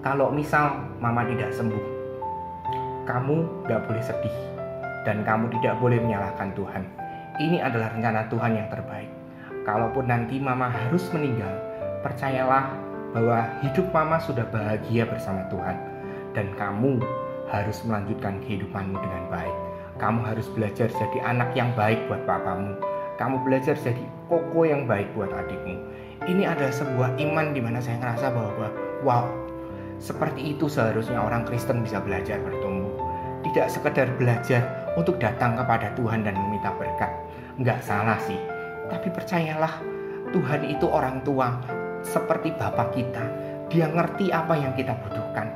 kalau 0.00 0.32
misal 0.32 0.80
mama 0.96 1.28
tidak 1.28 1.52
sembuh, 1.52 1.84
kamu 3.04 3.68
gak 3.68 3.84
boleh 3.84 4.00
sedih 4.00 4.36
dan 5.04 5.20
kamu 5.26 5.52
tidak 5.60 5.76
boleh 5.76 6.00
menyalahkan 6.00 6.56
Tuhan. 6.56 6.82
Ini 7.36 7.60
adalah 7.60 7.92
rencana 7.92 8.24
Tuhan 8.32 8.52
yang 8.56 8.68
terbaik. 8.72 9.21
Kalaupun 9.62 10.10
nanti 10.10 10.42
mama 10.42 10.66
harus 10.66 11.06
meninggal, 11.14 11.54
percayalah 12.02 12.74
bahwa 13.14 13.46
hidup 13.62 13.86
mama 13.94 14.18
sudah 14.18 14.42
bahagia 14.50 15.06
bersama 15.06 15.46
Tuhan 15.52 15.76
dan 16.34 16.50
kamu 16.58 16.98
harus 17.52 17.84
melanjutkan 17.84 18.40
kehidupanmu 18.42 18.96
dengan 18.98 19.24
baik. 19.28 19.56
Kamu 20.00 20.24
harus 20.24 20.48
belajar 20.50 20.88
jadi 20.88 21.18
anak 21.22 21.54
yang 21.54 21.70
baik 21.78 22.00
buat 22.08 22.24
papamu. 22.26 22.74
Kamu 23.20 23.44
belajar 23.44 23.78
jadi 23.78 24.02
koko 24.26 24.66
yang 24.66 24.88
baik 24.88 25.12
buat 25.14 25.30
adikmu. 25.30 25.78
Ini 26.26 26.42
adalah 26.48 26.74
sebuah 26.74 27.20
iman 27.20 27.46
di 27.54 27.60
mana 27.60 27.78
saya 27.78 28.00
ngerasa 28.02 28.34
bahwa 28.34 28.66
wow, 29.06 29.26
seperti 30.02 30.56
itu 30.56 30.66
seharusnya 30.66 31.22
orang 31.22 31.46
Kristen 31.46 31.86
bisa 31.86 32.02
belajar 32.02 32.40
bertumbuh. 32.42 32.98
Tidak 33.46 33.68
sekedar 33.70 34.10
belajar 34.18 34.90
untuk 34.98 35.22
datang 35.22 35.54
kepada 35.54 35.94
Tuhan 35.94 36.26
dan 36.26 36.34
meminta 36.34 36.74
berkat. 36.74 37.10
Enggak 37.60 37.84
salah 37.84 38.18
sih. 38.26 38.61
Tapi 38.92 39.08
percayalah, 39.08 39.80
Tuhan 40.36 40.68
itu 40.68 40.84
orang 40.84 41.24
tua 41.24 41.56
seperti 42.04 42.52
Bapak 42.52 42.92
kita. 42.92 43.24
Dia 43.72 43.88
ngerti 43.88 44.28
apa 44.28 44.52
yang 44.52 44.76
kita 44.76 44.92
butuhkan. 45.00 45.48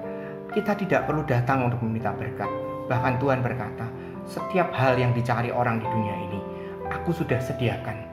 Kita 0.57 0.72
tidak 0.72 1.05
perlu 1.05 1.20
datang 1.28 1.68
untuk 1.68 1.84
meminta 1.84 2.16
berkat. 2.16 2.49
Bahkan 2.89 3.20
Tuhan 3.20 3.45
berkata, 3.45 3.84
setiap 4.24 4.72
hal 4.72 4.97
yang 4.97 5.12
dicari 5.12 5.53
orang 5.53 5.78
di 5.78 5.87
dunia 5.87 6.16
ini, 6.16 6.41
aku 6.89 7.12
sudah 7.12 7.37
sediakan. 7.37 8.09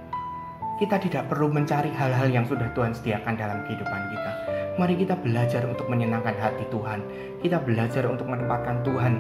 Kita 0.76 1.00
tidak 1.00 1.32
perlu 1.32 1.48
mencari 1.48 1.94
hal-hal 1.96 2.28
yang 2.28 2.44
sudah 2.44 2.68
Tuhan 2.76 2.92
sediakan 2.92 3.40
dalam 3.40 3.64
kehidupan 3.64 4.02
kita. 4.12 4.32
Mari 4.76 4.98
kita 5.00 5.16
belajar 5.22 5.64
untuk 5.70 5.86
menyenangkan 5.88 6.34
hati 6.36 6.66
Tuhan. 6.68 7.00
Kita 7.40 7.62
belajar 7.62 8.10
untuk 8.10 8.26
menempatkan 8.26 8.82
Tuhan 8.82 9.14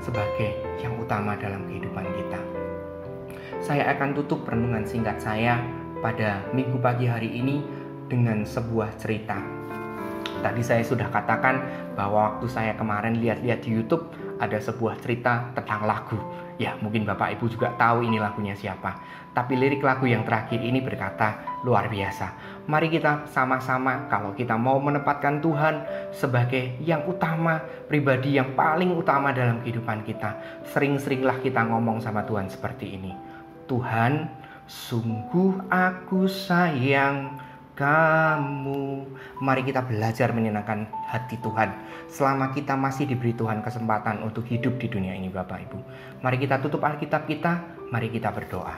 sebagai 0.00 0.56
yang 0.80 0.96
utama 0.96 1.36
dalam 1.36 1.66
kehidupan 1.66 2.06
kita. 2.16 2.49
Saya 3.60 3.92
akan 3.92 4.16
tutup 4.16 4.48
renungan 4.48 4.88
singkat 4.88 5.20
saya 5.20 5.60
pada 6.00 6.40
minggu 6.56 6.80
pagi 6.80 7.04
hari 7.04 7.28
ini 7.28 7.60
dengan 8.08 8.40
sebuah 8.40 8.96
cerita. 8.96 9.36
Tadi 10.40 10.64
saya 10.64 10.80
sudah 10.80 11.12
katakan 11.12 11.60
bahwa 11.92 12.40
waktu 12.40 12.48
saya 12.48 12.72
kemarin 12.72 13.20
lihat-lihat 13.20 13.60
di 13.60 13.76
YouTube 13.76 14.08
ada 14.40 14.56
sebuah 14.56 14.96
cerita 15.04 15.52
tentang 15.52 15.84
lagu. 15.84 16.16
Ya, 16.56 16.72
mungkin 16.80 17.04
Bapak 17.04 17.36
Ibu 17.36 17.52
juga 17.52 17.76
tahu 17.76 18.00
ini 18.00 18.16
lagunya 18.16 18.56
siapa. 18.56 18.96
Tapi 19.36 19.52
lirik 19.52 19.84
lagu 19.84 20.08
yang 20.08 20.24
terakhir 20.24 20.56
ini 20.64 20.80
berkata 20.80 21.60
luar 21.60 21.92
biasa. 21.92 22.32
Mari 22.64 22.88
kita 22.88 23.28
sama-sama 23.28 24.08
kalau 24.08 24.32
kita 24.32 24.56
mau 24.56 24.80
menempatkan 24.80 25.44
Tuhan 25.44 25.84
sebagai 26.16 26.80
yang 26.80 27.04
utama, 27.04 27.60
pribadi 27.84 28.40
yang 28.40 28.56
paling 28.56 28.96
utama 28.96 29.36
dalam 29.36 29.60
kehidupan 29.60 30.00
kita. 30.08 30.64
Sering-seringlah 30.72 31.44
kita 31.44 31.60
ngomong 31.68 32.00
sama 32.00 32.24
Tuhan 32.24 32.48
seperti 32.48 32.96
ini. 32.96 33.29
Tuhan, 33.70 34.26
sungguh 34.66 35.70
aku 35.70 36.26
sayang 36.26 37.38
kamu. 37.78 39.06
Mari 39.38 39.62
kita 39.62 39.86
belajar 39.86 40.34
menyenangkan 40.34 40.90
hati 41.06 41.38
Tuhan 41.38 41.70
selama 42.10 42.50
kita 42.50 42.74
masih 42.74 43.06
diberi 43.06 43.30
Tuhan 43.30 43.62
kesempatan 43.62 44.26
untuk 44.26 44.42
hidup 44.50 44.74
di 44.82 44.90
dunia 44.90 45.14
ini 45.14 45.30
Bapak 45.30 45.70
Ibu. 45.70 45.78
Mari 46.18 46.36
kita 46.42 46.58
tutup 46.58 46.82
Alkitab 46.82 47.30
kita, 47.30 47.62
mari 47.94 48.10
kita 48.10 48.34
berdoa. 48.34 48.74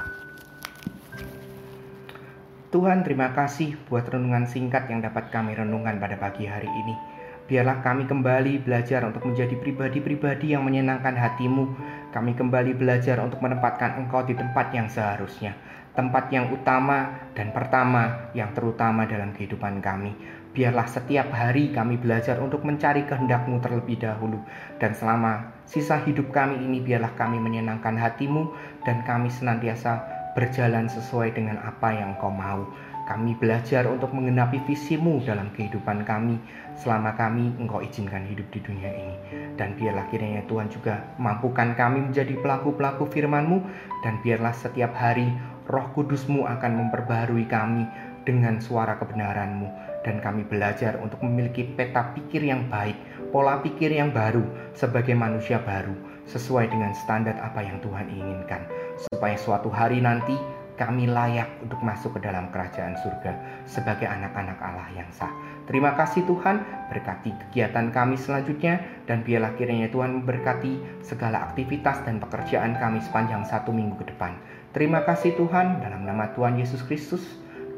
Tuhan 2.73 3.05
terima 3.05 3.33
kasih 3.33 3.77
buat 3.89 4.05
renungan 4.09 4.45
singkat 4.45 4.89
yang 4.93 5.01
dapat 5.01 5.29
kami 5.33 5.57
renungkan 5.57 5.97
pada 6.01 6.21
pagi 6.21 6.45
hari 6.45 6.69
ini. 6.69 7.12
Biarlah 7.53 7.85
kami 7.85 8.09
kembali 8.09 8.65
belajar 8.65 9.05
untuk 9.05 9.29
menjadi 9.29 9.53
pribadi-pribadi 9.61 10.57
yang 10.57 10.65
menyenangkan 10.65 11.13
hatimu. 11.13 11.69
Kami 12.09 12.33
kembali 12.33 12.73
belajar 12.73 13.21
untuk 13.21 13.45
menempatkan 13.45 14.01
engkau 14.01 14.25
di 14.25 14.33
tempat 14.33 14.73
yang 14.73 14.89
seharusnya 14.89 15.53
tempat 15.93 16.33
yang 16.33 16.49
utama 16.49 17.29
dan 17.37 17.53
pertama 17.53 18.33
yang 18.33 18.49
terutama 18.57 19.05
dalam 19.05 19.33
kehidupan 19.37 19.85
kami. 19.85 20.17
Biarlah 20.53 20.85
setiap 20.85 21.33
hari 21.33 21.73
kami 21.73 21.97
belajar 21.97 22.37
untuk 22.41 22.61
mencari 22.65 23.09
kehendakmu 23.09 23.61
terlebih 23.65 24.01
dahulu. 24.01 24.41
Dan 24.77 24.93
selama 24.93 25.53
sisa 25.65 25.97
hidup 26.05 26.29
kami 26.29 26.61
ini 26.61 26.81
biarlah 26.85 27.13
kami 27.17 27.41
menyenangkan 27.41 27.97
hatimu 27.97 28.53
dan 28.85 29.01
kami 29.09 29.33
senantiasa 29.33 30.05
berjalan 30.37 30.89
sesuai 30.89 31.37
dengan 31.37 31.61
apa 31.61 31.93
yang 31.93 32.17
kau 32.21 32.33
mau. 32.33 32.69
Kami 33.03 33.35
belajar 33.35 33.91
untuk 33.91 34.15
mengenapi 34.15 34.63
visimu 34.63 35.19
dalam 35.27 35.51
kehidupan 35.53 36.07
kami. 36.07 36.39
Selama 36.79 37.19
kami 37.19 37.53
engkau 37.59 37.83
izinkan 37.83 38.23
hidup 38.25 38.47
di 38.55 38.63
dunia 38.63 38.91
ini. 38.91 39.17
Dan 39.59 39.75
biarlah 39.75 40.07
kiranya 40.09 40.47
Tuhan 40.47 40.71
juga 40.71 41.03
mampukan 41.19 41.75
kami 41.75 42.11
menjadi 42.11 42.39
pelaku-pelaku 42.39 43.11
firman-Mu. 43.11 43.59
Dan 44.07 44.23
biarlah 44.23 44.55
setiap 44.55 44.95
hari 44.95 45.29
roh 45.67 45.87
kudusmu 45.95 46.47
akan 46.47 46.73
memperbaharui 46.87 47.47
kami 47.51 47.85
dengan 48.23 48.63
suara 48.63 48.95
kebenaranmu. 48.97 49.67
Dan 50.03 50.19
kami 50.19 50.47
belajar 50.47 50.99
untuk 50.99 51.23
memiliki 51.23 51.63
peta 51.63 52.11
pikir 52.15 52.43
yang 52.43 52.67
baik, 52.67 52.99
pola 53.31 53.63
pikir 53.63 53.95
yang 53.95 54.11
baru 54.11 54.43
sebagai 54.75 55.15
manusia 55.15 55.63
baru 55.63 55.95
sesuai 56.27 56.71
dengan 56.71 56.95
standar 56.95 57.39
apa 57.39 57.63
yang 57.63 57.79
Tuhan 57.83 58.07
inginkan. 58.11 58.63
Supaya 59.11 59.35
suatu 59.39 59.71
hari 59.71 59.99
nanti 59.99 60.35
kami 60.83 61.07
layak 61.07 61.63
untuk 61.63 61.79
masuk 61.79 62.19
ke 62.19 62.27
dalam 62.27 62.51
kerajaan 62.51 62.99
surga 62.99 63.63
sebagai 63.71 64.11
anak-anak 64.11 64.59
Allah 64.59 64.91
yang 64.99 65.07
sah. 65.15 65.31
Terima 65.71 65.95
kasih 65.95 66.27
Tuhan, 66.27 66.59
berkati 66.91 67.31
kegiatan 67.31 67.95
kami 67.95 68.19
selanjutnya 68.19 68.83
dan 69.07 69.23
biarlah 69.23 69.55
kiranya 69.55 69.87
Tuhan 69.95 70.19
memberkati 70.19 71.07
segala 71.07 71.47
aktivitas 71.47 72.03
dan 72.03 72.19
pekerjaan 72.19 72.75
kami 72.83 72.99
sepanjang 72.99 73.47
satu 73.47 73.71
minggu 73.71 73.95
ke 74.03 74.11
depan. 74.11 74.35
Terima 74.75 75.07
kasih 75.07 75.39
Tuhan, 75.39 75.79
dalam 75.79 76.03
nama 76.03 76.35
Tuhan 76.35 76.59
Yesus 76.59 76.83
Kristus, 76.83 77.23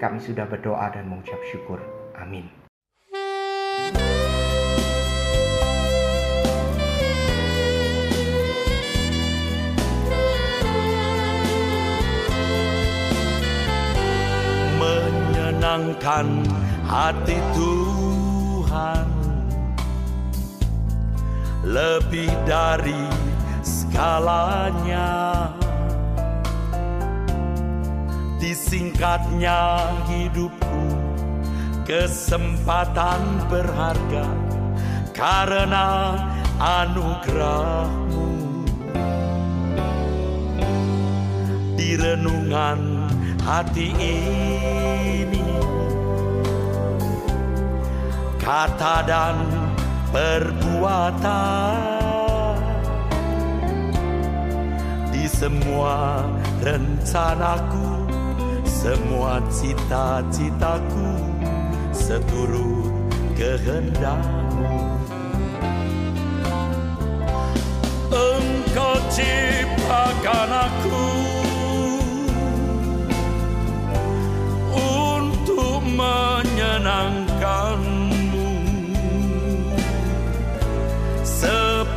kami 0.01 0.25
sudah 0.25 0.49
berdoa 0.49 0.89
dan 0.97 1.05
mengucap 1.05 1.39
syukur. 1.53 1.85
Amin. 2.17 2.49
Menyenangkan 15.75 16.47
hati 16.87 17.35
Tuhan. 17.51 19.11
Lebih 21.67 22.31
dari 22.47 23.03
segalanya. 23.67 25.51
Disingkatnya 28.39 29.91
hidupku 30.07 30.87
kesempatan 31.83 33.19
berharga 33.51 34.31
karena 35.11 36.15
anugerahmu. 36.63 38.31
Di 41.75 41.99
renungan 41.99 43.11
hati 43.43 43.91
ini 43.99 45.44
kata 48.45 49.01
dan 49.09 49.41
perbuatan. 50.13 51.81
Di 55.09 55.25
semua 55.25 56.29
rencanaku 56.61 58.05
semua 58.69 59.41
cita-citaku 59.49 61.17
seturut 61.89 62.93
kehendakmu 63.33 65.01
Engkau 68.13 69.01
ciptakan 69.09 70.51
aku 70.69 71.09
untuk 74.77 75.81
menyenangkanmu 75.81 77.24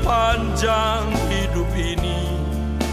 sepanjang 0.08 1.03
hidup 1.28 1.68
ini 1.76 2.39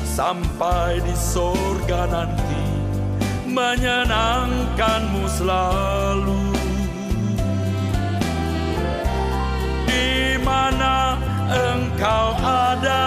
sampai 0.02 0.98
di 0.98 1.14
sorga 1.14 2.10
nanti 2.10 2.66
menyenangkanmu 3.46 5.22
selalu. 5.30 6.42
Di 9.86 10.42
mana 10.42 11.14
engkau 11.54 12.34
ada 12.42 13.06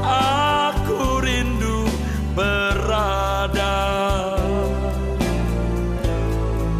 aku 0.00 1.20
rindu 1.20 1.92
berada. 2.32 3.84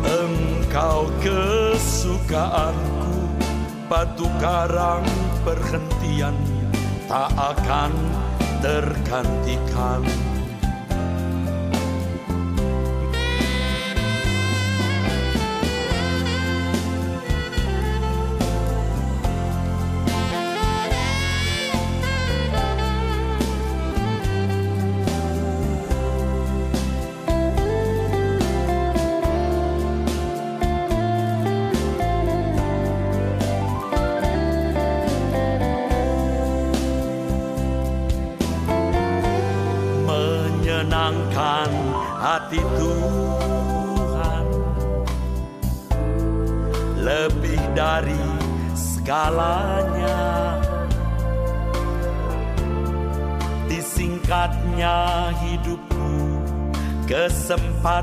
Engkau 0.08 1.04
kesukaan 1.20 2.79
Batu 3.90 4.30
karang 4.38 5.02
perhentiannya 5.42 6.70
Tak 7.10 7.26
akan 7.34 7.90
tergantikan 8.62 10.06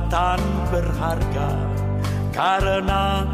kesempatan 0.08 0.39
berharga 0.72 1.49
karena 2.32 3.28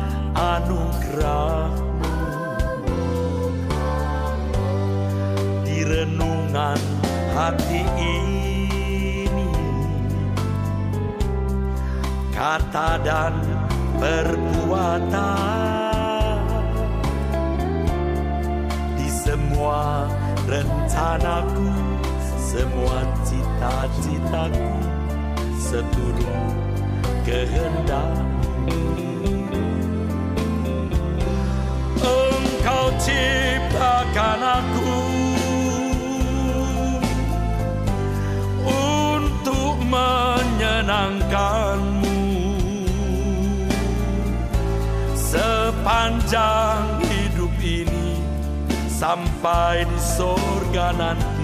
sampai 49.43 49.83
di 49.83 49.99
sorga 49.99 50.95
nanti 50.95 51.43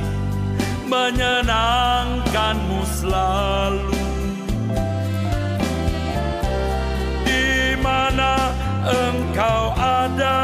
menyenangkanmu 0.88 2.80
selalu. 2.96 4.00
Di 7.28 7.76
mana 7.84 8.56
engkau 8.88 9.76
ada 9.76 10.40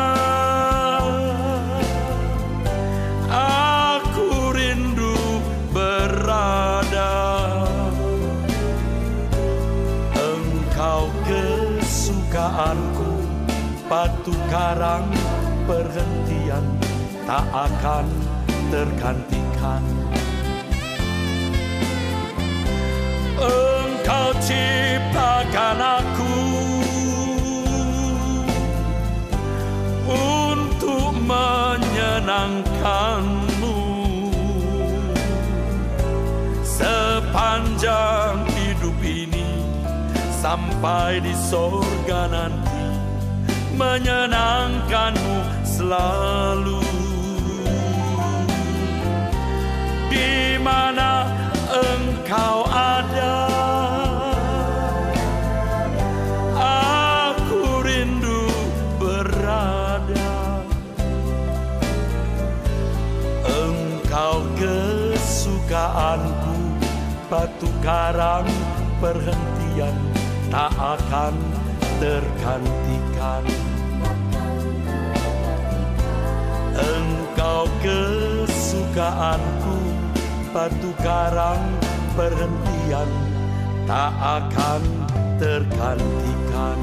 aku 3.32 4.52
rindu 4.52 5.16
berada. 5.72 7.16
Engkau 10.12 11.08
kesukaanku 11.24 13.16
batu 13.88 14.36
karang 14.52 15.08
perhentian 15.64 16.45
tak 17.26 17.42
akan 17.50 18.06
tergantikan. 18.70 19.82
Engkau 23.42 24.30
ciptakan 24.46 25.82
aku 25.82 26.38
untuk 30.06 31.18
menyenangkanmu. 31.26 33.82
Sepanjang 36.62 38.46
hidup 38.54 39.02
ini 39.02 39.50
sampai 40.30 41.26
di 41.26 41.34
sorga 41.34 42.30
nanti 42.30 42.86
menyenangkanmu 43.74 45.66
selalu 45.66 46.85
di 50.16 50.56
mana 50.64 51.28
engkau 51.68 52.64
ada. 52.72 53.36
Aku 57.36 57.84
rindu 57.84 58.48
berada. 58.96 60.64
Engkau 63.44 64.48
kesukaanku 64.56 66.56
batu 67.28 67.68
karang 67.84 68.48
perhentian 69.04 70.00
tak 70.48 70.72
akan 70.80 71.36
tergantikan. 72.00 73.44
Engkau 76.76 77.72
kesukaanku 77.84 79.95
batu 80.56 80.88
karang 81.04 81.60
perhentian 82.16 83.10
tak 83.84 84.16
akan 84.16 84.82
tergantikan 85.36 86.80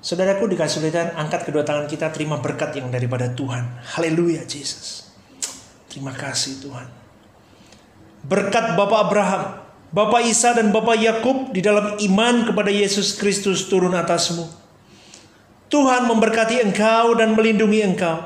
Saudaraku 0.00 0.50
di 0.50 0.58
kesulitan, 0.58 1.14
angkat 1.14 1.46
kedua 1.46 1.62
tangan 1.62 1.86
kita 1.86 2.10
terima 2.10 2.42
berkat 2.42 2.74
yang 2.74 2.90
daripada 2.90 3.30
Tuhan. 3.30 3.78
Haleluya, 3.94 4.42
Jesus. 4.42 5.09
Terima 5.90 6.14
kasih 6.14 6.62
Tuhan. 6.62 6.86
Berkat 8.22 8.78
Bapak 8.78 9.10
Abraham, 9.10 9.42
Bapak 9.90 10.22
Isa 10.22 10.54
dan 10.54 10.70
Bapak 10.70 10.94
Yakub 10.94 11.50
di 11.50 11.58
dalam 11.58 11.98
iman 11.98 12.46
kepada 12.46 12.70
Yesus 12.70 13.18
Kristus 13.18 13.66
turun 13.66 13.98
atasmu. 13.98 14.46
Tuhan 15.66 16.06
memberkati 16.06 16.62
engkau 16.62 17.18
dan 17.18 17.34
melindungi 17.34 17.82
engkau. 17.82 18.22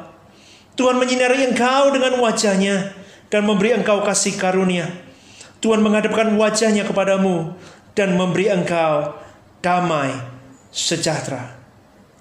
Tuhan 0.76 1.00
menyinari 1.00 1.48
engkau 1.48 1.88
dengan 1.88 2.20
wajahnya 2.20 2.92
dan 3.32 3.48
memberi 3.48 3.72
engkau 3.72 4.04
kasih 4.04 4.36
karunia. 4.36 4.92
Tuhan 5.64 5.80
menghadapkan 5.80 6.36
wajahnya 6.36 6.84
kepadamu 6.84 7.56
dan 7.96 8.12
memberi 8.20 8.52
engkau 8.52 9.16
damai 9.64 10.12
sejahtera. 10.68 11.56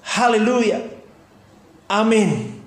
Haleluya. 0.08 0.80
Amin. 1.92 2.63